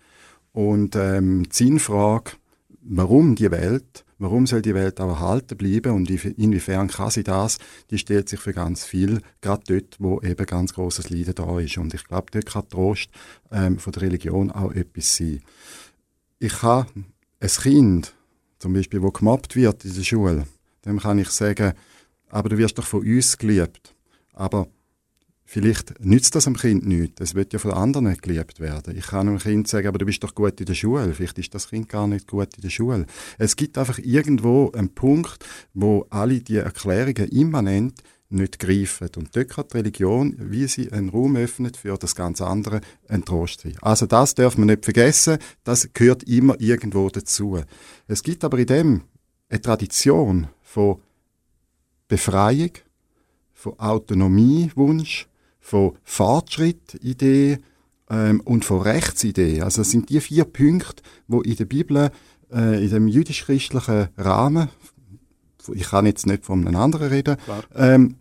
Und 0.52 0.96
ähm, 0.96 1.44
die 1.44 1.54
Sinnfrage, 1.54 2.32
warum 2.80 3.36
die 3.36 3.50
Welt, 3.50 4.04
warum 4.18 4.46
soll 4.46 4.62
die 4.62 4.74
Welt 4.74 4.98
aber 4.98 5.12
erhalten 5.12 5.56
bleiben 5.56 5.92
und 5.92 6.10
inwiefern 6.10 6.88
kann 6.88 7.10
sie 7.10 7.22
das, 7.22 7.58
die 7.90 7.98
stellt 7.98 8.28
sich 8.28 8.40
für 8.40 8.52
ganz 8.52 8.84
viel, 8.84 9.20
gerade 9.40 9.62
dort, 9.68 9.96
wo 10.00 10.20
eben 10.22 10.46
ganz 10.46 10.74
großes 10.74 11.10
Leiden 11.10 11.34
da 11.34 11.60
ist. 11.60 11.78
Und 11.78 11.94
ich 11.94 12.04
glaube, 12.04 12.32
dort 12.32 12.46
kann 12.46 12.68
Trost 12.68 13.10
ähm, 13.52 13.78
von 13.78 13.92
der 13.92 14.02
Religion 14.02 14.50
auch 14.50 14.72
etwas 14.72 15.16
sein. 15.16 15.42
Ich 16.40 16.62
habe 16.62 16.88
ein 17.40 17.48
Kind, 17.48 18.14
zum 18.58 18.72
Beispiel, 18.72 19.02
wo 19.02 19.10
gemobbt 19.12 19.54
wird 19.54 19.84
in 19.84 19.94
der 19.94 20.02
Schule, 20.02 20.46
dem 20.84 20.98
kann 20.98 21.18
ich 21.18 21.28
sagen, 21.28 21.74
aber 22.30 22.48
du 22.48 22.58
wirst 22.58 22.78
doch 22.78 22.86
von 22.86 23.00
uns 23.00 23.38
geliebt. 23.38 23.94
Aber 24.32 24.66
vielleicht 25.50 25.98
nützt 26.04 26.34
das 26.34 26.44
dem 26.44 26.56
Kind 26.56 26.86
nichts. 26.86 27.22
Es 27.22 27.34
wird 27.34 27.54
ja 27.54 27.58
von 27.58 27.70
anderen 27.70 28.14
geliebt 28.18 28.60
werden. 28.60 28.94
Ich 28.94 29.06
kann 29.06 29.28
einem 29.28 29.38
Kind 29.38 29.66
sagen, 29.66 29.88
aber 29.88 29.96
du 29.96 30.04
bist 30.04 30.22
doch 30.22 30.34
gut 30.34 30.60
in 30.60 30.66
der 30.66 30.74
Schule. 30.74 31.14
Vielleicht 31.14 31.38
ist 31.38 31.54
das 31.54 31.70
Kind 31.70 31.88
gar 31.88 32.06
nicht 32.06 32.26
gut 32.26 32.54
in 32.56 32.60
der 32.60 32.68
Schule. 32.68 33.06
Es 33.38 33.56
gibt 33.56 33.78
einfach 33.78 33.98
irgendwo 33.98 34.70
einen 34.72 34.90
Punkt, 34.94 35.42
wo 35.72 36.06
alle 36.10 36.40
die 36.40 36.56
Erklärungen 36.56 37.28
immanent 37.30 38.02
nicht 38.28 38.58
greifen. 38.58 39.08
Und 39.16 39.34
dort 39.34 39.48
kann 39.48 39.64
die 39.72 39.78
Religion, 39.78 40.36
wie 40.38 40.68
sie 40.68 40.92
einen 40.92 41.08
Raum 41.08 41.34
öffnet 41.36 41.78
für 41.78 41.96
das 41.96 42.14
ganz 42.14 42.42
andere, 42.42 42.82
ein 43.08 43.24
Trost 43.24 43.62
sein. 43.62 43.74
Also 43.80 44.04
das 44.04 44.34
darf 44.34 44.58
man 44.58 44.66
nicht 44.66 44.84
vergessen, 44.84 45.38
das 45.64 45.88
gehört 45.94 46.24
immer 46.24 46.60
irgendwo 46.60 47.08
dazu. 47.08 47.58
Es 48.06 48.22
gibt 48.22 48.44
aber 48.44 48.58
in 48.58 48.66
dem 48.66 49.02
eine 49.48 49.62
Tradition 49.62 50.48
von 50.60 51.00
Befreiung, 52.06 52.72
von 53.54 53.78
Autonomiewunsch, 53.78 55.26
von 55.68 55.98
Fortschrittidee 56.02 57.58
ähm, 58.08 58.40
und 58.40 58.64
von 58.64 58.80
Rechtsidee. 58.80 59.60
Also 59.60 59.82
das 59.82 59.90
sind 59.90 60.08
die 60.08 60.20
vier 60.20 60.44
Punkte, 60.44 61.02
wo 61.26 61.42
in 61.42 61.56
der 61.56 61.66
Bibel, 61.66 62.10
äh, 62.50 62.82
in 62.82 62.90
dem 62.90 63.06
jüdisch-christlichen 63.06 64.08
Rahmen, 64.16 64.70
ich 65.74 65.90
kann 65.90 66.06
jetzt 66.06 66.26
nicht 66.26 66.46
von 66.46 66.66
einem 66.66 66.74
anderen 66.74 67.08
reden, 67.08 67.36
ähm, 67.74 68.16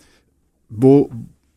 wo, 0.68 1.10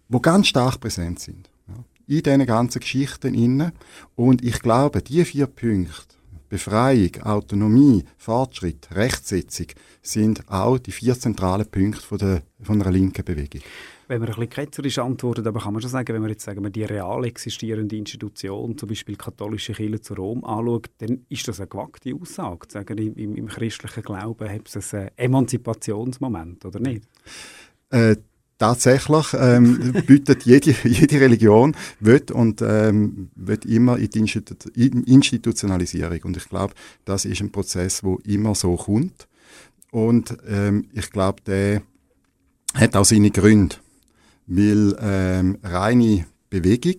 wo 0.09 0.21
ganz 0.21 0.47
stark 0.47 0.79
präsent 0.79 1.19
sind. 1.19 1.51
Ja, 1.67 1.75
in 2.07 2.23
diesen 2.23 2.47
ganzen 2.47 2.79
Geschichten 2.79 3.35
inne. 3.35 3.73
Und 4.15 4.45
ich 4.45 4.61
glaube, 4.61 5.03
die 5.03 5.25
vier 5.25 5.49
Punkte, 5.49 6.15
Befreiung, 6.49 7.17
Autonomie, 7.23 8.05
Fortschritt, 8.17 8.87
Rechtsetzung, 8.93 9.67
sind 10.03 10.49
auch 10.49 10.79
die 10.79 10.93
vier 10.93 11.19
zentralen 11.19 11.67
Punkte 11.67 12.01
von, 12.01 12.19
der, 12.19 12.43
von 12.63 12.81
einer 12.81 12.93
linken 12.93 13.25
Bewegung. 13.25 13.63
Wenn 14.11 14.19
man 14.19 14.29
ein 14.29 14.35
bisschen 14.35 14.51
ketzerisch 14.51 14.99
antwortet, 14.99 15.47
aber 15.47 15.61
kann 15.61 15.73
man 15.73 15.81
schon 15.83 15.91
sagen, 15.93 16.13
wenn 16.13 16.21
man 16.21 16.33
jetzt 16.33 16.43
sagen 16.43 16.65
wir, 16.65 16.71
die 16.71 16.83
real 16.83 17.25
existierende 17.25 17.95
Institution, 17.95 18.77
zum 18.77 18.89
Beispiel 18.89 19.15
die 19.15 19.23
katholische 19.23 19.73
Kirche 19.73 20.01
zu 20.01 20.15
Rom, 20.15 20.45
anschaut, 20.45 20.91
dann 20.99 21.25
ist 21.29 21.47
das 21.47 21.61
eine 21.61 21.69
gewagte 21.69 22.13
Aussage. 22.13 22.67
Sagen, 22.69 22.99
im, 22.99 23.37
im 23.37 23.47
christlichen 23.47 24.03
Glauben 24.03 24.51
hat 24.51 24.75
es 24.75 24.95
einen 24.95 25.11
Emanzipationsmoment, 25.15 26.65
oder 26.65 26.81
nicht? 26.81 27.05
Äh, 27.91 28.17
tatsächlich 28.59 29.27
ähm, 29.39 29.93
bietet 30.09 30.43
jede, 30.43 30.75
jede 30.89 31.21
Religion 31.21 31.77
wird 32.01 32.33
und 32.33 32.63
ähm, 32.63 33.31
wird 33.37 33.65
immer 33.65 33.97
in 33.97 34.11
die 34.11 34.19
Institu 34.19 34.71
Institutionalisierung 34.75 36.19
und 36.25 36.37
ich 36.37 36.49
glaube, 36.49 36.75
das 37.05 37.27
ist 37.27 37.43
ein 37.43 37.53
Prozess, 37.53 38.03
wo 38.03 38.17
immer 38.25 38.57
so 38.57 38.75
kommt 38.75 39.29
und 39.93 40.37
ähm, 40.49 40.89
ich 40.95 41.13
glaube, 41.13 41.43
der 41.47 41.83
hat 42.75 42.97
auch 42.97 43.05
seine 43.05 43.31
Gründe 43.31 43.77
weil 44.51 44.97
ähm, 45.01 45.59
reine 45.63 46.27
Bewegung, 46.51 46.97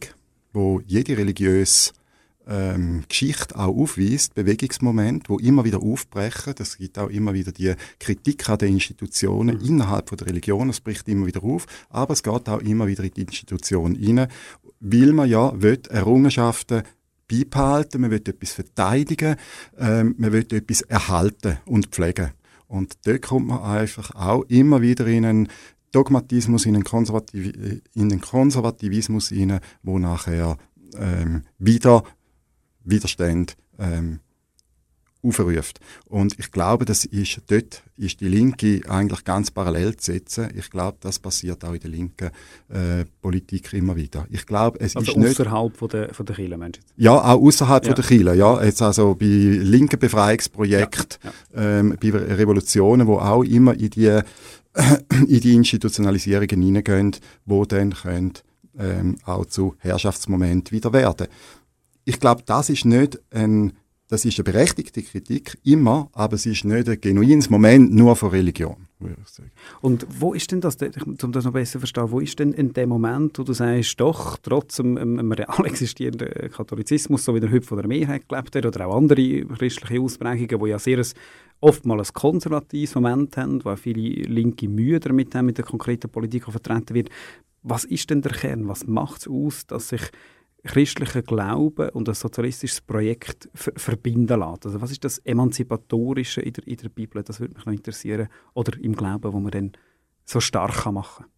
wo 0.53 0.81
jede 0.85 1.17
religiöse 1.17 1.91
ähm, 2.47 3.03
Geschichte 3.09 3.55
auch 3.57 3.75
aufweist, 3.75 4.33
Bewegungsmoment, 4.35 5.29
wo 5.29 5.37
immer 5.37 5.65
wieder 5.65 5.83
aufbrechen. 5.83 6.53
Das 6.57 6.77
gibt 6.77 6.97
auch 6.97 7.09
immer 7.09 7.33
wieder 7.33 7.51
die 7.51 7.73
Kritik 7.99 8.49
an 8.49 8.57
den 8.57 8.73
Institutionen 8.75 9.57
mhm. 9.57 9.65
innerhalb 9.65 10.07
von 10.07 10.17
der 10.17 10.27
Religion. 10.27 10.69
Es 10.69 10.79
bricht 10.79 11.09
immer 11.09 11.27
wieder 11.27 11.43
auf, 11.43 11.65
aber 11.89 12.13
es 12.13 12.23
geht 12.23 12.47
auch 12.47 12.61
immer 12.61 12.87
wieder 12.87 13.03
in 13.03 13.11
die 13.11 13.21
Institution 13.21 13.95
hinein, 13.95 14.29
weil 14.79 15.11
man 15.11 15.29
ja 15.29 15.61
will 15.61 15.81
Errungenschaften 15.89 16.83
beibehalten, 17.29 17.99
man 17.99 18.11
will 18.11 18.23
etwas 18.25 18.53
verteidigen, 18.53 19.35
ähm, 19.77 20.15
man 20.17 20.31
will 20.31 20.47
etwas 20.51 20.81
erhalten 20.83 21.57
und 21.65 21.87
pflegen. 21.87 22.31
Und 22.67 22.93
dort 23.05 23.23
kommt 23.23 23.47
man 23.47 23.61
einfach 23.61 24.15
auch 24.15 24.43
immer 24.43 24.81
wieder 24.81 25.05
in 25.05 25.25
einen 25.25 25.47
Dogmatismus, 25.91 26.65
in 26.65 26.73
den, 26.73 26.83
Konservativ 26.83 27.53
in 27.93 28.09
den 28.09 28.21
Konservativismus 28.21 29.29
hinein, 29.29 29.59
wo 29.83 29.99
nachher 29.99 30.57
ähm, 30.97 31.43
wieder 31.57 32.03
Widerstand 32.83 33.55
ähm, 33.77 34.19
aufruft. 35.23 35.79
Und 36.05 36.37
ich 36.39 36.51
glaube, 36.51 36.85
das 36.85 37.05
ist, 37.05 37.41
dort 37.47 37.83
ist 37.95 38.21
die 38.21 38.27
Linke 38.27 38.81
eigentlich 38.89 39.23
ganz 39.23 39.51
parallel 39.51 39.95
zu 39.97 40.13
setzen. 40.13 40.49
Ich 40.55 40.69
glaube, 40.69 40.97
das 40.99 41.19
passiert 41.19 41.63
auch 41.63 41.73
in 41.73 41.79
der 41.79 41.89
linken 41.89 42.29
äh, 42.69 43.05
Politik 43.21 43.71
immer 43.73 43.95
wieder. 43.95 44.25
Ich 44.29 44.45
glaube, 44.45 44.79
es 44.79 44.95
also 44.95 45.11
ist 45.11 45.17
nicht... 45.17 45.39
außerhalb 45.39 45.77
von 45.77 45.89
der, 45.89 46.13
von 46.13 46.25
der 46.25 46.35
Kirche, 46.35 46.57
meinst 46.57 46.79
du? 46.79 47.03
Ja, 47.03 47.13
auch 47.13 47.41
außerhalb 47.41 47.83
ja. 47.85 47.89
von 47.89 47.95
der 47.95 48.05
Kirche, 48.05 48.35
ja. 48.35 48.63
Jetzt 48.63 48.81
also 48.81 49.15
bei 49.15 49.25
linken 49.25 49.99
Befreiungsprojekten, 49.99 51.19
ja. 51.23 51.61
Ja. 51.61 51.79
Ähm, 51.79 51.97
bei 52.01 52.09
Revolutionen, 52.09 53.05
wo 53.05 53.17
auch 53.19 53.43
immer 53.43 53.73
in 53.73 53.89
die 53.91 54.21
in 55.27 55.39
die 55.39 55.53
Institutionalisierungen 55.53 56.61
hineingehen, 56.61 57.15
wo 57.45 57.65
dann 57.65 57.93
können, 57.93 58.33
ähm, 58.77 59.17
auch 59.25 59.45
zu 59.45 59.75
Herrschaftsmomenten 59.79 60.71
wieder 60.71 60.93
werden. 60.93 61.27
Ich 62.05 62.19
glaube, 62.19 62.43
das 62.45 62.69
ist 62.69 62.85
nicht 62.85 63.19
ein, 63.31 63.73
das 64.11 64.25
ist 64.25 64.37
eine 64.37 64.43
berechtigte 64.43 65.01
Kritik, 65.03 65.57
immer, 65.63 66.09
aber 66.11 66.33
es 66.33 66.45
ist 66.45 66.65
nicht 66.65 66.89
ein 66.89 66.99
genuines 66.99 67.49
Moment 67.49 67.93
nur 67.93 68.17
von 68.17 68.31
Religion. 68.31 68.75
Und 69.79 70.05
wo 70.19 70.33
ist 70.33 70.51
denn 70.51 70.59
das, 70.59 70.77
um 71.23 71.31
das 71.31 71.45
noch 71.45 71.53
besser 71.53 71.71
zu 71.71 71.79
verstehen, 71.79 72.11
wo 72.11 72.19
ist 72.19 72.37
denn 72.37 72.51
in 72.51 72.73
dem 72.73 72.89
Moment, 72.89 73.39
wo 73.39 73.43
du 73.43 73.53
sagst, 73.53 73.97
doch, 74.01 74.37
trotz 74.43 74.81
einem, 74.81 74.97
einem 74.97 75.31
real 75.31 75.65
existierenden 75.65 76.51
Katholizismus, 76.51 77.23
so 77.23 77.33
wie 77.33 77.39
der 77.39 77.53
heute 77.53 77.65
von 77.65 77.77
der 77.77 77.87
Mehrheit 77.87 78.27
gelebt 78.27 78.53
wird, 78.53 78.65
oder 78.65 78.85
auch 78.87 78.97
andere 78.97 79.45
christliche 79.45 80.01
Ausprägungen, 80.01 80.59
wo 80.59 80.65
ja 80.65 80.77
sehr 80.77 80.97
ein 80.97 81.07
oftmals 81.61 82.09
ein 82.09 82.13
konservatives 82.13 82.95
Moment 82.95 83.37
haben, 83.37 83.63
weil 83.63 83.77
viele 83.77 84.23
Linke 84.27 84.67
Mühe 84.67 84.99
damit 84.99 85.33
haben, 85.35 85.45
mit 85.45 85.57
der 85.57 85.63
konkreten 85.63 86.09
Politik, 86.09 86.43
die 86.47 86.51
vertreten 86.51 86.95
wird. 86.95 87.09
Was 87.63 87.85
ist 87.85 88.09
denn 88.09 88.21
der 88.21 88.33
Kern? 88.33 88.67
Was 88.67 88.85
macht 88.85 89.21
es 89.21 89.27
aus, 89.29 89.65
dass 89.67 89.87
sich 89.87 90.01
christlicher 90.63 91.21
Glaube 91.21 91.91
und 91.91 92.07
ein 92.07 92.15
sozialistisches 92.15 92.81
Projekt 92.81 93.49
ver 93.53 93.73
verbinden 93.75 94.39
lässt? 94.39 94.65
Also 94.65 94.81
was 94.81 94.91
ist 94.91 95.03
das 95.03 95.19
Emanzipatorische 95.19 96.41
in 96.41 96.53
der, 96.53 96.67
in 96.67 96.77
der 96.77 96.89
Bibel? 96.89 97.23
Das 97.23 97.39
würde 97.39 97.53
mich 97.55 97.65
noch 97.65 97.73
interessieren. 97.73 98.27
Oder 98.53 98.79
im 98.79 98.95
Glauben, 98.95 99.33
wo 99.33 99.39
man 99.39 99.51
dann 99.51 99.71
so 100.25 100.39
stark 100.39 100.85
machen 100.91 101.25
kann. 101.25 101.31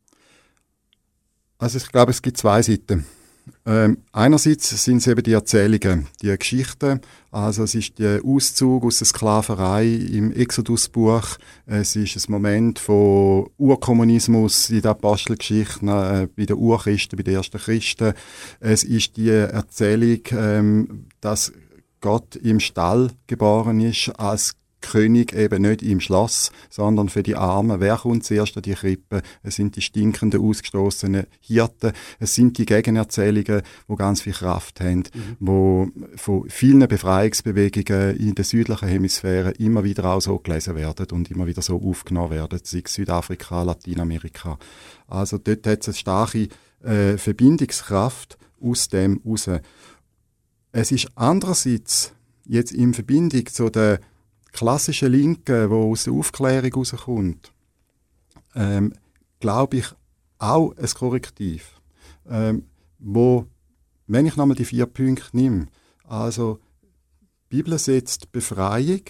Also 1.58 1.78
ich 1.78 1.90
glaube, 1.92 2.12
es 2.12 2.22
gibt 2.22 2.38
zwei 2.38 2.62
Seiten. 2.62 3.06
Ähm, 3.66 3.98
einerseits 4.12 4.70
sind 4.84 4.98
es 4.98 5.08
eben 5.08 5.24
die 5.24 5.34
Erzählungen, 5.34 6.08
die 6.22 6.38
Geschichten. 6.38 7.02
Also 7.32 7.64
es 7.64 7.76
ist 7.76 7.98
der 8.00 8.24
Auszug 8.24 8.84
aus 8.84 9.00
der 9.00 9.08
Sklaverei 9.08 9.88
im 9.88 10.32
Exodusbuch. 10.32 11.38
Es 11.66 11.96
ist 11.96 12.16
ein 12.16 12.32
Moment 12.32 12.80
von 12.80 13.50
Urkommunismus 13.58 14.70
in 14.70 14.82
der 14.82 14.92
Apostelgeschichte, 14.92 15.86
äh, 15.86 16.28
bei 16.36 16.46
den 16.46 16.58
Urchristen, 16.58 17.18
bei 17.18 17.24
den 17.24 17.36
ersten 17.36 17.58
Christen. 17.58 18.14
Es 18.60 18.84
ist 18.84 19.18
die 19.18 19.30
Erzählung, 19.30 20.22
ähm, 20.32 21.06
dass 21.22 21.52
Gott 22.02 22.36
im 22.36 22.60
Stall 22.60 23.12
geboren 23.28 23.80
ist, 23.80 24.10
als 24.20 24.54
König 24.84 25.34
eben 25.34 25.64
nicht 25.64 25.82
im 25.82 26.00
Schloss, 26.00 26.52
sondern 26.70 27.10
für 27.10 27.24
die 27.24 27.36
Armen. 27.36 27.80
Wer 27.80 27.98
kommt 27.98 28.24
zuerst 28.24 28.56
an 28.56 28.62
die 28.62 28.74
Krippe? 28.74 29.24
Es 29.42 29.56
sind 29.56 29.76
die 29.76 29.82
stinkenden, 29.82 30.42
ausgestoßenen 30.42 31.26
Hirten. 31.40 31.94
Es 32.20 32.36
sind 32.36 32.58
die 32.58 32.66
Gegenerzählungen, 32.66 33.64
wo 33.88 33.96
ganz 33.96 34.22
viel 34.22 34.34
Kraft 34.34 34.82
haben, 34.82 35.04
mhm. 35.14 35.38
wo 35.40 35.88
von 36.16 36.48
vielen 36.50 36.88
Befreiungsbewegungen 36.88 38.18
in 38.18 38.36
der 38.36 38.46
südlichen 38.46 38.88
Hemisphäre 38.88 39.52
immer 39.52 39.84
wieder 39.84 40.06
auch 40.06 40.22
so 40.22 40.38
gelesen 40.38 40.76
werden 40.76 41.08
und 41.12 41.32
immer 41.32 41.48
wieder 41.48 41.62
so 41.62 41.82
aufgenommen 41.82 42.32
werden, 42.32 42.60
sei 42.64 42.84
es 42.86 42.94
Südafrika, 42.94 43.64
Lateinamerika. 43.64 44.60
Also 45.08 45.38
dort 45.38 45.66
hat 45.66 45.82
es 45.82 45.88
eine 45.88 45.96
starke 45.96 46.48
äh, 46.84 47.18
Verbindungskraft 47.18 48.38
aus 48.62 48.90
dem 48.90 49.22
raus. 49.26 49.50
Es 50.72 50.92
ist 50.92 51.08
andererseits 51.16 52.14
jetzt 52.46 52.72
in 52.72 52.94
Verbindung 52.94 53.46
zu 53.48 53.70
der 53.70 54.00
klassischen 54.54 55.12
Linken, 55.12 55.70
wo 55.70 55.92
aus 55.92 56.06
der 56.06 56.14
Aufklärung 56.14 56.72
herauskommt, 56.72 57.52
ähm, 58.56 58.94
glaube 59.40 59.78
ich, 59.78 59.88
auch 60.38 60.74
ein 60.78 60.88
Korrektiv, 60.88 61.82
ähm, 62.30 62.64
wo, 63.00 63.46
wenn 64.08 64.26
ich 64.26 64.38
nochmal 64.38 64.56
die 64.56 64.66
vier 64.66 64.86
Punkte 64.86 65.36
nehme, 65.36 65.68
also 66.08 66.60
die 67.52 67.58
Bibel 67.58 67.78
setzt 67.78 68.32
Befreiung, 68.32 69.02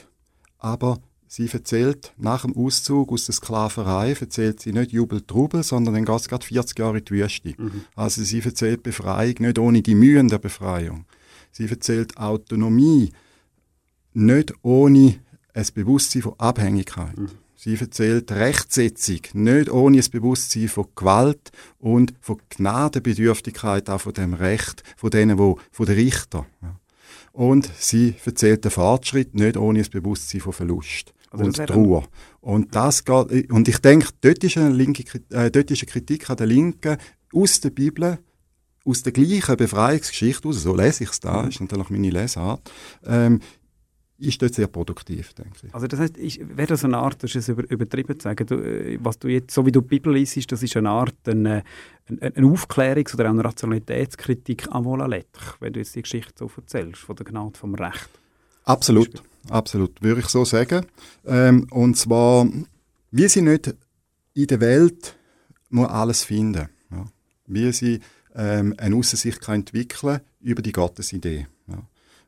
aber 0.57 0.99
sie 1.27 1.49
erzählt 1.51 2.13
nach 2.17 2.43
dem 2.43 2.55
Auszug 2.55 3.11
aus 3.11 3.25
der 3.25 3.35
Sklaverei, 3.35 4.13
erzählt 4.13 4.59
sie 4.59 4.71
nicht 4.71 4.91
Jubel, 4.91 5.21
Trubel, 5.21 5.63
sondern 5.63 5.93
dann 5.93 6.05
geht 6.05 6.19
es 6.19 6.29
gerade 6.29 6.45
40 6.45 6.79
Jahre 6.79 6.99
in 6.99 7.05
die 7.05 7.11
Wüste. 7.11 7.53
Mhm. 7.57 7.85
Also 7.95 8.23
sie 8.23 8.39
erzählt 8.39 8.83
Befreiung 8.83 9.35
nicht 9.39 9.59
ohne 9.59 9.81
die 9.81 9.95
Mühen 9.95 10.29
der 10.29 10.39
Befreiung. 10.39 11.05
Sie 11.51 11.67
erzählt 11.67 12.17
Autonomie 12.17 13.11
nicht 14.13 14.53
ohne 14.61 15.19
ein 15.53 15.65
Bewusstsein 15.73 16.21
von 16.21 16.39
Abhängigkeit. 16.39 17.17
Mhm. 17.17 17.29
Sie 17.55 17.75
erzählt 17.75 18.31
Rechtsetzung, 18.31 19.21
nicht 19.33 19.71
ohne 19.71 19.99
ein 19.99 20.11
Bewusstsein 20.11 20.67
von 20.67 20.87
Gewalt 20.95 21.51
und 21.79 22.13
von 22.19 22.41
Gnadenbedürftigkeit, 22.49 23.89
auch 23.89 24.01
von 24.01 24.13
dem 24.13 24.33
Recht, 24.33 24.83
von 24.97 25.11
denen, 25.11 25.37
wo, 25.37 25.57
von 25.71 25.85
den 25.85 25.95
Richter. 25.95 26.45
Und 27.31 27.69
sie 27.79 28.15
erzählt 28.25 28.65
den 28.65 28.71
Fortschritt, 28.71 29.33
nicht 29.33 29.55
ohne 29.55 29.79
ein 29.79 29.89
Bewusstsein 29.89 30.41
von 30.41 30.51
Verlust 30.51 31.13
also 31.31 31.45
und 31.45 31.55
Trauer. 31.55 32.03
Und 32.41 32.75
das 32.75 33.05
geht, 33.05 33.51
und 33.51 33.67
ich 33.67 33.77
denke, 33.79 34.09
dort 34.21 34.43
ist, 34.43 34.57
eine 34.57 34.69
linke, 34.69 35.03
äh, 35.29 35.49
dort 35.49 35.71
ist 35.71 35.83
eine 35.83 35.91
Kritik 35.91 36.29
an 36.29 36.37
der 36.37 36.47
Linken 36.47 36.97
aus 37.33 37.59
der 37.61 37.71
Bibel, 37.71 38.19
aus 38.85 39.03
der 39.03 39.13
gleichen 39.13 39.57
Befreiungsgeschichte 39.57 40.51
so 40.51 40.75
lese 40.75 41.05
ich 41.05 41.11
es 41.11 41.19
da, 41.19 41.43
mhm. 41.43 41.49
ist 41.49 41.61
natürlich 41.61 41.89
meine 41.89 42.09
Lesart, 42.09 42.69
ähm, 43.05 43.39
ist 44.23 44.41
dort 44.41 44.53
sehr 44.53 44.67
produktiv, 44.67 45.33
denke 45.33 45.67
ich. 45.67 45.73
Also 45.73 45.87
das 45.87 45.99
heißt, 45.99 46.17
wäre 46.17 46.67
das 46.67 46.83
eine 46.85 46.97
Art, 46.97 47.21
das 47.23 47.35
ist 47.35 47.49
über, 47.49 47.69
übertrieben 47.69 48.19
zu 48.19 48.23
sagen, 48.23 48.45
du, 48.45 48.55
äh, 48.55 48.97
was 49.01 49.19
du 49.19 49.27
jetzt, 49.27 49.53
so 49.53 49.65
wie 49.65 49.71
du 49.71 49.81
die 49.81 49.87
Bibel 49.87 50.13
liest, 50.13 50.51
das 50.51 50.63
ist 50.63 50.77
eine 50.77 50.89
Art, 50.89 51.15
eine, 51.25 51.63
eine, 52.07 52.35
eine 52.35 52.47
Aufklärungs- 52.47 53.13
oder 53.13 53.29
eine 53.29 53.43
Rationalitätskritik 53.43 54.67
an 54.71 54.83
la 54.83 55.05
lettre, 55.05 55.55
wenn 55.59 55.73
du 55.73 55.79
jetzt 55.79 55.95
die 55.95 56.01
Geschichte 56.01 56.33
so 56.35 56.49
erzählst, 56.55 57.01
von 57.01 57.15
der 57.15 57.25
Gnade 57.25 57.57
vom 57.57 57.75
Recht. 57.75 58.09
Absolut, 58.65 59.21
absolut, 59.49 60.01
würde 60.01 60.21
ich 60.21 60.27
so 60.27 60.45
sagen. 60.45 60.85
Ähm, 61.25 61.67
und 61.71 61.97
zwar, 61.97 62.47
wie 63.11 63.27
sie 63.27 63.41
nicht 63.41 63.75
in 64.33 64.47
der 64.47 64.61
Welt 64.61 65.17
muss 65.69 65.89
alles 65.89 66.23
finden, 66.23 66.69
ja. 66.91 67.05
wie 67.47 67.71
sie 67.73 67.99
ähm, 68.35 68.73
eine 68.77 68.95
Aussicht 68.95 69.47
entwickeln 69.49 70.21
über 70.41 70.61
die 70.61 70.71
Gottesidee 70.71 71.47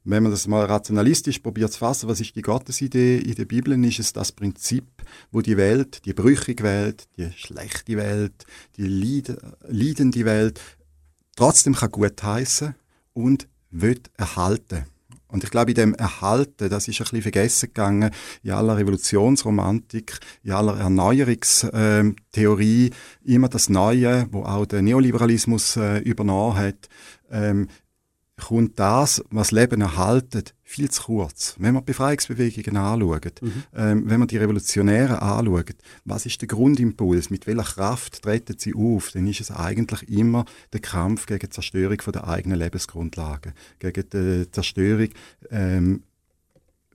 wenn 0.05 0.23
man 0.23 0.31
das 0.31 0.47
mal 0.47 0.65
rationalistisch 0.65 1.39
probiert 1.39 1.73
zu 1.73 1.79
fassen, 1.79 2.07
was 2.07 2.21
ist 2.21 2.35
die 2.35 2.43
Gottesidee 2.43 3.17
in 3.17 3.35
der 3.35 3.45
Bibel, 3.45 3.83
ist 3.83 3.99
es 3.99 4.13
das 4.13 4.31
Prinzip, 4.31 4.85
wo 5.31 5.41
die 5.41 5.57
Welt, 5.57 6.05
die 6.05 6.13
brüchige 6.13 6.63
Welt, 6.63 7.07
die 7.17 7.31
schlechte 7.35 7.97
Welt, 7.97 8.45
die 8.77 8.87
leidende 8.87 10.25
Welt 10.25 10.61
trotzdem 11.35 11.73
kann 11.73 11.91
gut 11.91 12.21
heißen 12.21 12.75
und 13.13 13.47
wird 13.71 14.11
erhalten. 14.15 14.85
Und 15.27 15.43
ich 15.43 15.49
glaube, 15.49 15.71
in 15.71 15.75
dem 15.75 15.95
Erhalten, 15.95 16.69
das 16.69 16.87
ist 16.87 17.01
ein 17.01 17.05
bisschen 17.05 17.23
vergessen 17.23 17.65
gegangen, 17.67 18.11
in 18.43 18.51
aller 18.51 18.77
Revolutionsromantik, 18.77 20.17
in 20.43 20.53
aller 20.53 20.77
Erneuerungstheorie, 20.77 22.91
immer 23.23 23.49
das 23.49 23.67
Neue, 23.67 24.27
wo 24.31 24.43
auch 24.43 24.65
der 24.65 24.81
Neoliberalismus 24.81 25.75
äh, 25.77 25.99
übernommen 25.99 26.55
hat, 26.55 26.87
ähm, 27.31 27.67
kommt 28.37 28.79
das, 28.79 29.23
was 29.29 29.51
Leben 29.51 29.81
erhaltet, 29.81 30.53
viel 30.63 30.89
zu 30.89 31.03
kurz. 31.03 31.55
Wenn 31.57 31.73
man 31.73 31.85
Befreiungsbewegungen 31.85 32.77
anschaut, 32.77 33.41
mhm. 33.41 33.63
ähm, 33.73 34.09
wenn 34.09 34.19
man 34.19 34.27
die 34.27 34.37
Revolutionären 34.37 35.17
anschaut, 35.17 35.75
was 36.03 36.25
ist 36.25 36.41
der 36.41 36.47
Grundimpuls, 36.47 37.29
mit 37.29 37.47
welcher 37.47 37.63
Kraft 37.63 38.23
treten 38.23 38.55
sie 38.57 38.73
auf, 38.75 39.11
dann 39.11 39.27
ist 39.27 39.41
es 39.41 39.51
eigentlich 39.51 40.09
immer 40.09 40.45
der 40.73 40.81
Kampf 40.81 41.27
gegen 41.27 41.39
die 41.39 41.49
Zerstörung 41.49 42.01
von 42.01 42.13
der 42.13 42.27
eigenen 42.27 42.59
Lebensgrundlagen, 42.59 43.53
gegen 43.79 44.09
die 44.09 44.51
Zerstörung 44.51 45.09
ähm, 45.49 46.03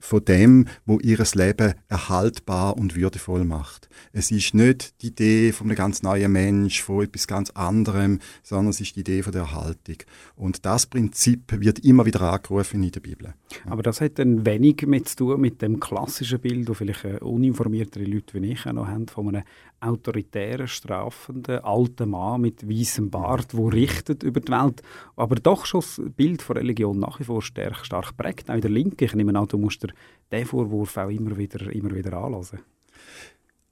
von 0.01 0.25
dem, 0.25 0.67
wo 0.85 0.99
ihres 0.99 1.35
Leben 1.35 1.75
erhaltbar 1.87 2.75
und 2.75 2.95
würdevoll 2.95 3.45
macht. 3.45 3.87
Es 4.11 4.31
ist 4.31 4.53
nicht 4.53 5.01
die 5.01 5.07
Idee 5.07 5.51
von 5.53 5.67
einem 5.67 5.77
ganz 5.77 6.03
neuen 6.03 6.31
Mensch, 6.31 6.81
von 6.81 7.03
etwas 7.03 7.27
ganz 7.27 7.51
anderem, 7.51 8.19
sondern 8.43 8.71
es 8.71 8.81
ist 8.81 8.95
die 8.95 9.01
Idee 9.01 9.23
von 9.23 9.31
der 9.31 9.43
Erhaltung. 9.43 9.97
Und 10.35 10.65
das 10.65 10.87
Prinzip 10.87 11.59
wird 11.61 11.79
immer 11.79 12.05
wieder 12.05 12.21
angerufen 12.21 12.83
in 12.83 12.91
der 12.91 12.99
Bibel. 12.99 13.33
Aber 13.65 13.83
das 13.83 14.01
hat 14.01 14.19
dann 14.19 14.45
wenig 14.45 14.85
mit 14.87 15.07
zu 15.07 15.17
tun 15.17 15.41
mit 15.41 15.61
dem 15.61 15.79
klassischen 15.79 16.39
Bild, 16.39 16.67
das 16.67 16.77
vielleicht 16.77 17.21
uninformiertere 17.21 18.03
Leute 18.03 18.41
wie 18.41 18.51
ich 18.51 18.65
noch 18.65 18.87
haben, 18.87 19.07
von 19.07 19.29
einem 19.29 19.43
autoritären, 19.81 20.67
strafenden 20.67 21.59
alten 21.59 22.09
Mann 22.09 22.41
mit 22.41 22.67
weißem 22.69 23.09
Bart, 23.09 23.55
wo 23.55 23.67
richtet 23.67 24.23
über 24.23 24.39
die 24.39 24.51
Welt, 24.51 24.81
aber 25.15 25.35
doch 25.35 25.65
schon 25.65 25.81
das 25.81 26.01
Bild 26.15 26.41
von 26.41 26.57
Religion 26.57 26.99
nach 26.99 27.19
wie 27.19 27.23
vor 27.23 27.41
stark, 27.41 27.85
stark 27.85 28.15
prägt, 28.15 28.49
auch 28.49 28.55
in 28.55 28.61
der 28.61 28.71
Linken. 28.71 29.03
Ich 29.03 29.15
nehme 29.15 29.37
an, 29.37 29.47
du 29.47 29.57
musst 29.57 29.85
den 30.31 30.45
Vorwurf 30.45 30.97
auch 30.97 31.09
immer 31.09 31.35
wieder, 31.37 31.71
immer 31.71 31.93
wieder 31.93 32.13
anlassen. 32.13 32.59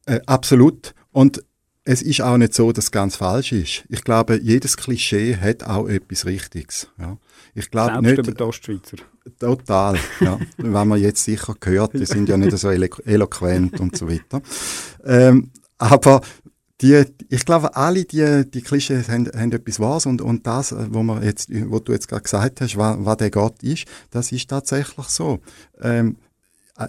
Äh, 0.05 0.19
absolut. 0.25 0.93
Und 1.11 1.43
es 1.83 2.01
ist 2.01 2.21
auch 2.21 2.37
nicht 2.37 2.53
so, 2.53 2.71
dass 2.71 2.85
es 2.85 2.91
ganz 2.91 3.15
falsch 3.15 3.51
ist. 3.51 3.83
Ich 3.89 4.03
glaube, 4.03 4.39
jedes 4.41 4.77
Klischee 4.77 5.35
hat 5.35 5.63
auch 5.63 5.87
etwas 5.87 6.25
Richtiges. 6.25 6.87
Ja. 6.99 7.17
Ich 7.55 7.71
glaube 7.71 7.93
Selbst 7.93 8.09
nicht, 8.09 8.17
über 8.19 8.31
die 8.31 8.43
Ostschweizer. 8.43 8.97
Total, 9.39 9.97
ja. 10.19 10.39
Wenn 10.57 10.87
man 10.87 10.99
jetzt 10.99 11.23
sicher 11.23 11.55
gehört, 11.59 11.93
die 11.93 12.05
sind 12.05 12.29
ja 12.29 12.37
nicht 12.37 12.55
so 12.57 12.69
elo 12.69 12.87
eloquent 13.05 13.79
und 13.79 13.97
so 13.97 14.07
weiter. 14.07 14.41
Ähm, 15.03 15.51
aber 15.79 16.21
die, 16.81 17.03
ich 17.27 17.45
glaube, 17.45 17.75
alle 17.75 18.05
die, 18.05 18.49
die 18.49 18.61
Klischees 18.61 19.09
haben, 19.09 19.27
haben 19.27 19.51
etwas 19.51 19.79
Wahres 19.79 20.05
und, 20.05 20.21
und 20.21 20.47
das, 20.47 20.73
wo, 20.93 21.03
man 21.03 21.23
jetzt, 21.23 21.49
wo 21.69 21.79
du 21.79 21.91
jetzt 21.91 22.07
gerade 22.07 22.23
gesagt 22.23 22.61
hast, 22.61 22.77
was, 22.77 22.97
was 22.99 23.17
der 23.17 23.31
Gott 23.31 23.61
ist, 23.63 23.85
das 24.11 24.31
ist 24.31 24.49
tatsächlich 24.49 25.07
so. 25.07 25.39
Ähm, 25.81 26.17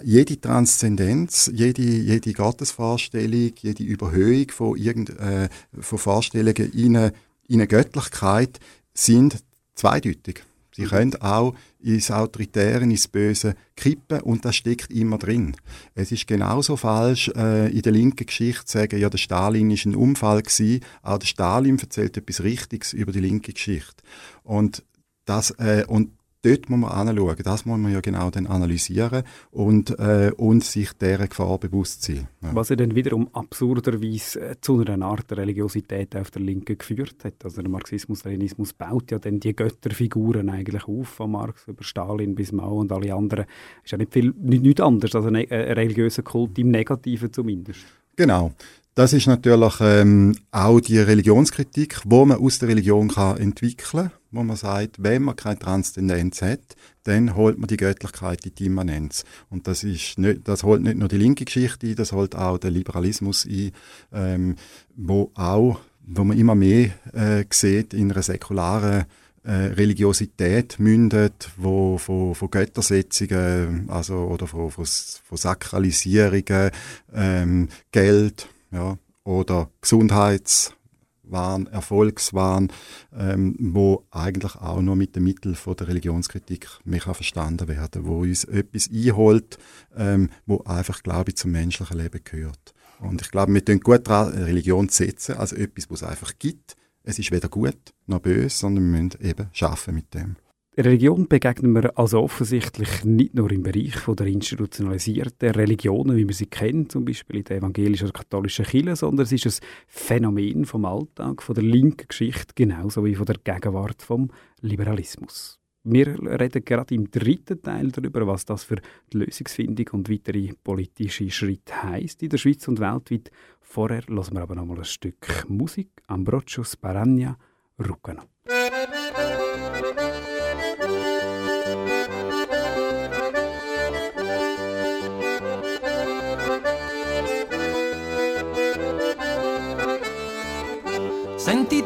jede 0.03 0.39
Transzendenz, 0.39 1.51
jede, 1.53 1.81
jede 1.81 2.31
Gottesvorstellung, 2.31 3.51
jede 3.59 3.83
Überhöhung 3.83 4.49
von, 4.49 4.77
irgend, 4.77 5.09
äh, 5.19 5.49
von 5.77 5.99
Vorstellungen 5.99 6.71
in 6.71 6.95
eine, 6.95 7.13
in 7.47 7.55
eine 7.55 7.67
Göttlichkeit 7.67 8.59
sind 8.93 9.43
zweideutig. 9.75 10.43
Sie 10.75 10.83
können 10.83 11.15
auch 11.21 11.53
ins 11.79 12.11
Autoritäre, 12.11 12.83
ins 12.83 13.07
Böse 13.07 13.55
kippen 13.75 14.21
und 14.21 14.45
das 14.45 14.55
steckt 14.55 14.91
immer 14.91 15.17
drin. 15.17 15.55
Es 15.95 16.11
ist 16.11 16.27
genauso 16.27 16.77
falsch, 16.77 17.29
äh, 17.35 17.71
in 17.71 17.81
der 17.81 17.91
linken 17.91 18.25
Geschichte 18.25 18.65
zu 18.65 18.77
sagen, 18.77 18.99
ja, 18.99 19.09
der 19.09 19.17
Stalin 19.17 19.71
ist 19.71 19.85
ein 19.85 19.95
Unfall 19.95 20.41
gewesen. 20.41 20.81
Auch 21.01 21.17
der 21.17 21.27
Stalin 21.27 21.77
erzählt 21.77 22.17
etwas 22.17 22.43
Richtiges 22.43 22.93
über 22.93 23.11
die 23.11 23.19
linke 23.19 23.53
Geschichte. 23.53 24.03
Und 24.43 24.83
das, 25.25 25.51
äh, 25.51 25.85
und 25.87 26.11
dort 26.41 26.69
muss 26.69 26.79
man 26.79 26.91
anschauen. 26.91 27.37
Das 27.43 27.65
muss 27.65 27.79
man 27.79 27.91
ja 27.91 28.01
genau 28.01 28.29
dann 28.29 28.47
analysieren 28.47 29.23
und, 29.51 29.97
äh, 29.99 30.31
und 30.37 30.63
sich 30.63 30.93
dieser 30.93 31.27
Gefahr 31.27 31.57
bewusst 31.57 32.03
sein. 32.03 32.27
Ja. 32.41 32.55
Was 32.55 32.69
ja 32.69 32.75
dann 32.75 32.95
wiederum 32.95 33.29
absurderweise 33.33 34.41
äh, 34.41 34.55
zu 34.61 34.79
einer 34.79 35.05
Art 35.05 35.31
Religiosität 35.31 36.15
auf 36.15 36.31
der 36.31 36.41
Linken 36.41 36.77
geführt 36.77 37.23
hat. 37.23 37.43
Also 37.43 37.61
der 37.61 37.69
Marxismus-Leninismus 37.69 38.73
baut 38.73 39.11
ja 39.11 39.19
dann 39.19 39.39
die 39.39 39.55
Götterfiguren 39.55 40.49
eigentlich 40.49 40.87
auf, 40.87 41.07
von 41.07 41.31
Marx 41.31 41.67
über 41.67 41.83
Stalin 41.83 42.35
bis 42.35 42.51
Mao 42.51 42.79
und 42.79 42.91
alle 42.91 43.13
anderen. 43.13 43.45
Ist 43.83 43.91
ja 43.91 43.97
nicht 43.97 44.13
viel, 44.13 44.33
nicht, 44.37 44.63
nicht 44.63 44.81
anders 44.81 45.15
als 45.15 45.25
ein, 45.25 45.35
ein 45.35 45.45
religiöser 45.49 46.23
Kult, 46.23 46.57
im 46.57 46.71
Negativen 46.71 47.31
zumindest. 47.31 47.85
Genau. 48.15 48.51
Das 48.93 49.13
ist 49.13 49.25
natürlich 49.25 49.75
ähm, 49.79 50.35
auch 50.51 50.81
die 50.81 50.99
Religionskritik, 50.99 52.01
wo 52.03 52.25
man 52.25 52.39
aus 52.39 52.59
der 52.59 52.67
Religion 52.67 53.07
kann 53.07 53.37
entwickeln 53.37 54.09
kann, 54.09 54.11
wo 54.31 54.43
man 54.43 54.57
sagt, 54.57 55.01
wenn 55.01 55.23
man 55.23 55.37
keine 55.37 55.57
Transzendenz 55.57 56.41
hat, 56.41 56.75
dann 57.03 57.35
holt 57.37 57.57
man 57.57 57.69
die 57.69 57.77
Göttlichkeit 57.77 58.45
in 58.45 58.55
die 58.55 58.65
Immanenz. 58.65 59.23
Und 59.49 59.67
das, 59.67 59.85
ist 59.85 60.19
nicht, 60.19 60.45
das 60.45 60.63
holt 60.63 60.81
nicht 60.81 60.97
nur 60.97 61.07
die 61.07 61.17
linke 61.17 61.45
Geschichte 61.45 61.87
ein, 61.87 61.95
das 61.95 62.11
holt 62.11 62.35
auch 62.35 62.57
der 62.57 62.71
Liberalismus 62.71 63.45
ein, 63.45 63.71
ähm, 64.11 64.55
wo 64.97 65.31
auch, 65.35 65.79
wo 66.05 66.25
man 66.25 66.37
immer 66.37 66.55
mehr 66.55 66.89
äh, 67.13 67.45
sieht 67.49 67.93
in 67.93 68.11
einer 68.11 68.23
säkularen 68.23 69.05
äh, 69.43 69.51
Religiosität 69.51 70.79
mündet, 70.79 71.49
wo 71.55 71.97
von, 71.97 72.35
von 72.35 72.51
Göttersetzungen, 72.51 73.89
also 73.89 74.15
oder 74.15 74.47
von, 74.47 74.69
von, 74.69 74.85
von 74.85 75.37
Sakralisierungen, 75.37 76.71
ähm, 77.13 77.69
Geld, 77.93 78.49
ja, 78.71 78.97
oder 79.23 79.69
Gesundheitswahn, 79.81 81.67
Erfolgswahn, 81.67 82.71
ähm, 83.15 83.55
wo 83.59 84.05
eigentlich 84.11 84.55
auch 84.55 84.81
nur 84.81 84.95
mit 84.95 85.15
den 85.15 85.23
Mitteln 85.23 85.55
von 85.55 85.75
der 85.75 85.87
Religionskritik 85.87 86.67
mehr 86.83 87.01
verstanden 87.01 87.67
werden, 87.67 88.05
wo 88.05 88.21
uns 88.21 88.43
etwas 88.45 88.89
einholt, 88.91 89.57
ähm, 89.95 90.29
wo 90.45 90.61
einfach, 90.63 91.03
glaube 91.03 91.31
ich, 91.31 91.37
zum 91.37 91.51
menschlichen 91.51 91.97
Leben 91.97 92.21
gehört. 92.23 92.73
Und 92.99 93.21
ich 93.21 93.31
glaube, 93.31 93.53
wir 93.53 93.65
tun 93.65 93.79
gut 93.79 94.07
daran, 94.07 94.33
Religion 94.33 94.87
zu 94.89 95.03
setzen, 95.03 95.35
also 95.35 95.55
etwas, 95.55 95.89
was 95.89 96.03
es 96.03 96.07
einfach 96.07 96.33
gibt. 96.37 96.75
Es 97.03 97.17
ist 97.17 97.31
weder 97.31 97.49
gut 97.49 97.93
noch 98.05 98.19
böse, 98.19 98.49
sondern 98.49 98.91
wir 98.93 99.01
müssen 99.01 99.21
eben 99.21 99.49
schaffen 99.53 99.95
mit 99.95 100.13
dem. 100.13 100.35
Religion 100.77 101.27
begegnen 101.27 101.73
wir 101.73 101.97
also 101.99 102.21
offensichtlich 102.21 103.03
nicht 103.03 103.33
nur 103.33 103.51
im 103.51 103.61
Bereich 103.61 103.97
von 103.97 104.15
der 104.15 104.27
institutionalisierten 104.27 105.49
Religionen, 105.49 106.15
wie 106.15 106.25
wir 106.25 106.33
sie 106.33 106.45
kennen, 106.45 106.87
zum 106.87 107.03
Beispiel 107.03 107.39
in 107.39 107.43
der 107.43 107.57
evangelischen 107.57 108.05
oder 108.07 108.19
katholischen 108.19 108.63
Kirche, 108.63 108.95
sondern 108.95 109.25
es 109.25 109.33
ist 109.33 109.45
ein 109.45 109.67
Phänomen 109.87 110.63
vom 110.63 110.85
Alltag, 110.85 111.43
von 111.43 111.55
der 111.55 111.65
linken 111.65 112.07
Geschichte, 112.07 112.53
genauso 112.55 113.03
wie 113.03 113.15
von 113.15 113.25
der 113.25 113.35
Gegenwart 113.43 114.01
vom 114.01 114.29
Liberalismus. 114.61 115.59
Wir 115.83 116.07
reden 116.07 116.63
gerade 116.63 116.95
im 116.95 117.11
dritten 117.11 117.61
Teil 117.61 117.91
darüber, 117.91 118.25
was 118.27 118.45
das 118.45 118.63
für 118.63 118.77
die 119.11 119.17
Lösungsfindung 119.17 119.87
und 119.91 120.09
weitere 120.09 120.53
politische 120.63 121.29
Schritte 121.31 121.83
heisst 121.83 122.23
in 122.23 122.29
der 122.29 122.37
Schweiz 122.37 122.65
und 122.69 122.79
weltweit. 122.79 123.29
Vorher 123.59 124.03
hören 124.07 124.33
wir 124.33 124.41
aber 124.41 124.55
noch 124.55 124.65
mal 124.65 124.77
ein 124.77 124.85
Stück 124.85 125.49
Musik. 125.49 125.89
Ambrogio 126.07 126.63
Sparagna, 126.63 127.37
Rucano. 127.77 128.21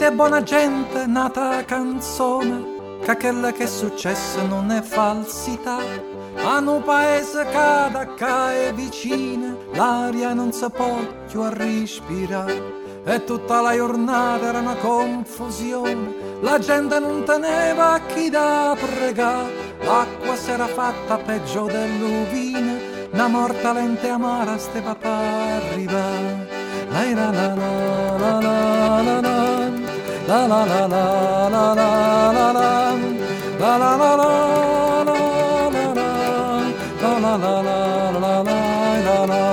Sentite 0.05 0.23
buona 0.23 0.43
gente, 0.43 1.07
nata 1.07 1.65
canzone, 1.65 2.99
che 3.03 3.17
quella 3.17 3.51
che 3.51 3.63
è 3.63 3.67
successo 3.67 4.45
non 4.45 4.69
è 4.69 4.79
falsità. 4.83 5.77
A 6.43 6.59
un 6.59 6.83
paese 6.83 7.43
cada 7.51 8.13
cae 8.13 8.71
vicina, 8.73 9.55
l'aria 9.73 10.33
non 10.35 10.51
si 10.51 10.67
può 10.69 10.99
più 11.27 11.41
respirare. 11.49 13.01
E 13.03 13.23
tutta 13.23 13.61
la 13.61 13.73
giornata 13.73 14.45
era 14.45 14.59
una 14.59 14.75
confusione, 14.75 16.13
la 16.41 16.59
gente 16.59 16.99
non 16.99 17.23
teneva 17.23 17.99
chi 18.05 18.29
da 18.29 18.77
pregare, 18.79 19.51
l'acqua 19.81 20.35
si 20.35 20.51
era 20.51 20.67
fatta 20.67 21.17
peggio 21.17 21.65
dell'uvina, 21.65 22.73
una 23.11 23.27
morta 23.27 23.73
lente 23.73 24.07
amara 24.07 24.55
stava 24.59 24.93
per 24.93 25.09
arrivare. 25.09 26.63
La 26.89 27.03
la 27.11 27.31
la 27.31 27.55
la 27.55 28.17
la 28.17 28.39
la 28.39 29.01
la 29.01 29.19
la 29.19 29.64
la 30.27 30.47
la 30.47 30.65
la 30.65 30.87
la 30.87 31.49
la 31.49 31.73
la 31.73 31.83
la 31.85 32.31
la 32.35 32.51
la 32.51 32.81
la 33.57 33.75
la 33.77 33.95
la 33.95 34.35
la 37.15 37.37
la 37.37 37.61
la 37.61 37.81
la 37.85 38.41
la 39.05 39.25
la 39.25 39.43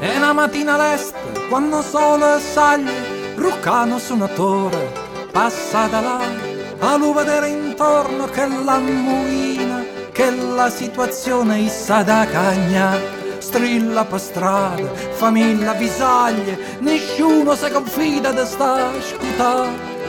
E 0.00 0.16
una 0.16 0.32
mattina 0.32 0.76
l'est, 0.76 1.14
quando 1.48 1.82
sole 1.82 2.40
sale, 2.40 2.92
Ruccano 3.36 3.98
suonatore 3.98 5.06
passa 5.32 5.86
da 5.86 6.00
là, 6.00 6.18
a 6.80 6.96
lui 6.96 7.12
vedere 7.12 7.48
intorno 7.48 8.26
che 8.26 8.46
la 8.64 8.78
muina, 8.78 9.84
che 10.12 10.30
la 10.30 10.70
situazione 10.70 11.60
issa 11.60 12.02
da 12.02 12.26
cagna 12.30 13.16
strilla 13.38 14.04
per 14.04 14.20
strada, 14.20 14.88
famiglia, 15.12 15.72
visaglie, 15.72 16.58
nessuno 16.80 17.54
si 17.54 17.70
confida 17.70 18.32
di 18.32 18.44
sta 18.44 18.90
scutà. 19.00 19.66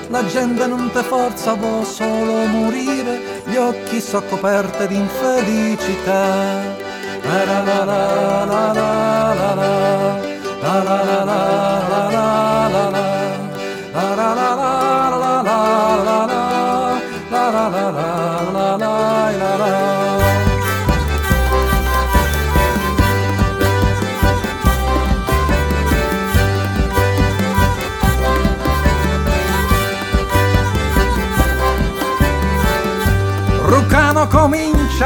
La 0.10 0.26
gente 0.26 0.66
non 0.66 0.90
te 0.92 1.04
forza, 1.04 1.54
può 1.56 1.84
solo 1.84 2.46
morire, 2.48 3.44
gli 3.46 3.56
occhi 3.56 4.02
sono 4.02 4.26
coperti 4.26 4.88
di 4.88 4.96
infelicità. 4.96 6.78
La 7.22 7.44
la 7.46 7.64
la 7.64 7.86
la 7.86 8.46
la. 8.46 8.74
La 10.62 10.84
la 10.84 11.04
la 11.04 11.24
la 11.24 11.40
la 11.90 12.10
la 12.10 12.68
la 12.68 12.90
la. 12.90 13.08
La 13.92 14.16
la 14.16 14.34
la 14.34 14.56
la 14.56 14.59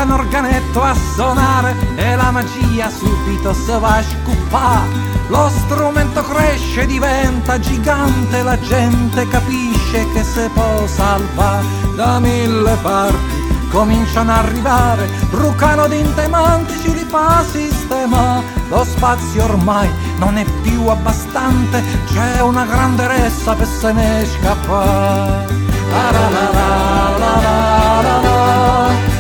un 0.01 0.11
organetto 0.11 0.81
a 0.81 0.95
suonare 0.95 1.75
e 1.95 2.15
la 2.15 2.31
magia 2.31 2.89
subito 2.89 3.53
si 3.53 3.71
va 3.79 3.97
a 3.97 4.03
scuppare. 4.03 4.89
Lo 5.27 5.49
strumento 5.49 6.21
cresce, 6.23 6.85
diventa 6.85 7.59
gigante, 7.59 8.41
la 8.41 8.59
gente 8.59 9.27
capisce 9.27 10.11
che 10.13 10.23
si 10.23 10.49
può 10.53 10.87
salvare 10.87 11.65
da 11.95 12.19
mille 12.19 12.75
parti. 12.81 13.41
Cominciano 13.69 14.31
ad 14.31 14.45
arrivare, 14.45 15.09
Ruccano 15.31 15.87
di 15.87 15.99
intemantici 15.99 16.93
li 16.93 17.05
fa 17.07 17.43
sistema. 17.49 18.41
Lo 18.69 18.83
spazio 18.83 19.43
ormai 19.43 19.89
non 20.17 20.37
è 20.37 20.45
più 20.61 20.87
abbastante, 20.87 21.83
c'è 22.11 22.41
una 22.41 22.65
grande 22.65 23.07
ressa 23.07 23.53
per 23.53 23.67
se 23.67 23.91
ne 23.91 24.25
scappare. 24.25 25.47
La 25.89 26.11
la 26.11 26.29
la 26.29 26.49
la 26.51 27.17
la. 27.17 27.41
La 27.43 28.01
la 28.01 28.21
la 28.21 28.31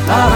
la 0.07 0.32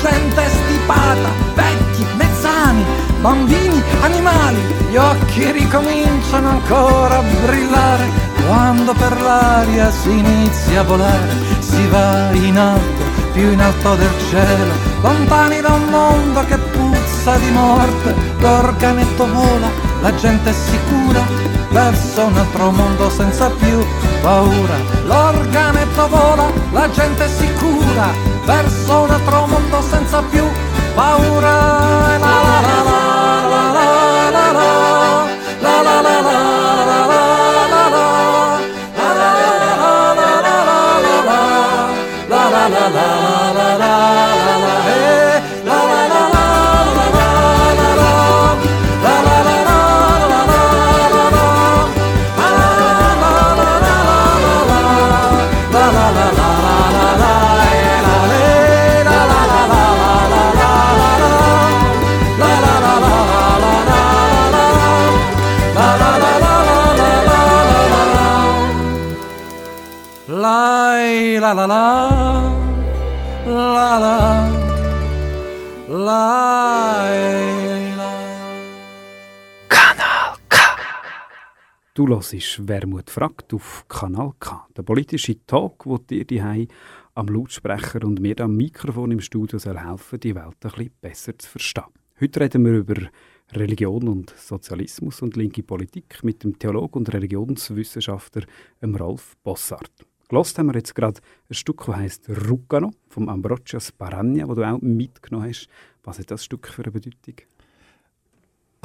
gente 0.00 0.42
stipata, 0.48 1.30
vecchi, 1.54 2.06
mezzani, 2.16 2.84
bambini, 3.20 3.82
animali, 4.00 4.58
gli 4.90 4.96
occhi 4.96 5.50
ricominciano 5.50 6.48
ancora 6.50 7.18
a 7.18 7.22
brillare, 7.44 8.08
quando 8.46 8.92
per 8.92 9.20
l'aria 9.20 9.90
si 9.90 10.10
inizia 10.10 10.80
a 10.80 10.84
volare, 10.84 11.34
si 11.58 11.86
va 11.88 12.30
in 12.32 12.58
alto, 12.58 13.04
più 13.32 13.50
in 13.50 13.60
alto 13.60 13.94
del 13.96 14.14
cielo, 14.30 14.72
lontani 15.00 15.60
da 15.60 15.72
un 15.72 15.84
mondo 15.88 16.44
che 16.44 16.56
puzza 16.56 17.36
di 17.36 17.50
morte, 17.50 18.14
l'organetto 18.38 19.26
vola, 19.26 19.68
la 20.00 20.14
gente 20.14 20.50
è 20.50 20.52
sicura, 20.52 21.24
verso 21.76 22.24
un 22.24 22.36
altro 22.38 22.70
mondo 22.70 23.10
senza 23.10 23.50
più 23.50 23.84
paura. 24.22 24.76
L'organetto 25.04 26.08
vola, 26.08 26.50
la 26.72 26.88
gente 26.90 27.24
è 27.24 27.28
sicura, 27.28 28.06
verso 28.46 29.02
un 29.02 29.10
altro 29.10 29.46
mondo 29.46 29.82
senza 29.82 30.22
più 30.22 30.44
paura. 30.94 31.50
La 32.18 32.18
la 32.18 32.82
la 32.84 33.05
Du 82.06 82.14
hörst 82.14 82.68
«Wermut 82.68 83.10
fragt» 83.10 83.52
auf 83.52 83.84
Kanal 83.88 84.32
K. 84.38 84.68
Der 84.76 84.84
politische 84.84 85.44
Talk, 85.44 85.86
wo 85.86 85.98
dir 85.98 86.24
die 86.24 86.40
am 86.40 87.26
Lautsprecher 87.26 88.04
und 88.04 88.20
mir 88.20 88.38
am 88.42 88.56
Mikrofon 88.56 89.10
im 89.10 89.20
Studio 89.20 89.58
soll 89.58 89.76
helfen, 89.76 90.20
die 90.20 90.36
Welt 90.36 90.54
ein 90.62 90.70
bisschen 90.70 90.90
besser 91.00 91.36
zu 91.36 91.50
verstehen. 91.50 91.92
Heute 92.20 92.38
reden 92.38 92.64
wir 92.64 92.74
über 92.74 92.94
Religion 93.50 94.06
und 94.06 94.30
Sozialismus 94.30 95.20
und 95.20 95.34
linke 95.34 95.64
Politik 95.64 96.22
mit 96.22 96.44
dem 96.44 96.56
Theologen 96.56 96.98
und 96.98 97.12
Religionswissenschaftler 97.12 98.44
Rolf 98.84 99.36
Bossart. 99.42 100.06
Gelost 100.28 100.60
haben 100.60 100.66
wir 100.66 100.76
jetzt 100.76 100.94
gerade 100.94 101.20
ein 101.50 101.54
Stück, 101.54 101.86
das 101.86 101.96
heisst 101.96 102.28
Ruccano 102.48 102.92
vom 103.08 103.28
Ambrogio 103.28 103.80
Sparagna, 103.80 104.46
das 104.46 104.54
du 104.54 104.62
auch 104.62 104.80
mitgenommen 104.80 105.48
hast. 105.48 105.68
Was 106.04 106.20
hat 106.20 106.30
das 106.30 106.44
Stück 106.44 106.68
für 106.68 106.84
eine 106.84 106.92
Bedeutung? 106.92 107.34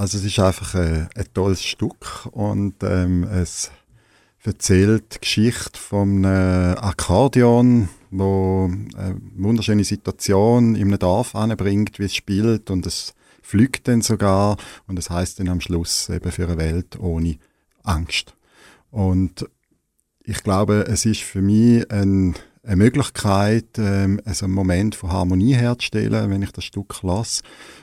Also 0.02 0.18
es 0.18 0.24
ist 0.24 0.40
einfach 0.40 0.74
ein, 0.74 1.10
ein 1.14 1.26
tolles 1.32 1.64
Stück 1.64 2.26
und 2.32 2.74
ähm, 2.82 3.24
es 3.24 3.70
erzählt 4.44 5.14
die 5.14 5.20
Geschichte 5.20 5.78
von 5.78 6.26
einem 6.26 6.76
Akkordeon, 6.80 7.88
wo 8.10 8.72
eine 8.98 9.22
wunderschöne 9.36 9.84
Situation 9.84 10.74
in 10.74 10.88
einem 10.88 10.98
Dorf 10.98 11.36
anbringt, 11.36 12.00
wie 12.00 12.06
es 12.06 12.16
spielt 12.16 12.72
und 12.72 12.88
es 12.88 13.14
fliegt 13.44 13.88
dann 13.88 14.02
sogar 14.02 14.58
und 14.88 14.96
das 14.96 15.12
heißt 15.12 15.40
dann 15.40 15.50
am 15.50 15.62
Schluss 15.62 16.10
eben 16.10 16.32
für 16.32 16.48
eine 16.48 16.58
Welt 16.58 17.00
ohne 17.00 17.38
Angst. 17.84 18.34
Und 18.90 19.48
ich 20.24 20.42
glaube, 20.42 20.88
es 20.88 21.06
ist 21.06 21.22
für 21.22 21.44
mich 21.44 21.92
ein, 21.92 22.34
eine 22.64 22.76
Möglichkeit, 22.76 23.78
ähm, 23.78 24.22
also 24.24 24.46
einen 24.46 24.54
Moment 24.54 24.96
von 24.96 25.12
Harmonie 25.12 25.54
herzustellen, 25.54 26.30
wenn 26.30 26.44
ich 26.44 26.52
das 26.52 26.64
Stück 26.64 27.02
lasse. 27.02 27.42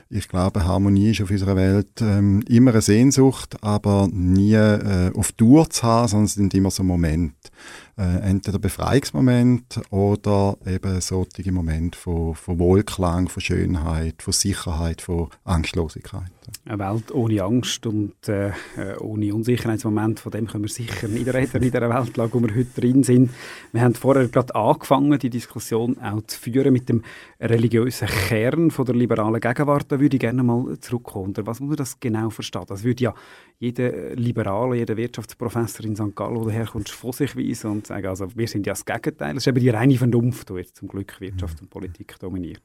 Ich 0.09 0.29
glaube, 0.29 0.63
Harmonie 0.63 1.11
ist 1.11 1.21
auf 1.21 1.29
unserer 1.31 1.55
Welt 1.55 2.01
ähm, 2.01 2.41
immer 2.47 2.71
eine 2.71 2.81
Sehnsucht, 2.81 3.61
aber 3.61 4.07
nie 4.11 4.53
äh, 4.53 5.11
auf 5.13 5.33
Tour 5.33 5.69
zu 5.69 5.83
haben, 5.83 6.07
sondern 6.07 6.25
es 6.25 6.33
sind 6.35 6.53
immer 6.53 6.71
so 6.71 6.83
Momente 6.83 7.49
äh, 7.97 8.21
entweder 8.21 8.59
Befreiungsmoment 8.59 9.81
oder 9.89 10.57
eben 10.65 11.01
solche 11.01 11.51
Momente 11.51 11.97
von, 11.97 12.35
von 12.35 12.59
Wohlklang, 12.59 13.27
von 13.27 13.41
Schönheit, 13.41 14.21
von 14.21 14.33
Sicherheit, 14.33 15.01
von 15.01 15.27
Angstlosigkeit. 15.43 16.31
Eine 16.65 16.79
Welt 16.79 17.11
ohne 17.11 17.41
Angst 17.43 17.85
und 17.85 18.27
äh, 18.27 18.51
ohne 18.99 19.33
Unsicherheitsmoment, 19.33 20.19
von 20.19 20.31
dem 20.31 20.47
können 20.47 20.63
wir 20.63 20.69
sicher 20.69 21.07
nicht 21.07 21.33
reden 21.33 21.63
in 21.63 21.71
der 21.71 21.89
Weltlage, 21.89 22.33
wo 22.33 22.41
wir 22.41 22.55
heute 22.55 22.81
drin 22.81 23.03
sind. 23.03 23.31
Wir 23.71 23.81
haben 23.81 23.95
vorher 23.95 24.27
gerade 24.27 24.53
angefangen, 24.55 25.17
die 25.17 25.29
Diskussion 25.29 25.97
auch 25.99 26.21
zu 26.27 26.39
führen 26.39 26.73
mit 26.73 26.89
dem 26.89 27.03
religiösen 27.39 28.07
Kern 28.07 28.71
von 28.71 28.85
der 28.85 28.95
liberalen 28.95 29.39
Gegenwart. 29.39 29.91
Da 29.91 29.99
würde 29.99 30.15
ich 30.15 30.19
gerne 30.21 30.43
mal 30.43 30.79
zurückkommen. 30.79 31.33
Was 31.37 31.59
muss 31.59 31.69
man 31.69 31.77
das 31.77 31.99
genau 31.99 32.29
verstehen? 32.29 32.65
Das 32.67 32.83
würde 32.83 33.03
ja 33.03 33.13
jeder 33.59 34.15
Liberale, 34.15 34.77
jeder 34.77 34.95
Wirtschaftsprofessor 34.95 35.85
in 35.85 35.95
St. 35.95 36.15
Gallen, 36.15 36.43
der 36.43 36.53
herkommt, 36.53 36.89
von 36.89 37.11
sich 37.11 37.35
weisen 37.35 37.71
und 37.71 37.87
sagen, 37.87 38.07
also 38.07 38.27
wir 38.35 38.47
sind 38.47 38.65
ja 38.65 38.73
das 38.73 38.85
Gegenteil. 38.85 39.33
Das 39.33 39.43
ist 39.43 39.47
eben 39.47 39.59
die 39.59 39.69
reine 39.69 39.97
Vernunft, 39.97 40.49
die 40.49 40.53
jetzt 40.53 40.77
zum 40.77 40.87
Glück 40.87 41.19
Wirtschaft 41.19 41.61
und 41.61 41.69
Politik 41.69 42.17
dominiert. 42.19 42.61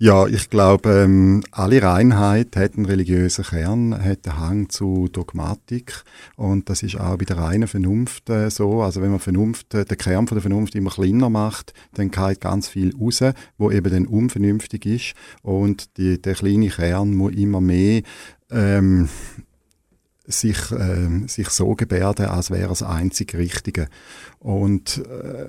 Ja, 0.00 0.28
ich 0.28 0.48
glaube, 0.48 0.90
ähm, 0.90 1.42
alle 1.50 1.82
Reinheit 1.82 2.54
hat 2.54 2.76
einen 2.76 2.86
religiösen 2.86 3.44
Kern, 3.44 3.92
hat 4.00 4.28
einen 4.28 4.38
Hang 4.38 4.68
zu 4.68 5.08
Dogmatik 5.08 6.04
und 6.36 6.70
das 6.70 6.84
ist 6.84 7.00
auch 7.00 7.16
bei 7.16 7.24
der 7.24 7.38
reinen 7.38 7.66
Vernunft 7.66 8.30
äh, 8.30 8.48
so. 8.48 8.80
Also 8.82 9.02
wenn 9.02 9.10
man 9.10 9.18
Vernunft, 9.18 9.74
äh, 9.74 9.84
den 9.84 9.98
Kern 9.98 10.28
von 10.28 10.36
der 10.36 10.42
Vernunft 10.42 10.76
immer 10.76 10.90
kleiner 10.90 11.30
macht, 11.30 11.74
dann 11.94 12.12
geht 12.12 12.40
ganz 12.40 12.68
viel 12.68 12.94
raus, 12.94 13.24
wo 13.56 13.72
eben 13.72 13.90
dann 13.90 14.06
unvernünftig 14.06 14.86
ist 14.86 15.14
und 15.42 15.96
die, 15.96 16.22
der 16.22 16.34
kleine 16.34 16.68
Kern 16.68 17.16
muss 17.16 17.34
immer 17.34 17.60
mehr 17.60 18.02
ähm, 18.52 19.08
sich, 20.26 20.70
äh, 20.70 21.26
sich 21.26 21.48
so 21.48 21.74
gebärden, 21.74 22.26
als 22.26 22.52
wäre 22.52 22.70
es 22.70 22.84
einzig 22.84 23.34
Richtige. 23.34 23.88
Und 24.38 24.98
äh, 24.98 25.48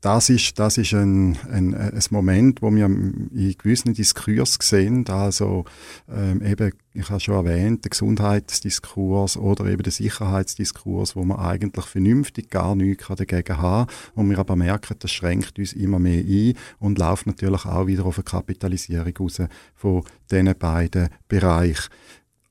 das 0.00 0.30
ist, 0.30 0.58
das 0.58 0.78
ist 0.78 0.94
ein, 0.94 1.36
ein, 1.50 1.74
ein 1.74 2.02
Moment, 2.10 2.62
wo 2.62 2.70
wir 2.70 2.84
in 2.84 3.54
gewissen 3.58 3.94
Diskurs 3.94 4.56
sehen, 4.60 5.04
also 5.08 5.64
ähm, 6.08 6.40
eben, 6.42 6.72
ich 6.94 7.10
habe 7.10 7.20
schon 7.20 7.46
erwähnt, 7.46 7.84
der 7.84 7.90
Gesundheitsdiskurs 7.90 9.36
oder 9.36 9.66
eben 9.66 9.82
der 9.82 9.92
Sicherheitsdiskurs, 9.92 11.16
wo 11.16 11.24
man 11.24 11.38
eigentlich 11.38 11.84
vernünftig 11.84 12.48
gar 12.48 12.76
nichts 12.76 13.08
dagegen 13.08 13.58
haben 13.58 13.90
und 14.14 14.30
wir 14.30 14.38
aber 14.38 14.54
merken, 14.54 14.96
das 15.00 15.10
schränkt 15.10 15.58
uns 15.58 15.72
immer 15.72 15.98
mehr 15.98 16.22
ein 16.22 16.54
und 16.78 16.98
läuft 16.98 17.26
natürlich 17.26 17.64
auch 17.64 17.88
wieder 17.88 18.06
auf 18.06 18.18
eine 18.18 18.24
Kapitalisierung 18.24 19.14
raus 19.18 19.42
von 19.74 20.04
diesen 20.30 20.54
beiden 20.56 21.08
Bereichen. 21.26 21.88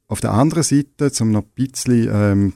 Auf 0.09 0.21
der 0.21 0.31
anderen 0.31 0.63
Seite, 0.63 1.11
zum 1.11 1.31
noch 1.31 1.43
ein 1.43 1.51
bisschen 1.53 2.09
ähm, 2.09 2.53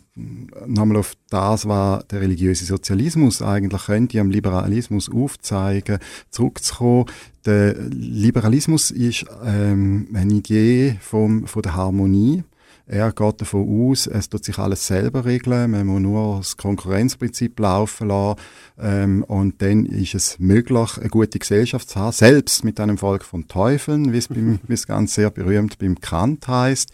nochmal 0.66 0.98
auf 0.98 1.16
das, 1.30 1.68
was 1.68 2.08
der 2.08 2.22
religiöse 2.22 2.64
Sozialismus 2.64 3.42
eigentlich 3.42 3.88
könnte, 3.88 4.22
am 4.22 4.30
Liberalismus 4.30 5.12
aufzeigen, 5.12 6.00
zurückzukommen. 6.30 7.06
Der 7.46 7.74
Liberalismus 7.90 8.92
ist 8.92 9.26
ähm, 9.44 10.08
eine 10.14 10.34
Idee 10.34 10.98
vom, 11.02 11.46
von 11.46 11.62
der 11.62 11.76
Harmonie 11.76 12.44
er 12.92 13.14
geht 13.14 13.40
davon 13.40 13.90
aus, 13.90 14.06
es 14.06 14.28
tut 14.28 14.44
sich 14.44 14.60
alles 14.60 14.86
selber 14.86 15.24
regeln, 15.24 15.72
man 15.72 15.88
muss 15.88 16.02
nur 16.02 16.38
das 16.40 16.58
Konkurrenzprinzip 16.58 17.58
laufen 17.58 18.10
lassen 18.10 18.40
ähm, 18.78 19.24
und 19.24 19.62
dann 19.62 19.86
ist 19.86 20.14
es 20.14 20.40
möglich, 20.40 20.98
eine 20.98 21.10
gute 21.10 21.40
Gesellschaft 21.40 21.90
zu 21.90 22.00
haben, 22.00 22.12
selbst 22.12 22.66
mit 22.66 22.82
einem 22.82 22.98
Volk 22.98 23.24
von 23.24 23.48
Teufeln, 23.48 24.12
wie 24.12 24.18
es, 24.18 24.28
beim, 24.28 24.60
wie 24.68 24.74
es 24.74 24.88
ganz 24.88 25.16
sehr 25.16 25.32
berühmt 25.32 25.80
beim 25.80 26.02
Kant 26.02 26.48
heißt. 26.50 26.92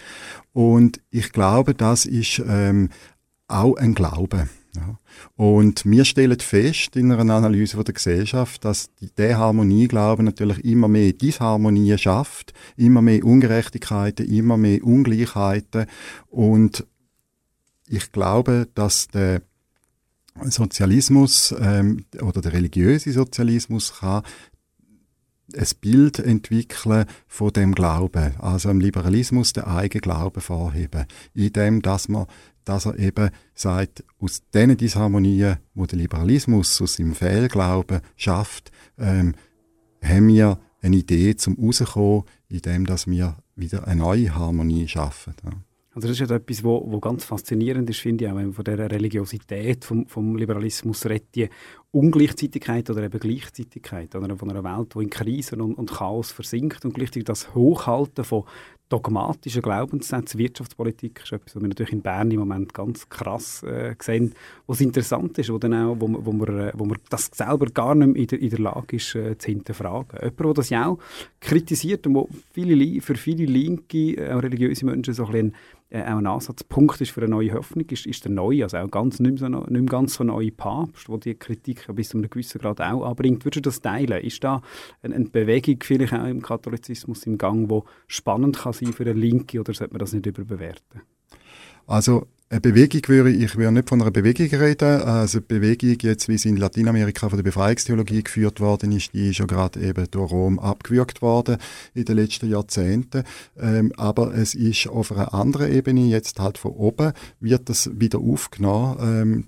Und 0.53 1.01
ich 1.09 1.31
glaube, 1.31 1.73
das 1.73 2.05
ist 2.05 2.43
ähm, 2.47 2.89
auch 3.47 3.75
ein 3.77 3.95
Glaube. 3.95 4.49
Ja. 4.77 4.97
Und 5.35 5.85
wir 5.85 6.05
stellen 6.05 6.39
fest 6.39 6.95
in 6.95 7.11
einer 7.11 7.33
Analyse 7.33 7.83
der 7.83 7.93
Gesellschaft, 7.93 8.63
dass 8.63 8.89
der 9.17 9.37
Harmonieglauben 9.37 10.25
natürlich 10.25 10.63
immer 10.63 10.87
mehr 10.87 11.13
Disharmonie 11.13 11.97
schafft, 11.97 12.53
immer 12.75 13.01
mehr 13.01 13.23
Ungerechtigkeiten, 13.23 14.27
immer 14.27 14.57
mehr 14.57 14.83
Ungleichheiten. 14.83 15.87
Und 16.27 16.85
ich 17.87 18.11
glaube, 18.11 18.67
dass 18.75 19.07
der 19.07 19.41
Sozialismus 20.43 21.55
ähm, 21.59 22.05
oder 22.21 22.41
der 22.41 22.53
religiöse 22.53 23.11
Sozialismus 23.11 23.99
kann 23.99 24.23
ein 25.55 25.67
Bild 25.79 26.19
entwickeln 26.19 27.05
von 27.27 27.53
dem 27.53 27.73
Glauben, 27.73 28.35
also 28.39 28.69
im 28.69 28.79
Liberalismus 28.79 29.53
den 29.53 29.63
eigenen 29.63 30.01
Glauben 30.01 30.41
vorheben, 30.41 31.05
in 31.33 31.53
dem, 31.53 31.81
dass 31.81 32.09
man 32.09 32.27
dass 32.65 32.85
er 32.85 32.99
eben 32.99 33.29
sagt, 33.53 34.03
aus 34.19 34.41
diesen 34.53 34.75
Disharmonien, 34.75 35.57
wo 35.73 35.85
der 35.85 35.99
Liberalismus 35.99 36.81
aus 36.81 36.95
seinem 36.95 37.15
Fehlglauben 37.15 38.01
schafft, 38.17 38.71
ähm, 38.97 39.35
haben 40.03 40.27
wir 40.27 40.59
eine 40.81 40.97
Idee 40.97 41.35
zum 41.35 41.57
rauskommen, 41.57 42.23
indem 42.49 42.85
dass 42.85 43.07
wir 43.07 43.37
wieder 43.55 43.87
eine 43.87 44.01
neue 44.01 44.35
Harmonie 44.35 44.87
schaffen. 44.87 45.33
Ja. 45.45 45.51
Also 45.97 46.09
das 46.09 46.19
ist 46.19 46.29
ja 46.29 46.35
etwas, 46.35 46.63
wo, 46.63 46.83
wo 46.91 46.99
ganz 46.99 47.25
faszinierend 47.25 47.89
ist, 47.89 48.01
finde 48.01 48.25
ich, 48.25 48.31
auch 48.31 48.35
wenn 48.35 48.43
man 48.43 48.53
von 48.53 48.63
der 48.63 48.91
Religiosität 48.91 49.83
vom, 49.83 50.05
vom 50.05 50.35
Liberalismus 50.35 51.03
redet, 51.07 51.33
die 51.33 51.49
Ungleichzeitigkeit 51.89 52.87
oder 52.91 53.01
eben 53.01 53.19
Gleichzeitigkeit 53.19 54.13
oder 54.13 54.37
von 54.37 54.51
einer 54.51 54.63
Welt, 54.63 54.93
die 54.93 55.01
in 55.01 55.09
Krisen 55.09 55.59
und, 55.59 55.73
und 55.73 55.91
Chaos 55.91 56.31
versinkt 56.31 56.85
und 56.85 56.93
gleichzeitig 56.93 57.23
das 57.23 57.55
Hochhalten 57.55 58.23
von 58.23 58.43
dogmatischen 58.89 59.61
Glaubenssätzen, 59.61 60.39
Wirtschaftspolitik 60.39 61.21
ist 61.23 61.31
etwas, 61.31 61.55
was 61.55 61.61
wir 61.61 61.67
natürlich 61.67 61.93
in 61.93 62.01
Bern 62.01 62.31
im 62.31 62.39
Moment 62.39 62.73
ganz 62.73 63.09
krass 63.09 63.63
äh, 63.63 63.95
sehen, 63.99 64.33
was 64.65 64.81
interessant 64.81 65.37
ist, 65.39 65.51
wo, 65.51 65.57
dann 65.57 65.73
auch, 65.73 65.95
wo, 65.99 66.07
wo, 66.07 66.31
man, 66.31 66.59
äh, 66.59 66.71
wo 66.75 66.85
man 66.85 66.97
das 67.09 67.29
selber 67.33 67.65
gar 67.67 67.95
nicht 67.95 68.07
mehr 68.07 68.21
in 68.21 68.27
der, 68.27 68.39
in 68.39 68.49
der 68.49 68.59
Lage 68.59 68.95
ist 68.95 69.15
äh, 69.15 69.37
zu 69.37 69.47
hinterfragen. 69.47 70.19
Jemand, 70.21 70.39
der 70.39 70.53
das 70.53 70.69
ja 70.69 70.87
auch 70.87 70.99
kritisiert 71.41 72.07
und 72.07 72.15
wo 72.15 72.29
viele, 72.53 73.01
für 73.01 73.15
viele 73.15 73.45
linke, 73.45 74.15
äh, 74.15 74.33
religiöse 74.33 74.85
Menschen 74.85 75.13
so 75.13 75.25
ein 75.25 75.31
bisschen 75.31 75.55
äh, 75.89 76.01
auch 76.01 76.17
ein 76.17 76.27
Ansatzpunkt 76.27 76.99
ist 77.01 77.11
für 77.11 77.21
eine 77.21 77.29
neue 77.29 77.53
Hoffnung, 77.53 77.85
ist, 77.89 78.05
ist 78.05 78.25
der 78.25 78.31
neue, 78.31 78.63
also 78.63 78.77
auch 78.77 78.91
ganz, 78.91 79.19
nicht, 79.19 79.39
mehr 79.39 79.51
so, 79.51 79.59
nicht 79.59 79.69
mehr 79.69 79.83
ganz 79.83 80.15
so 80.15 80.23
neue 80.23 80.51
Papst, 80.51 81.07
der 81.07 81.17
die 81.17 81.35
Kritik 81.35 81.87
bis 81.95 82.09
zu 82.09 82.17
einem 82.17 82.29
gewissen 82.29 82.59
Grad 82.59 82.81
auch 82.81 83.05
anbringt. 83.05 83.45
Würdest 83.45 83.65
du 83.65 83.69
das 83.69 83.81
teilen? 83.81 84.21
Ist 84.23 84.43
da 84.43 84.61
eine, 85.01 85.15
eine 85.15 85.25
Bewegung 85.25 85.77
vielleicht 85.81 86.13
auch 86.13 86.25
im 86.25 86.41
Katholizismus 86.41 87.25
im 87.25 87.37
Gang, 87.37 87.69
die 87.69 87.79
spannend 88.07 88.57
kann 88.57 88.73
sein 88.73 88.93
für 88.93 89.03
eine 89.03 89.13
Linke 89.13 89.59
oder 89.59 89.73
sollte 89.73 89.93
man 89.93 89.99
das 89.99 90.13
nicht 90.13 90.25
überbewerten? 90.25 91.01
Also 91.85 92.27
eine 92.49 92.61
Bewegung 92.61 93.01
würde 93.07 93.31
ich 93.31 93.57
würde 93.57 93.73
nicht 93.73 93.89
von 93.89 94.01
einer 94.01 94.11
Bewegung 94.11 94.47
reden. 94.47 95.01
Also 95.01 95.39
eine 95.39 95.47
Bewegung 95.47 95.97
jetzt, 96.01 96.29
wie 96.29 96.37
sie 96.37 96.49
in 96.49 96.55
Lateinamerika 96.55 97.27
von 97.27 97.37
der 97.37 97.43
Befreiungstheologie 97.43 98.23
geführt 98.23 98.61
worden 98.61 98.93
ist, 98.93 99.13
die 99.13 99.31
ist 99.31 99.39
ja 99.39 99.45
gerade 99.45 99.81
eben 99.81 100.09
durch 100.09 100.31
Rom 100.31 100.57
abgewürgt 100.57 101.21
worden 101.21 101.57
in 101.93 102.05
den 102.05 102.15
letzten 102.15 102.49
Jahrzehnten. 102.49 103.23
Ähm, 103.59 103.91
aber 103.97 104.33
es 104.33 104.55
ist 104.55 104.87
auf 104.87 105.11
einer 105.11 105.33
anderen 105.33 105.71
Ebene, 105.73 106.05
jetzt 106.05 106.39
halt 106.39 106.57
von 106.57 106.71
oben, 106.71 107.11
wird 107.41 107.67
das 107.67 107.89
wieder 107.93 108.19
aufgenommen. 108.19 108.97
Ähm, 109.01 109.43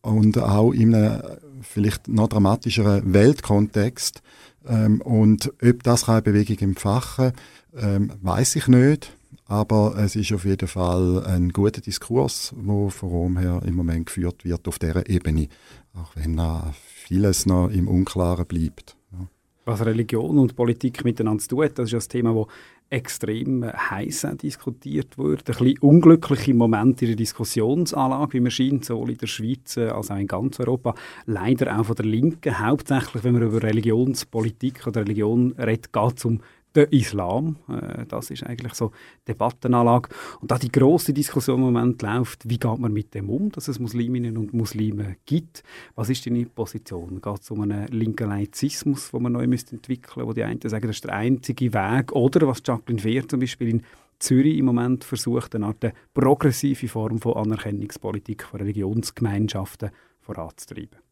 und 0.00 0.38
auch 0.38 0.72
in 0.72 0.94
einem 0.94 1.22
vielleicht 1.60 2.06
noch 2.06 2.28
dramatischeren 2.28 3.12
Weltkontext. 3.12 4.22
Ähm, 4.68 5.00
und 5.00 5.52
ob 5.60 5.82
das 5.82 6.08
eine 6.08 6.22
Bewegung 6.22 6.58
empfachen 6.60 7.32
ähm, 7.76 8.12
weiß 8.22 8.56
ich 8.56 8.68
nicht. 8.68 9.17
Aber 9.50 9.96
es 9.96 10.14
ist 10.14 10.30
auf 10.32 10.44
jeden 10.44 10.68
Fall 10.68 11.24
ein 11.24 11.48
guter 11.48 11.80
Diskurs, 11.80 12.54
der 12.54 12.90
von 12.90 13.08
Rom 13.08 13.38
her 13.38 13.62
im 13.64 13.76
Moment 13.76 14.06
geführt 14.06 14.44
wird 14.44 14.68
auf 14.68 14.78
dieser 14.78 15.08
Ebene. 15.08 15.48
Auch 15.94 16.14
wenn 16.16 16.38
vieles 16.74 17.46
noch 17.46 17.70
im 17.70 17.88
Unklaren 17.88 18.46
bleibt. 18.46 18.98
Ja. 19.10 19.26
Was 19.64 19.86
Religion 19.86 20.38
und 20.38 20.54
Politik 20.54 21.02
miteinander 21.02 21.42
zu 21.42 21.48
tun, 21.48 21.68
das 21.74 21.86
ist 21.86 21.94
das 21.94 22.08
Thema, 22.08 22.34
das 22.34 22.46
extrem 22.90 23.64
heiß 23.64 24.26
diskutiert 24.42 25.16
wird. 25.16 25.40
Ein 25.40 25.44
bisschen 25.44 25.78
unglückliche 25.78 26.54
Moment 26.54 27.00
in 27.00 27.08
der 27.08 27.16
Diskussionsanlage, 27.16 28.34
wie 28.34 28.40
man 28.40 28.50
scheint, 28.50 28.84
sowohl 28.84 29.12
in 29.12 29.18
der 29.18 29.26
Schweiz 29.26 29.78
als 29.78 30.10
auch 30.10 30.16
in 30.16 30.26
ganz 30.26 30.60
Europa. 30.60 30.94
Leider 31.24 31.78
auch 31.78 31.86
von 31.86 31.96
der 31.96 32.06
Linken. 32.06 32.58
Hauptsächlich, 32.58 33.24
wenn 33.24 33.34
man 33.34 33.42
über 33.42 33.62
Religionspolitik 33.62 34.86
oder 34.86 35.02
Religion 35.02 35.52
redet, 35.52 35.92
geht 35.92 36.18
es 36.18 36.24
um 36.26 36.40
der 36.78 36.92
Islam. 36.92 37.56
Äh, 37.68 38.06
das 38.06 38.30
ist 38.30 38.44
eigentlich 38.44 38.74
so 38.74 38.92
Debattenanlage. 39.26 40.10
Und 40.40 40.50
da 40.50 40.58
die 40.58 40.70
große 40.70 41.12
Diskussion 41.12 41.56
im 41.58 41.64
Moment 41.72 42.00
läuft, 42.02 42.48
wie 42.48 42.58
geht 42.58 42.78
man 42.78 42.92
mit 42.92 43.14
dem 43.14 43.28
um, 43.28 43.50
dass 43.50 43.68
es 43.68 43.78
Musliminnen 43.78 44.36
und 44.36 44.54
Muslime 44.54 45.16
gibt? 45.26 45.62
Was 45.96 46.08
ist 46.08 46.24
deine 46.26 46.46
Position? 46.46 47.20
Geht 47.20 47.40
es 47.40 47.50
um 47.50 47.62
einen 47.62 47.88
linken 47.88 48.28
Laizismus, 48.28 49.10
den 49.10 49.22
man 49.22 49.32
neu 49.32 49.46
müsste 49.46 49.74
entwickeln 49.74 50.26
wo 50.26 50.32
die 50.32 50.44
einen 50.44 50.60
sagen, 50.60 50.86
das 50.86 50.96
ist 50.96 51.04
der 51.04 51.14
einzige 51.14 51.72
Weg? 51.72 52.12
Oder 52.12 52.46
was 52.46 52.62
Jacqueline 52.64 53.02
Fehr 53.02 53.26
zum 53.28 53.40
Beispiel 53.40 53.68
in 53.68 53.82
Zürich 54.18 54.58
im 54.58 54.66
Moment 54.66 55.04
versucht, 55.04 55.54
eine 55.54 55.66
Art 55.66 55.92
progressive 56.14 56.88
Form 56.88 57.18
von 57.18 57.34
Anerkennungspolitik 57.34 58.44
von 58.44 58.60
Religionsgemeinschaften 58.60 59.90
voranzutreiben? 60.20 61.07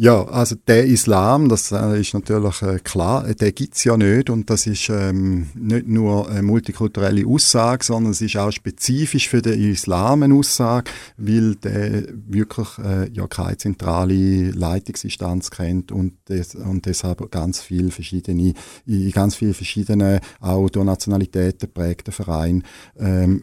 Ja, 0.00 0.24
also 0.28 0.54
der 0.54 0.86
Islam, 0.86 1.48
das 1.48 1.72
äh, 1.72 2.00
ist 2.00 2.14
natürlich 2.14 2.62
äh, 2.62 2.78
klar, 2.78 3.26
äh, 3.26 3.34
der 3.34 3.50
gibt's 3.50 3.82
ja 3.82 3.96
nicht 3.96 4.30
und 4.30 4.48
das 4.48 4.68
ist 4.68 4.88
ähm, 4.90 5.48
nicht 5.56 5.88
nur 5.88 6.30
eine 6.30 6.42
multikulturelle 6.44 7.26
Aussage, 7.26 7.84
sondern 7.84 8.12
es 8.12 8.20
ist 8.20 8.36
auch 8.36 8.52
spezifisch 8.52 9.28
für 9.28 9.42
den 9.42 9.60
Islam 9.72 10.22
eine 10.22 10.36
Aussage, 10.36 10.88
weil 11.16 11.56
der 11.56 12.04
wirklich 12.28 12.68
äh, 12.78 13.10
ja 13.10 13.26
keine 13.26 13.56
zentrale 13.56 14.52
Leitungsinstanz 14.52 15.50
kennt 15.50 15.90
und, 15.90 16.12
des, 16.28 16.54
und 16.54 16.86
deshalb 16.86 17.28
ganz 17.32 17.60
viel 17.60 17.90
verschiedene, 17.90 18.54
in 18.86 19.10
ganz 19.10 19.34
viele 19.34 19.52
verschiedene, 19.52 20.20
auch 20.38 20.70
durch 20.70 20.86
Nationalitäten 20.86 21.72
prägte 21.72 22.12
Vereine 22.12 22.62
ähm, 23.00 23.42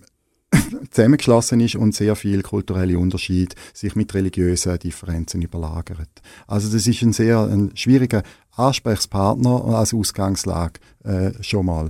zusammengeschlossen 0.91 1.59
ist 1.59 1.75
und 1.75 1.95
sehr 1.95 2.15
viel 2.15 2.41
kulturelle 2.41 2.97
Unterschied 2.97 3.55
sich 3.73 3.95
mit 3.95 4.13
religiösen 4.13 4.77
Differenzen 4.79 5.41
überlagert. 5.41 6.09
Also 6.47 6.71
das 6.71 6.87
ist 6.87 7.01
ein 7.01 7.13
sehr 7.13 7.39
ein 7.41 7.71
schwieriger 7.75 8.23
Ansprechpartner 8.51 9.65
als 9.65 9.93
Ausgangslage 9.93 10.79
äh, 11.03 11.31
schon 11.41 11.65
mal. 11.65 11.89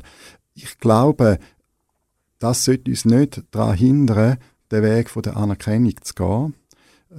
Ich 0.54 0.80
glaube, 0.80 1.40
das 2.40 2.66
sollte 2.66 2.92
uns 2.92 3.06
nicht 3.06 3.44
daran 3.52 3.78
hindern, 3.78 4.38
den 4.72 4.84
Weg 4.84 5.10
von 5.10 5.24
der 5.24 5.38
Anerkennung 5.38 5.94
zu 6.02 6.14
gehen. 6.14 6.54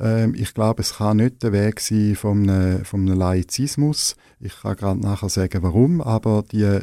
Ähm, 0.01 0.35
ich 0.35 0.55
glaube, 0.55 0.83
es 0.83 0.95
kann 0.95 1.19
nicht 1.19 1.43
der 1.43 1.53
Weg 1.53 1.81
sein 1.81 2.17
vom, 2.17 2.85
vom 2.85 3.07
Laizismus. 3.07 4.17
Ich 4.41 4.61
kann 4.61 4.77
gerade 4.77 5.01
nachher 5.01 5.29
sagen, 5.29 5.63
warum, 5.63 6.01
aber 6.01 6.45
die, 6.51 6.81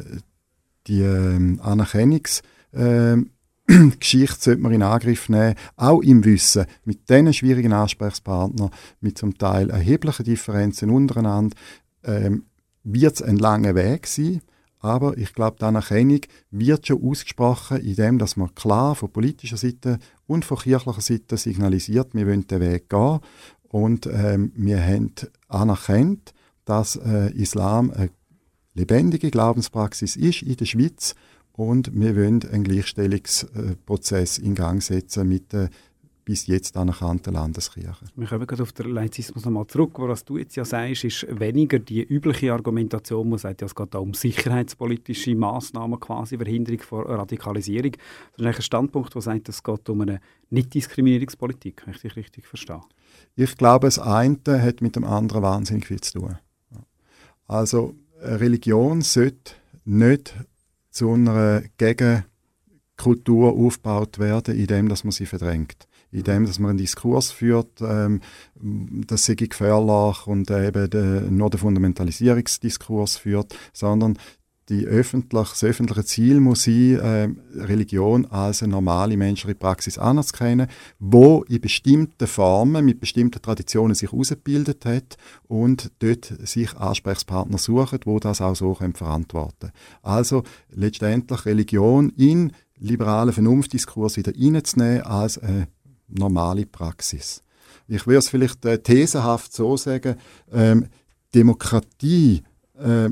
die 0.86 1.02
ähm, 1.02 1.60
Anerkennungs- 1.62 2.42
ähm, 2.72 3.30
Geschichte 3.98 4.40
sollte 4.40 4.60
man 4.60 4.72
in 4.72 4.82
Angriff 4.82 5.28
nehmen, 5.28 5.54
auch 5.76 6.02
im 6.02 6.24
Wissen, 6.24 6.66
mit 6.84 7.08
diesen 7.08 7.32
schwierigen 7.32 7.72
Ansprechpartnern, 7.72 8.70
mit 9.00 9.16
zum 9.16 9.38
Teil 9.38 9.70
erheblichen 9.70 10.24
Differenzen 10.24 10.90
untereinander, 10.90 11.56
ähm, 12.04 12.44
wird 12.82 13.14
es 13.14 13.22
ein 13.22 13.36
langer 13.36 13.74
Weg 13.74 14.06
sein. 14.06 14.42
Aber 14.80 15.16
ich 15.16 15.32
glaube, 15.32 15.56
die 15.58 15.64
Anerkennung 15.64 16.20
wird 16.50 16.86
schon 16.86 17.02
ausgesprochen, 17.02 17.78
indem 17.78 18.18
dass 18.18 18.36
man 18.36 18.54
klar 18.54 18.94
von 18.94 19.10
politischer 19.10 19.56
Seite 19.56 19.98
und 20.26 20.44
von 20.44 20.58
kirchlicher 20.58 21.00
Seite 21.00 21.38
signalisiert, 21.38 22.12
wir 22.12 22.26
wollen 22.26 22.46
den 22.46 22.60
Weg 22.60 22.90
gehen. 22.90 23.20
Und 23.62 24.06
ähm, 24.06 24.52
wir 24.54 24.82
haben 24.82 25.12
anerkannt, 25.48 26.34
dass 26.66 26.96
äh, 26.96 27.32
Islam 27.32 27.92
eine 27.92 28.10
lebendige 28.74 29.30
Glaubenspraxis 29.30 30.16
ist 30.16 30.42
in 30.42 30.56
der 30.56 30.66
Schweiz 30.66 31.14
und 31.56 31.90
wir 31.94 32.16
wollen 32.16 32.42
einen 32.50 32.64
Gleichstellungsprozess 32.64 34.38
in 34.38 34.54
Gang 34.54 34.82
setzen 34.82 35.28
mit 35.28 35.52
der 35.52 35.70
bis 36.24 36.46
jetzt 36.46 36.76
anerkannten 36.76 37.34
Landeskirche. 37.34 38.06
Wir 38.16 38.26
kommen 38.26 38.46
gerade 38.46 38.62
auf 38.62 38.72
den 38.72 38.90
Laizismus 38.92 39.44
nochmal 39.44 39.66
zurück. 39.66 39.92
Was 39.98 40.24
du 40.24 40.38
jetzt 40.38 40.56
ja 40.56 40.64
sagst, 40.64 41.04
ist 41.04 41.26
weniger 41.28 41.78
die 41.78 42.02
übliche 42.02 42.52
Argumentation, 42.52 43.28
man 43.28 43.38
sagt 43.38 43.60
ja, 43.60 43.66
es 43.66 43.74
geht 43.74 43.94
da 43.94 43.98
um 43.98 44.14
sicherheitspolitische 44.14 45.34
Massnahmen, 45.34 46.00
quasi 46.00 46.36
Verhinderung 46.36 46.80
von 46.80 47.04
Radikalisierung. 47.04 47.92
Ist 48.36 48.46
ein 48.46 48.62
Standpunkt, 48.62 49.14
der 49.14 49.22
sagt, 49.22 49.48
es 49.48 49.62
geht 49.62 49.88
um 49.88 50.00
eine 50.00 50.20
Nicht-Diskriminierungspolitik, 50.50 51.82
wenn 51.84 51.94
ich 51.94 52.00
dich 52.00 52.16
richtig 52.16 52.46
verstehe. 52.46 52.80
Ich 53.36 53.56
glaube, 53.56 53.86
das 53.86 53.98
eine 53.98 54.38
hat 54.62 54.80
mit 54.80 54.96
dem 54.96 55.04
anderen 55.04 55.42
wahnsinnig 55.42 55.86
viel 55.86 56.00
zu 56.00 56.20
tun. 56.20 56.38
Also 57.46 57.94
Religion 58.20 59.02
sollte 59.02 59.52
nicht 59.84 60.34
zu 60.94 61.12
einer 61.12 61.62
Gegenkultur 61.76 63.52
aufgebaut 63.52 64.18
werden, 64.18 64.56
indem 64.56 64.88
dass 64.88 65.04
man 65.04 65.10
sie 65.10 65.26
verdrängt. 65.26 65.88
Indem 66.12 66.46
dass 66.46 66.60
man 66.60 66.70
einen 66.70 66.78
Diskurs 66.78 67.32
führt, 67.32 67.80
ähm, 67.80 68.20
das 68.54 69.24
sei 69.24 69.34
gefährlich 69.34 70.26
und 70.28 70.48
eben 70.50 70.88
de, 70.88 71.22
nur 71.28 71.50
den 71.50 71.58
Fundamentalisierungsdiskurs 71.58 73.16
führt, 73.16 73.58
sondern 73.72 74.16
die 74.68 74.86
öffentlich, 74.86 75.50
das 75.50 75.64
öffentliche 75.64 76.04
Ziel 76.04 76.40
muss 76.40 76.64
sein, 76.64 76.98
äh, 76.98 77.28
Religion 77.54 78.26
als 78.26 78.62
eine 78.62 78.72
normale 78.72 79.16
menschliche 79.16 79.54
Praxis 79.54 79.98
anerzukennen, 79.98 80.68
wo 80.98 81.42
in 81.48 81.60
bestimmten 81.60 82.26
Formen, 82.26 82.84
mit 82.84 83.00
bestimmten 83.00 83.42
Traditionen 83.42 83.94
sich 83.94 84.12
ausgebildet 84.12 84.84
hat 84.84 85.16
und 85.48 85.92
dort 85.98 86.32
sich 86.44 86.74
Ansprechpartner 86.76 87.58
suchen, 87.58 88.00
wo 88.04 88.18
das 88.18 88.40
auch 88.40 88.56
so 88.56 88.74
können 88.74 88.94
verantworten 88.94 89.70
Also 90.02 90.44
letztendlich 90.70 91.44
Religion 91.44 92.10
in 92.16 92.52
liberalen 92.78 93.32
Vernunftdiskurs 93.32 94.16
wieder 94.16 94.32
reinzunehmen 94.34 95.02
als 95.02 95.38
eine 95.38 95.68
normale 96.08 96.66
Praxis. 96.66 97.42
Ich 97.86 98.06
würde 98.06 98.18
es 98.18 98.28
vielleicht 98.28 98.64
äh, 98.64 98.78
thesenhaft 98.78 99.52
so 99.52 99.76
sagen, 99.76 100.16
ähm, 100.52 100.86
Demokratie 101.34 102.42
äh, 102.78 103.10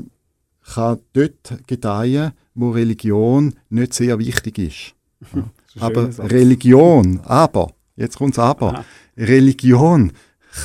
kann 0.63 0.99
dort 1.13 1.67
gedeihen, 1.67 2.33
wo 2.55 2.71
Religion 2.71 3.55
nicht 3.69 3.93
sehr 3.93 4.19
wichtig 4.19 4.57
ist. 4.57 4.95
ist 5.75 5.81
aber 5.81 6.09
Religion, 6.29 7.19
aber, 7.23 7.73
jetzt 7.95 8.17
kommt 8.17 8.37
aber, 8.39 8.73
Aha. 8.73 8.85
Religion 9.17 10.13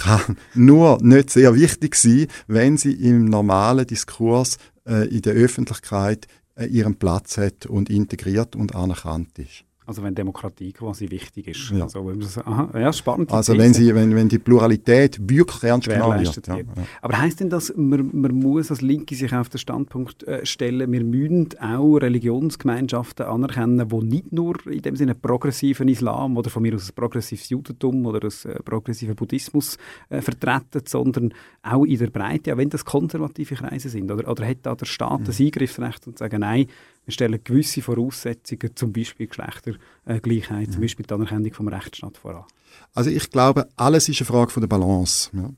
kann 0.02 0.36
nur 0.54 0.98
nicht 1.02 1.30
sehr 1.30 1.54
wichtig 1.54 1.94
sein, 1.94 2.26
wenn 2.46 2.76
sie 2.76 2.92
im 2.92 3.24
normalen 3.24 3.86
Diskurs 3.86 4.58
äh, 4.86 5.08
in 5.08 5.22
der 5.22 5.34
Öffentlichkeit 5.34 6.26
äh, 6.56 6.66
ihren 6.66 6.96
Platz 6.96 7.38
hat 7.38 7.66
und 7.66 7.90
integriert 7.90 8.56
und 8.56 8.74
anerkannt 8.74 9.38
ist. 9.38 9.64
Also 9.88 10.02
wenn 10.02 10.14
Demokratie 10.14 10.74
quasi 10.74 11.08
wichtig 11.08 11.48
ist. 11.48 11.70
Ja. 11.70 11.84
Also, 11.84 12.06
wenn 12.06 12.20
das, 12.20 12.36
aha, 12.36 12.68
ja, 12.78 12.92
spannend. 12.92 13.32
Also 13.32 13.56
wenn, 13.56 13.72
sie, 13.72 13.94
wenn, 13.94 14.14
wenn 14.14 14.28
die 14.28 14.38
Pluralität 14.38 15.18
wirklich 15.18 15.62
ernst 15.62 15.88
genommen 15.88 16.20
wird. 16.20 16.46
Ja, 16.46 16.56
ja. 16.58 16.64
Aber 17.00 17.18
heißt 17.18 17.40
denn 17.40 17.48
das, 17.48 17.72
man, 17.74 18.10
man 18.12 18.34
muss 18.34 18.70
als 18.70 18.82
Linke 18.82 19.14
sich 19.14 19.32
auf 19.32 19.48
den 19.48 19.56
Standpunkt 19.56 20.24
äh, 20.24 20.44
stellen, 20.44 20.92
wir 20.92 21.02
müssen 21.02 21.48
auch 21.58 21.96
Religionsgemeinschaften 21.96 23.24
anerkennen, 23.24 23.88
die 23.88 24.04
nicht 24.04 24.30
nur 24.30 24.56
in 24.66 24.82
dem 24.82 24.94
Sinne 24.94 25.14
progressiven 25.14 25.88
Islam 25.88 26.36
oder 26.36 26.50
von 26.50 26.62
mir 26.62 26.74
aus 26.74 26.90
ein 26.90 26.94
progressives 26.94 27.48
Judentum 27.48 28.04
oder 28.04 28.28
ein 28.28 28.50
äh, 28.50 28.62
progressiven 28.62 29.16
Buddhismus 29.16 29.78
äh, 30.10 30.20
vertreten, 30.20 30.82
sondern 30.84 31.32
auch 31.62 31.86
in 31.86 31.98
der 31.98 32.10
Breite, 32.10 32.52
auch 32.52 32.58
wenn 32.58 32.68
das 32.68 32.84
konservative 32.84 33.54
Kreise 33.54 33.88
sind? 33.88 34.10
Oder, 34.10 34.30
oder 34.30 34.46
hat 34.46 34.58
da 34.64 34.74
der 34.74 34.84
Staat 34.84 35.20
mhm. 35.20 35.28
ein 35.28 35.46
Eingriffsrecht 35.46 36.06
und 36.06 36.18
sagen, 36.18 36.40
nein, 36.40 36.66
stellen 37.08 37.40
gewisse 37.42 37.82
Voraussetzungen, 37.82 38.74
zum 38.74 38.92
Beispiel 38.92 39.26
Geschlechtergleichheit, 39.26 40.68
mhm. 40.68 40.72
zum 40.72 40.80
Beispiel 40.82 41.06
die 41.06 41.14
Anerkennung 41.14 41.52
vom 41.54 41.68
Rechtsstaat 41.68 42.16
voran. 42.18 42.44
Also 42.94 43.10
ich 43.10 43.30
glaube, 43.30 43.68
alles 43.76 44.08
ist 44.08 44.20
eine 44.20 44.26
Frage 44.26 44.50
von 44.50 44.60
der 44.60 44.68
Balance. 44.68 45.30
Ja. 45.32 45.50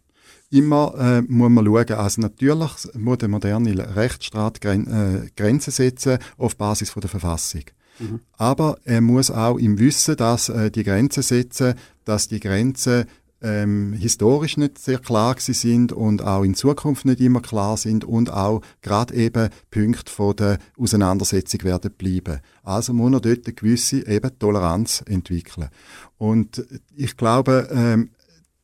Immer 0.51 0.95
äh, 0.99 1.23
muss 1.23 1.51
man 1.51 1.65
schauen, 1.65 1.93
also 1.93 2.21
natürlich 2.21 2.71
muss 2.95 3.19
der 3.19 3.29
moderne 3.29 3.97
Rechtsstaat 3.97 4.61
Gren 4.61 4.87
äh, 4.87 5.31
Grenzen 5.37 5.71
setzen 5.71 6.19
auf 6.39 6.57
Basis 6.57 6.91
von 6.91 7.01
der 7.01 7.11
Verfassung. 7.11 7.63
Mhm. 8.01 8.21
Aber 8.37 8.79
er 8.85 9.01
muss 9.01 9.31
auch 9.31 9.59
im 9.59 9.79
Wissen, 9.79 10.17
dass 10.17 10.49
äh, 10.49 10.71
die 10.71 10.83
Grenzen 10.83 11.23
setzen, 11.23 11.75
dass 12.05 12.29
die 12.29 12.41
Grenzen 12.41 13.05
ähm, 13.43 13.93
historisch 13.93 14.57
nicht 14.57 14.79
sehr 14.79 14.99
klar 14.99 15.37
sind 15.39 15.93
und 15.93 16.23
auch 16.23 16.43
in 16.43 16.55
Zukunft 16.55 17.05
nicht 17.05 17.21
immer 17.21 17.41
klar 17.41 17.77
sind 17.77 18.05
und 18.05 18.33
auch 18.33 18.61
gerade 18.83 19.15
eben 19.15 19.51
Punkte 19.71 20.13
von 20.13 20.37
der 20.37 20.59
Auseinandersetzung 20.79 21.63
werden 21.65 21.93
bleiben. 21.97 22.41
Also 22.63 22.93
muss 22.93 23.11
man 23.11 23.23
dort 23.23 23.47
eine 23.47 23.55
gewisse 23.55 24.07
eben 24.07 24.39
Toleranz 24.39 25.03
entwickeln. 25.07 25.69
Und 26.19 26.65
ich 26.95 27.17
glaube, 27.17 27.69
ähm, 27.73 28.11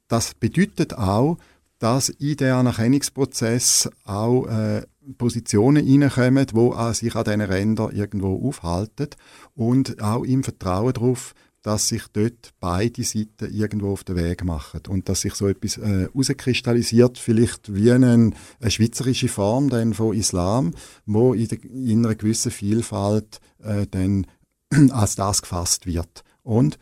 das 0.09 0.35
bedeutet 0.35 0.95
auch, 0.95 1.39
dass 1.79 2.09
in 2.09 2.37
den 2.37 2.53
Anerkennungsprozess 2.53 3.91
auch 4.05 4.47
äh, 4.47 4.83
Positionen 5.19 5.87
reinkommen, 5.87 6.47
die 6.47 6.95
sich 6.95 7.15
an 7.15 7.25
diesen 7.25 7.41
Rändern 7.43 7.95
irgendwo 7.95 8.49
aufhalten 8.49 9.09
und 9.55 10.03
auch 10.03 10.25
im 10.25 10.43
Vertrauen 10.43 10.95
darauf, 10.95 11.35
dass 11.67 11.89
sich 11.89 12.05
dort 12.13 12.55
beide 12.61 13.03
Seiten 13.03 13.53
irgendwo 13.53 13.91
auf 13.91 14.05
den 14.05 14.15
Weg 14.15 14.45
machen 14.45 14.83
und 14.89 15.09
dass 15.09 15.23
sich 15.23 15.35
so 15.35 15.49
etwas 15.49 15.77
äh, 15.79 16.09
herauskristallisiert, 16.15 17.19
vielleicht 17.19 17.75
wie 17.75 17.91
eine, 17.91 18.31
eine 18.61 18.71
schweizerische 18.71 19.27
Form 19.27 19.69
dann 19.69 19.93
von 19.93 20.15
Islam, 20.15 20.75
wo 21.07 21.35
in, 21.35 21.49
der, 21.49 21.65
in 21.65 22.07
einer 22.07 22.15
gewissen 22.15 22.53
Vielfalt 22.53 23.41
äh, 23.65 23.85
dann 23.91 24.29
als 24.91 25.17
das 25.17 25.43
gefasst 25.43 25.87
wird. 25.87 26.23
Und 26.45 26.79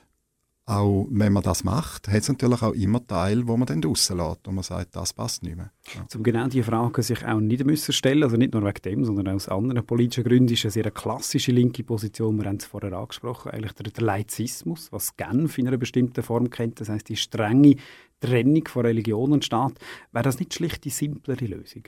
auch 0.66 1.06
wenn 1.10 1.32
man 1.32 1.42
das 1.42 1.62
macht, 1.62 2.08
hat 2.08 2.22
es 2.22 2.28
natürlich 2.28 2.62
auch 2.62 2.72
immer 2.72 3.06
Teil, 3.06 3.46
wo 3.46 3.56
man 3.56 3.66
dann 3.66 3.82
draussen 3.82 4.16
lässt 4.16 4.48
und 4.48 4.54
man 4.54 4.64
sagt, 4.64 4.96
das 4.96 5.12
passt 5.12 5.42
nicht 5.42 5.56
mehr. 5.56 5.70
Ja. 5.94 6.06
Zum 6.08 6.22
genau 6.22 6.46
diese 6.48 6.64
Frage 6.64 7.02
sich 7.02 7.24
auch 7.24 7.38
nicht 7.38 7.64
müssen 7.66 7.92
stellen, 7.92 8.22
also 8.22 8.36
nicht 8.36 8.54
nur 8.54 8.64
wegen 8.64 8.82
dem, 8.82 9.04
sondern 9.04 9.28
auch 9.28 9.34
aus 9.34 9.48
anderen 9.48 9.84
politischen 9.84 10.24
Gründen, 10.24 10.54
ist 10.54 10.64
eine 10.64 10.70
sehr 10.70 10.90
klassische 10.90 11.52
linke 11.52 11.84
Position, 11.84 12.38
wir 12.38 12.48
haben 12.48 12.56
es 12.56 12.64
vorher 12.64 12.94
angesprochen, 12.94 13.50
eigentlich 13.50 13.72
der, 13.72 13.90
der 13.90 14.04
Laizismus, 14.04 14.90
was 14.90 15.16
Genf 15.16 15.58
in 15.58 15.68
einer 15.68 15.76
bestimmten 15.76 16.22
Form 16.22 16.48
kennt, 16.48 16.80
das 16.80 16.88
heißt 16.88 17.10
die 17.10 17.16
strenge 17.16 17.76
Trennung 18.20 18.66
von 18.66 18.86
Religion 18.86 19.32
und 19.32 19.44
Staat. 19.44 19.74
Wäre 20.12 20.24
das 20.24 20.38
nicht 20.38 20.54
schlicht 20.54 20.84
die 20.84 20.90
simplere 20.90 21.44
Lösung? 21.44 21.82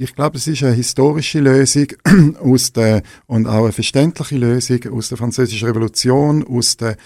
Ich 0.00 0.14
glaube, 0.14 0.36
es 0.36 0.46
ist 0.46 0.62
eine 0.62 0.74
historische 0.74 1.40
Lösung 1.40 1.88
aus 2.40 2.72
der, 2.72 3.02
und 3.26 3.48
auch 3.48 3.64
eine 3.64 3.72
verständliche 3.72 4.36
Lösung 4.36 4.92
aus 4.92 5.08
der 5.08 5.18
Französischen 5.18 5.66
Revolution, 5.66 6.46
aus 6.46 6.76
der 6.76 6.96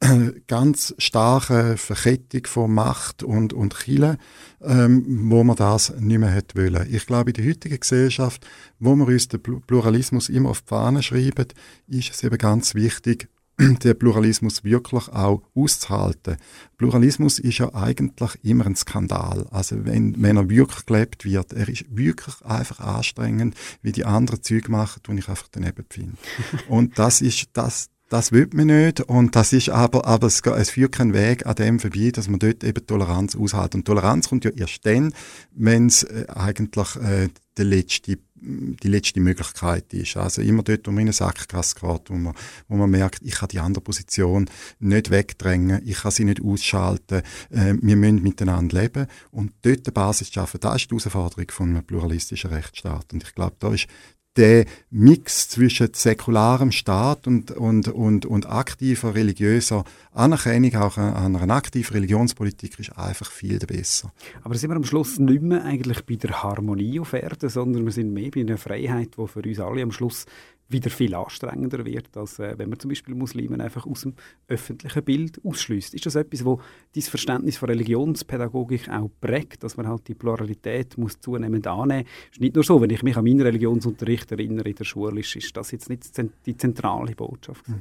ganz 0.46 0.94
starke 0.98 1.76
Verkettung 1.76 2.46
von 2.46 2.72
Macht 2.72 3.22
und, 3.22 3.52
und 3.52 3.76
Chile, 3.76 4.18
ähm, 4.62 5.30
wo 5.30 5.44
man 5.44 5.56
das 5.56 5.94
nicht 5.98 6.18
mehr 6.18 6.30
hätte 6.30 6.58
wollen. 6.58 6.86
Ich 6.90 7.06
glaube, 7.06 7.30
in 7.30 7.34
der 7.34 7.46
heutigen 7.46 7.78
Gesellschaft, 7.78 8.46
wo 8.78 8.94
wir 8.96 9.06
uns 9.06 9.28
den 9.28 9.42
Pluralismus 9.42 10.28
immer 10.28 10.50
auf 10.50 10.62
die 10.62 10.68
Fahne 10.68 11.02
schreiben, 11.02 11.48
ist 11.86 12.10
es 12.12 12.24
eben 12.24 12.38
ganz 12.38 12.74
wichtig, 12.74 13.28
den 13.58 13.98
Pluralismus 13.98 14.64
wirklich 14.64 15.08
auch 15.08 15.42
auszuhalten. 15.54 16.36
Pluralismus 16.78 17.38
ist 17.38 17.58
ja 17.58 17.74
eigentlich 17.74 18.38
immer 18.42 18.64
ein 18.64 18.76
Skandal. 18.76 19.46
Also 19.50 19.84
wenn, 19.84 20.20
wenn 20.22 20.38
er 20.38 20.48
wirklich 20.48 20.86
gelebt 20.86 21.26
wird, 21.26 21.52
er 21.52 21.68
ist 21.68 21.84
wirklich 21.94 22.40
einfach 22.42 22.80
anstrengend, 22.80 23.54
wie 23.82 23.92
die 23.92 24.06
anderen 24.06 24.42
Züge 24.42 24.70
machen, 24.70 25.02
die 25.06 25.18
ich 25.18 25.28
einfach 25.28 25.48
daneben 25.50 25.84
finde. 25.90 26.16
Und 26.68 26.98
das 26.98 27.20
ist, 27.20 27.50
das, 27.52 27.90
das 28.10 28.32
will 28.32 28.48
man 28.52 28.66
nicht. 28.66 29.00
Und 29.00 29.36
das 29.36 29.52
ist 29.54 29.70
aber, 29.70 30.04
aber 30.04 30.26
es, 30.26 30.42
es 30.42 30.70
führt 30.70 30.92
keinen 30.92 31.14
Weg 31.14 31.46
an 31.46 31.54
dem 31.54 31.78
vorbei, 31.78 32.10
dass 32.12 32.28
man 32.28 32.40
dort 32.40 32.62
eben 32.64 32.86
Toleranz 32.86 33.36
aushält. 33.36 33.74
Und 33.74 33.86
Toleranz 33.86 34.28
kommt 34.28 34.44
ja 34.44 34.50
erst 34.50 34.84
dann, 34.84 35.14
wenn 35.52 35.86
es 35.86 36.02
äh, 36.02 36.26
eigentlich 36.28 36.96
äh, 36.96 37.28
der 37.56 37.64
letzte 37.64 38.18
die 38.42 38.88
letzte 38.88 39.20
Möglichkeit 39.20 39.92
ist. 39.92 40.16
Also 40.16 40.40
immer 40.40 40.62
dort, 40.62 40.86
wo 40.86 40.90
man 40.90 41.00
in 41.00 41.08
eine 41.08 41.12
Sackgasse 41.12 41.74
geht, 41.78 42.08
wo 42.08 42.14
man, 42.14 42.34
wo 42.68 42.76
man 42.76 42.90
merkt, 42.90 43.20
ich 43.22 43.34
kann 43.34 43.50
die 43.50 43.58
andere 43.58 43.82
Position 43.82 44.48
nicht 44.78 45.10
wegdrängen, 45.10 45.82
ich 45.84 45.98
kann 45.98 46.10
sie 46.10 46.24
nicht 46.24 46.42
ausschalten, 46.42 47.22
äh, 47.50 47.74
wir 47.80 47.96
müssen 47.96 48.22
miteinander 48.22 48.80
leben 48.80 49.06
und 49.30 49.52
dort 49.62 49.86
eine 49.86 49.92
Basis 49.92 50.32
schaffen, 50.32 50.58
das 50.60 50.76
ist 50.76 50.90
die 50.90 50.94
Herausforderung 50.94 51.50
von 51.50 51.68
einem 51.68 51.84
pluralistischen 51.84 52.50
Rechtsstaat. 52.50 53.12
Und 53.12 53.22
ich 53.22 53.34
glaube, 53.34 53.56
da 53.58 53.74
ist 53.74 53.88
der 54.36 54.64
Mix 54.90 55.48
zwischen 55.48 55.88
säkularem 55.92 56.70
Staat 56.70 57.26
und, 57.26 57.50
und, 57.50 57.88
und, 57.88 58.26
und 58.26 58.48
aktiver 58.48 59.14
religiöser 59.14 59.84
Anerkennung, 60.12 60.74
auch 60.76 60.98
an 60.98 61.36
einer 61.36 61.54
aktiven 61.54 61.94
Religionspolitik, 61.94 62.78
ist 62.78 62.96
einfach 62.96 63.30
viel 63.30 63.58
besser. 63.58 64.12
Aber 64.42 64.54
sind 64.54 64.70
wir 64.70 64.76
am 64.76 64.84
Schluss 64.84 65.18
nicht 65.18 65.42
mehr 65.42 65.64
eigentlich 65.64 66.04
bei 66.06 66.14
der 66.14 66.42
Harmonie 66.42 67.00
auf 67.00 67.12
Erden, 67.12 67.48
sondern 67.48 67.84
wir 67.84 67.92
sind 67.92 68.12
mehr 68.12 68.30
bei 68.30 68.40
einer 68.40 68.58
Freiheit, 68.58 69.10
die 69.18 69.26
für 69.26 69.42
uns 69.42 69.58
alle 69.58 69.82
am 69.82 69.92
Schluss 69.92 70.26
wieder 70.70 70.90
viel 70.90 71.14
anstrengender 71.14 71.84
wird, 71.84 72.16
als 72.16 72.38
äh, 72.38 72.54
wenn 72.56 72.70
man 72.70 72.78
zum 72.78 72.90
Beispiel 72.90 73.14
Muslimen 73.14 73.60
einfach 73.60 73.86
aus 73.86 74.02
dem 74.02 74.14
öffentlichen 74.48 75.02
Bild 75.02 75.40
ausschließt. 75.44 75.94
Ist 75.94 76.06
das 76.06 76.14
etwas, 76.14 76.44
wo 76.44 76.60
dieses 76.94 77.10
Verständnis 77.10 77.56
von 77.56 77.68
Religionspädagogik 77.68 78.88
auch 78.88 79.10
prägt, 79.20 79.62
dass 79.64 79.76
man 79.76 79.88
halt 79.88 80.06
die 80.08 80.14
Pluralität 80.14 80.96
muss 80.96 81.20
zunehmend 81.20 81.66
annehmen 81.66 82.04
muss? 82.04 82.32
Ist 82.32 82.40
nicht 82.40 82.54
nur 82.54 82.64
so, 82.64 82.80
wenn 82.80 82.90
ich 82.90 83.02
mich 83.02 83.16
an 83.16 83.24
meinen 83.24 83.40
Religionsunterricht 83.40 84.30
erinnere 84.32 84.68
in 84.68 84.76
der 84.76 84.84
Schule, 84.84 85.20
ist, 85.20 85.34
ist 85.36 85.56
das 85.56 85.70
jetzt 85.72 85.88
nicht 85.88 86.04
die 86.46 86.56
zentrale 86.56 87.14
Botschaft. 87.14 87.68
Mhm. 87.68 87.80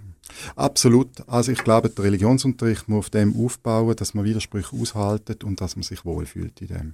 Absolut. 0.56 1.28
Also 1.28 1.52
ich 1.52 1.64
glaube, 1.64 1.90
der 1.90 2.06
Religionsunterricht 2.06 2.90
muss 2.90 3.00
auf 3.00 3.10
dem 3.10 3.36
aufbauen, 3.36 3.96
dass 3.96 4.14
man 4.14 4.26
Widersprüche 4.26 4.76
aushaltet 4.76 5.44
und 5.44 5.62
dass 5.62 5.76
man 5.76 5.84
sich 5.84 6.06
wohlfühlt 6.06 6.62
in 6.62 6.68
dem. 6.68 6.94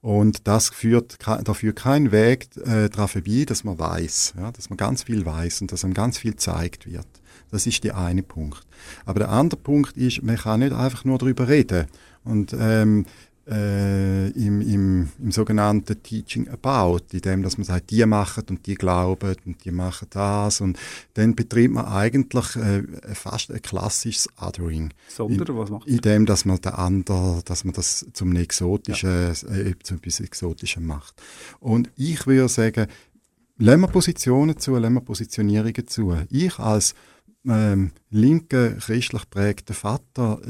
Und 0.00 0.46
das 0.46 0.68
führt 0.68 1.16
dafür 1.44 1.74
kein 1.74 2.12
Weg 2.12 2.48
äh, 2.56 2.88
daran 2.88 3.08
vorbei, 3.08 3.44
dass 3.46 3.64
man 3.64 3.78
weiß, 3.78 4.34
ja, 4.38 4.52
dass 4.52 4.70
man 4.70 4.76
ganz 4.76 5.02
viel 5.02 5.26
weiß 5.26 5.62
und 5.62 5.72
dass 5.72 5.84
einem 5.84 5.94
ganz 5.94 6.18
viel 6.18 6.32
gezeigt 6.32 6.86
wird. 6.86 7.06
Das 7.50 7.66
ist 7.66 7.82
der 7.82 7.96
eine 7.96 8.22
Punkt. 8.22 8.60
Aber 9.06 9.18
der 9.18 9.30
andere 9.30 9.60
Punkt 9.60 9.96
ist, 9.96 10.22
man 10.22 10.36
kann 10.36 10.60
nicht 10.60 10.72
einfach 10.72 11.04
nur 11.04 11.18
darüber 11.18 11.48
reden. 11.48 11.86
Und 12.22 12.54
ähm, 12.58 13.06
äh, 13.50 14.28
im, 14.30 14.60
im, 14.60 15.08
im 15.18 15.32
sogenannten 15.32 16.02
Teaching 16.02 16.48
About, 16.48 17.04
in 17.12 17.20
dem, 17.20 17.42
dass 17.42 17.56
man 17.56 17.64
sagt, 17.64 17.90
die 17.90 18.04
machen 18.04 18.44
und 18.50 18.66
die 18.66 18.74
glauben 18.74 19.36
und 19.46 19.64
die 19.64 19.70
machen 19.70 20.08
das 20.10 20.60
und 20.60 20.78
dann 21.14 21.34
betreibt 21.34 21.72
man 21.72 21.86
eigentlich 21.86 22.56
äh, 22.56 22.82
fast 23.14 23.50
ein 23.50 23.62
klassisches 23.62 24.28
Othering. 24.40 24.92
Sondern, 25.08 25.56
was 25.56 25.70
macht 25.70 25.86
In 25.88 25.98
dem, 25.98 26.26
dass 26.26 26.44
man 26.44 26.60
der 26.60 26.78
andere, 26.78 27.42
dass 27.44 27.64
man 27.64 27.74
das 27.74 28.06
zum 28.12 28.36
exotischen, 28.36 29.10
ja. 29.10 29.30
äh, 29.30 29.74
zu 29.82 29.94
etwas 29.94 30.20
Exotischem 30.20 30.86
macht. 30.86 31.20
Und 31.60 31.90
ich 31.96 32.26
würde 32.26 32.48
sagen, 32.48 32.86
lassen 33.56 33.80
wir 33.80 33.88
Positionen 33.88 34.58
zu, 34.58 34.76
lassen 34.76 34.94
wir 34.94 35.00
Positionierungen 35.00 35.86
zu. 35.86 36.14
Ich 36.30 36.58
als 36.58 36.94
ähm, 37.46 37.92
linker, 38.10 38.72
christlich 38.72 39.28
prägter 39.30 39.74
Vater, 39.74 40.40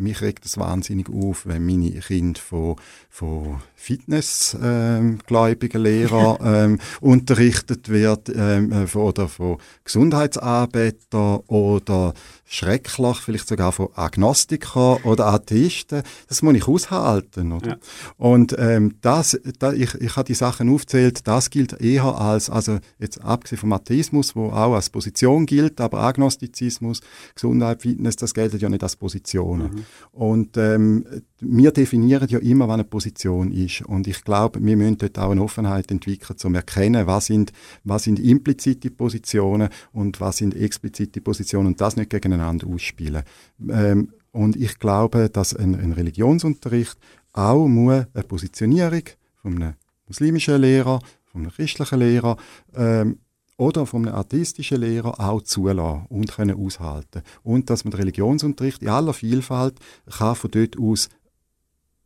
mich 0.00 0.20
regt 0.20 0.46
es 0.46 0.58
wahnsinnig 0.58 1.08
auf, 1.08 1.46
wenn 1.46 1.64
meine 1.64 1.90
Kinder 1.90 2.40
von, 2.40 2.74
von 3.08 3.62
fitnessgläubigen 3.74 5.78
ähm, 5.78 5.82
Lehrern 5.82 6.38
ähm, 6.44 6.78
unterrichtet 7.00 7.88
wird 7.88 8.30
ähm, 8.34 8.72
äh, 8.72 8.86
oder 8.96 9.28
von 9.28 9.58
Gesundheitsanbietern 9.84 11.40
oder 11.46 12.14
schrecklich, 12.52 13.18
vielleicht 13.18 13.46
sogar 13.46 13.70
von 13.70 13.90
Agnostikern 13.94 15.00
oder 15.04 15.26
Atheisten. 15.26 16.02
Das 16.28 16.42
muss 16.42 16.56
ich 16.56 16.66
aushalten. 16.66 17.52
Oder? 17.52 17.68
Ja. 17.68 17.76
Und 18.16 18.56
ähm, 18.58 18.96
das, 19.02 19.40
da, 19.60 19.72
ich, 19.72 19.94
ich 19.94 20.16
habe 20.16 20.26
die 20.26 20.34
Sachen 20.34 20.68
aufzählt, 20.68 21.28
das 21.28 21.50
gilt 21.50 21.80
eher 21.80 22.04
als, 22.04 22.50
also 22.50 22.80
jetzt 22.98 23.22
abgesehen 23.22 23.60
vom 23.60 23.72
Atheismus, 23.72 24.34
wo 24.34 24.46
auch 24.46 24.74
als 24.74 24.90
Position 24.90 25.46
gilt, 25.46 25.80
aber 25.80 26.00
Agnostizismus, 26.00 27.02
Gesundheit, 27.36 27.82
Fitness, 27.82 28.16
das 28.16 28.34
gilt 28.34 28.60
ja 28.60 28.68
nicht 28.68 28.82
als 28.82 28.96
Positionen. 28.96 29.70
Mhm. 29.72 29.84
Und 30.10 30.56
ähm, 30.56 31.06
wir 31.40 31.70
definieren 31.72 32.28
ja 32.28 32.38
immer, 32.38 32.68
was 32.68 32.74
eine 32.74 32.84
Position 32.84 33.50
ist. 33.52 33.82
Und 33.82 34.06
ich 34.06 34.24
glaube, 34.24 34.62
wir 34.62 34.76
müssen 34.76 34.98
dort 34.98 35.18
auch 35.18 35.30
eine 35.30 35.42
Offenheit 35.42 35.90
entwickeln, 35.90 36.32
um 36.32 36.36
zu 36.36 36.48
erkennen, 36.48 37.06
was 37.06 37.26
sind, 37.26 37.52
was 37.84 38.04
sind 38.04 38.18
implizite 38.18 38.90
Positionen 38.90 39.68
und 39.92 40.20
was 40.20 40.38
sind 40.38 40.54
explizite 40.54 41.20
Positionen 41.20 41.68
und 41.68 41.80
das 41.80 41.96
nicht 41.96 42.10
gegeneinander 42.10 42.66
ausspielen. 42.66 43.22
Ähm, 43.68 44.12
und 44.32 44.56
ich 44.56 44.78
glaube, 44.78 45.28
dass 45.30 45.54
ein, 45.54 45.74
ein 45.74 45.92
Religionsunterricht 45.92 46.96
auch 47.32 47.66
muss 47.66 48.06
eine 48.12 48.24
Positionierung 48.24 49.02
von 49.42 49.56
einem 49.56 49.74
muslimischen 50.06 50.60
Lehrer, 50.60 51.00
von 51.24 51.42
einem 51.42 51.52
christlichen 51.52 51.98
Lehrer 51.98 52.36
ähm, 52.74 53.18
oder 53.56 53.86
von 53.86 54.06
einem 54.06 54.16
atheistischen 54.16 54.80
Lehrer 54.80 55.20
auch 55.20 55.42
zulassen 55.42 56.06
und 56.08 56.32
können 56.32 56.56
aushalten. 56.56 57.22
Und 57.42 57.70
dass 57.70 57.84
man 57.84 57.90
den 57.92 58.00
Religionsunterricht 58.00 58.82
in 58.82 58.88
aller 58.88 59.12
Vielfalt 59.12 59.74
kann 60.10 60.34
von 60.34 60.50
dort 60.50 60.78
aus 60.78 61.08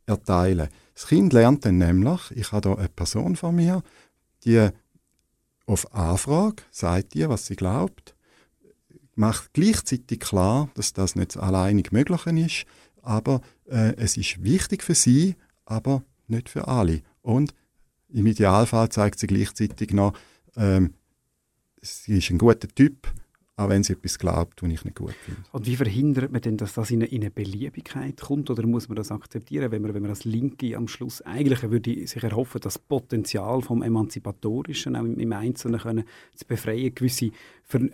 erteilen. 0.07 0.69
Das 0.95 1.07
Kind 1.07 1.33
lernt 1.33 1.65
dann 1.65 1.79
nämlich, 1.79 2.31
ich 2.35 2.53
habe 2.53 2.61
da 2.63 2.75
eine 2.75 2.89
Person 2.89 3.37
vor 3.37 3.53
mir, 3.53 3.83
die 4.45 4.69
auf 5.67 5.95
Anfrage 5.95 6.63
sagt 6.71 7.15
ihr, 7.15 7.29
was 7.29 7.47
sie 7.47 7.57
glaubt, 7.57 8.15
macht 9.15 9.53
gleichzeitig 9.53 10.21
klar, 10.21 10.69
dass 10.75 10.93
das 10.93 11.17
nicht 11.17 11.37
alleinig 11.37 11.93
möglich 11.93 12.27
ist, 12.27 12.67
aber 13.03 13.41
äh, 13.67 13.95
es 13.97 14.17
ist 14.17 14.43
wichtig 14.43 14.83
für 14.83 14.95
sie, 14.95 15.37
aber 15.65 16.03
nicht 16.27 16.49
für 16.49 16.69
alle. 16.69 17.03
Und 17.23 17.55
im 18.09 18.27
Idealfall 18.27 18.89
zeigt 18.91 19.19
sie 19.19 19.27
gleichzeitig 19.27 19.93
noch, 19.93 20.13
ähm, 20.57 20.95
sie 21.81 22.19
ist 22.19 22.31
ein 22.31 22.39
guter 22.39 22.69
Typ, 22.69 23.13
auch 23.57 23.69
wenn 23.69 23.85
sie 23.85 23.93
etwas 23.93 24.19
glaubt, 24.19 24.63
was 24.63 24.71
ich 24.71 24.85
nicht 24.85 24.97
gut 24.97 25.13
finde. 25.13 25.43
Und 25.53 25.67
wie 25.67 25.77
verhindert 25.77 26.33
man 26.33 26.41
denn, 26.41 26.57
dass 26.57 26.75
das 26.75 26.91
in 26.91 27.03
eine, 27.03 27.07
in 27.07 27.23
eine 27.23 27.31
Beliebigkeit 27.31 28.21
kommt? 28.21 28.51
Oder 28.51 28.67
muss 28.67 28.89
man 28.89 28.97
das 28.97 29.13
akzeptieren, 29.13 29.71
wenn 29.71 29.81
man, 29.81 29.95
wenn 29.95 30.03
man 30.03 30.11
als 30.11 30.25
Linke 30.25 30.77
am 30.77 30.89
Schluss 30.89 31.23
eigentlich 31.23 31.63
würde 31.63 32.05
sich 32.07 32.23
erhoffen, 32.23 32.61
das 32.61 32.81
Potenzial 32.81 33.63
vom 33.63 33.83
Emanzipatorischen 33.83 34.97
auch 34.97 35.05
im, 35.05 35.33
Einzelnen 35.33 35.79
können, 35.79 36.05
zu 36.35 36.47
befreien, 36.47 36.95
gewisse 36.95 37.31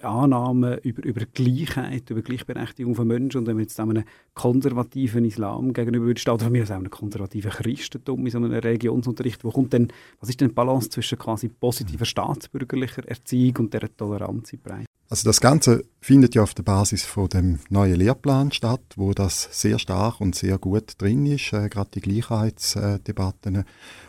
Annahmen 0.03 0.79
über, 0.79 1.05
über 1.05 1.27
Gleichheit, 1.27 2.09
über 2.09 2.23
Gleichberechtigung 2.23 2.95
von 2.95 3.07
Menschen 3.07 3.39
und 3.39 3.47
wenn 3.47 3.57
man 3.57 3.63
jetzt 3.63 3.79
einem 3.79 4.05
konservativen 4.35 5.25
Islam 5.27 5.73
gegenüber 5.75 6.07
würde 6.07 6.21
stehen, 6.21 6.35
oder 6.35 6.45
von 6.45 6.53
mir 6.53 6.63
aus 6.63 6.71
auch 6.71 6.77
einem 6.77 6.91
konservativen 6.91 7.51
Christentum 7.51 8.25
in 8.25 8.33
so 8.33 8.39
einem 8.39 8.51
Religionsunterricht, 8.51 9.45
wo 9.45 9.51
kommt 9.51 9.75
denn, 9.75 9.89
was 10.21 10.29
ist 10.31 10.41
denn 10.41 10.49
die 10.49 10.55
Balance 10.55 10.89
zwischen 10.89 11.19
quasi 11.19 11.49
positiver 11.49 12.05
staatsbürgerlicher 12.05 13.07
Erziehung 13.07 13.57
und 13.59 13.75
der 13.75 13.95
Toleranz 13.97 14.53
in 14.53 14.61
Breite? 14.61 14.90
Also 15.11 15.29
das 15.29 15.41
Ganze 15.41 15.85
findet 16.01 16.37
ja 16.37 16.45
auf 16.45 16.55
der 16.55 16.63
Basis 16.63 17.03
von 17.03 17.29
dem 17.29 17.59
neuen 17.69 17.97
Lehrplan 17.97 18.53
statt, 18.53 18.81
wo 18.95 19.13
das 19.13 19.49
sehr 19.51 19.81
stark 19.81 20.21
und 20.21 20.37
sehr 20.37 20.57
gut 20.57 20.95
drin 20.99 21.27
ist, 21.27 21.53
äh, 21.53 21.69
gerade 21.69 21.91
die 21.95 22.01
Gleichheitsdebatten 22.01 23.65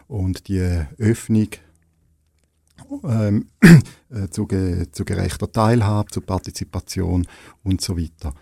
und 0.07 0.47
die 0.47 0.59
Öffnung 0.99 1.47
ähm, 3.03 3.47
äh, 4.11 4.27
zu, 4.29 4.45
ge 4.45 4.91
zu 4.91 5.03
gerechter 5.03 5.51
Teilhabe, 5.51 6.11
zu 6.11 6.21
Partizipation 6.21 7.25
und 7.63 7.81
so 7.81 7.97
weiter. 7.97 8.35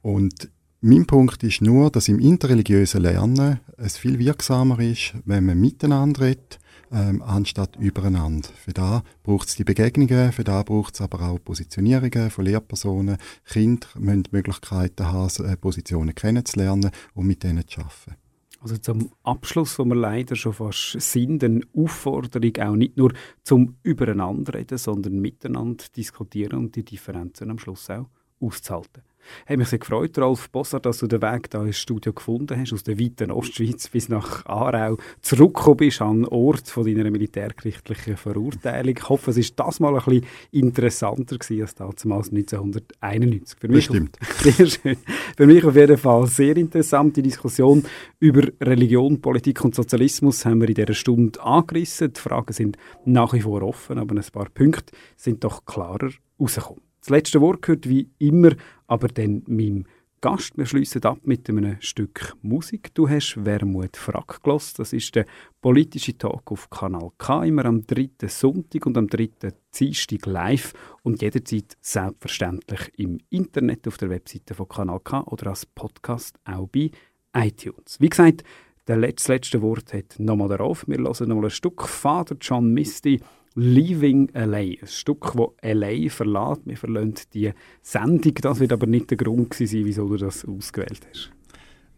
Und 0.00 0.48
mein 0.80 1.04
Punkt 1.04 1.42
ist 1.42 1.60
nur, 1.60 1.90
dass 1.90 2.08
im 2.08 2.18
interreligiösen 2.18 3.02
Lernen 3.02 3.60
es 3.76 3.98
viel 3.98 4.18
wirksamer 4.18 4.80
ist, 4.80 5.12
wenn 5.26 5.44
man 5.44 5.60
miteinander 5.60 6.22
redet, 6.22 6.58
ähm, 6.94 7.22
anstatt 7.22 7.76
übereinander. 7.76 8.48
Für 8.54 8.72
da 8.72 9.02
braucht 9.22 9.48
es 9.48 9.56
die 9.56 9.64
Begegnungen, 9.64 10.32
für 10.32 10.44
da 10.44 10.62
braucht 10.62 10.94
es 10.94 11.00
aber 11.00 11.28
auch 11.28 11.38
Positionierungen 11.44 12.30
von 12.30 12.44
Lehrpersonen. 12.44 13.18
Kinder 13.44 13.86
müssen 13.98 14.24
Möglichkeiten 14.30 15.12
haben, 15.12 15.44
äh, 15.44 15.56
Positionen 15.56 16.14
kennenzulernen 16.14 16.90
und 17.14 17.26
mit 17.26 17.42
denen 17.42 17.66
zu 17.66 17.80
arbeiten. 17.80 18.16
Also 18.60 18.78
zum 18.78 19.12
Abschluss, 19.24 19.78
wo 19.78 19.84
wir 19.84 19.94
leider 19.94 20.36
schon 20.36 20.54
fast 20.54 20.98
sind, 20.98 21.44
eine 21.44 21.60
Aufforderung 21.76 22.56
auch 22.56 22.76
nicht 22.76 22.96
nur 22.96 23.12
zum 23.42 23.76
Übereinanderreden, 23.82 24.78
sondern 24.78 25.20
miteinander 25.20 25.84
diskutieren 25.94 26.58
und 26.58 26.74
die 26.74 26.84
Differenzen 26.84 27.50
am 27.50 27.58
Schluss 27.58 27.90
auch 27.90 28.08
auszuhalten. 28.40 29.02
Ich 29.44 29.50
habe 29.50 29.58
mich 29.58 29.68
sehr 29.68 29.78
gefreut, 29.78 30.18
Rolf 30.18 30.50
Bosser, 30.50 30.80
dass 30.80 30.98
du 30.98 31.06
den 31.06 31.22
Weg 31.22 31.50
da 31.50 31.64
ins 31.64 31.78
Studio 31.78 32.12
gefunden 32.12 32.58
hast, 32.58 32.72
aus 32.72 32.82
der 32.82 32.98
weiten 32.98 33.30
Ostschweiz 33.30 33.88
bis 33.88 34.08
nach 34.08 34.44
Aarau 34.46 34.96
zurückgekommen 35.22 35.76
bist 35.78 36.02
an 36.02 36.22
den 36.22 36.28
Ort 36.28 36.68
von 36.68 36.84
deiner 36.84 37.10
militärgerichtlichen 37.10 38.16
Verurteilung. 38.16 38.94
Ich 38.96 39.08
hoffe, 39.08 39.30
es 39.30 39.36
war 39.36 39.66
das 39.66 39.80
mal 39.80 39.94
ein 39.94 40.04
bisschen 40.04 40.26
interessanter 40.50 41.38
gewesen 41.38 41.62
als 41.62 41.74
damals 41.74 42.30
1991. 42.30 43.58
Für 43.58 43.68
mich 43.68 43.88
Bestimmt. 43.88 44.18
Sehr 44.40 44.66
schön. 44.66 44.96
Für 45.36 45.46
mich 45.46 45.64
auf 45.64 45.76
jeden 45.76 45.98
Fall 45.98 46.26
sehr 46.26 46.56
interessante 46.56 47.22
Diskussion 47.22 47.84
über 48.20 48.48
Religion, 48.60 49.20
Politik 49.20 49.64
und 49.64 49.74
Sozialismus 49.74 50.44
haben 50.44 50.60
wir 50.60 50.68
in 50.68 50.74
dieser 50.74 50.94
Stunde 50.94 51.42
angerissen. 51.42 52.12
Die 52.12 52.20
Fragen 52.20 52.52
sind 52.52 52.76
nach 53.04 53.32
wie 53.32 53.40
vor 53.40 53.62
offen, 53.62 53.98
aber 53.98 54.14
ein 54.14 54.24
paar 54.32 54.48
Punkte 54.50 54.94
sind 55.16 55.44
doch 55.44 55.64
klarer 55.64 56.10
rausgekommen. 56.40 56.82
Das 57.00 57.10
letzte 57.10 57.40
Wort 57.42 57.60
gehört 57.60 57.86
wie 57.86 58.08
immer 58.18 58.52
aber 58.86 59.08
dann 59.08 59.42
meinem 59.46 59.86
Gast. 60.24 60.56
Wir 60.56 60.64
schließen 60.64 61.02
ab 61.02 61.18
mit 61.24 61.50
einem 61.50 61.76
Stück 61.80 62.34
Musik. 62.40 62.94
Du 62.94 63.06
hast 63.06 63.44
Wermut 63.44 63.94
Frack 63.94 64.42
gehört. 64.42 64.78
Das 64.78 64.94
ist 64.94 65.14
der 65.14 65.26
politische 65.60 66.16
Talk 66.16 66.50
auf 66.50 66.70
Kanal 66.70 67.10
K, 67.18 67.44
immer 67.44 67.66
am 67.66 67.86
dritten 67.86 68.30
Sonntag 68.30 68.86
und 68.86 68.96
am 68.96 69.06
dritten 69.06 69.52
Dienstag 69.78 70.24
live 70.24 70.72
und 71.02 71.20
jederzeit 71.20 71.76
selbstverständlich 71.82 72.90
im 72.96 73.18
Internet 73.28 73.86
auf 73.86 73.98
der 73.98 74.08
Webseite 74.08 74.54
von 74.54 74.66
Kanal 74.66 75.00
K 75.00 75.20
oder 75.24 75.48
als 75.48 75.66
Podcast 75.66 76.38
auch 76.44 76.68
bei 76.68 76.90
iTunes. 77.34 78.00
Wie 78.00 78.08
gesagt, 78.08 78.44
das 78.86 79.28
letzte 79.28 79.60
Wort 79.60 79.92
hat 79.92 80.18
nochmal 80.18 80.48
darauf. 80.48 80.88
Wir 80.88 80.96
hören 80.96 81.28
nochmal 81.28 81.44
ein 81.44 81.50
Stück 81.50 81.86
Vater 81.86 82.36
John 82.40 82.72
Misty 82.72 83.20
Leaving 83.54 84.30
LA, 84.34 84.58
ein 84.58 84.78
Stück, 84.86 85.32
das 85.34 85.74
LA 85.74 86.08
verlässt. 86.08 86.66
Wir 86.66 86.76
verlassen 86.76 87.14
die 87.32 87.52
Sendung. 87.82 88.34
Das 88.40 88.58
wird 88.58 88.72
aber 88.72 88.86
nicht 88.86 89.10
der 89.10 89.16
Grund 89.16 89.54
sein, 89.54 89.68
wieso 89.70 90.08
du 90.08 90.16
das 90.16 90.44
ausgewählt 90.44 91.06
hast. 91.08 91.30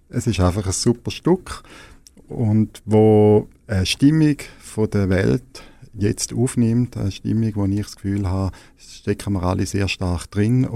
Es 0.08 0.26
ist 0.26 0.40
einfach 0.40 0.66
ein 0.66 0.72
super 0.72 1.10
Stück 1.10 1.62
und 2.28 2.82
wo 2.84 3.48
eine 3.66 3.86
Stimmung 3.86 4.36
von 4.58 4.90
der 4.90 5.08
Welt 5.08 5.62
jetzt 5.98 6.34
aufnimmt, 6.34 6.96
eine 6.96 7.10
Stimmung, 7.10 7.52
wo 7.54 7.64
ich 7.64 7.82
das 7.82 7.96
Gefühl 7.96 8.28
habe, 8.28 8.54
stecken 8.76 9.32
wir 9.32 9.42
alle 9.42 9.66
sehr 9.66 9.88
stark 9.88 10.30
drin 10.30 10.66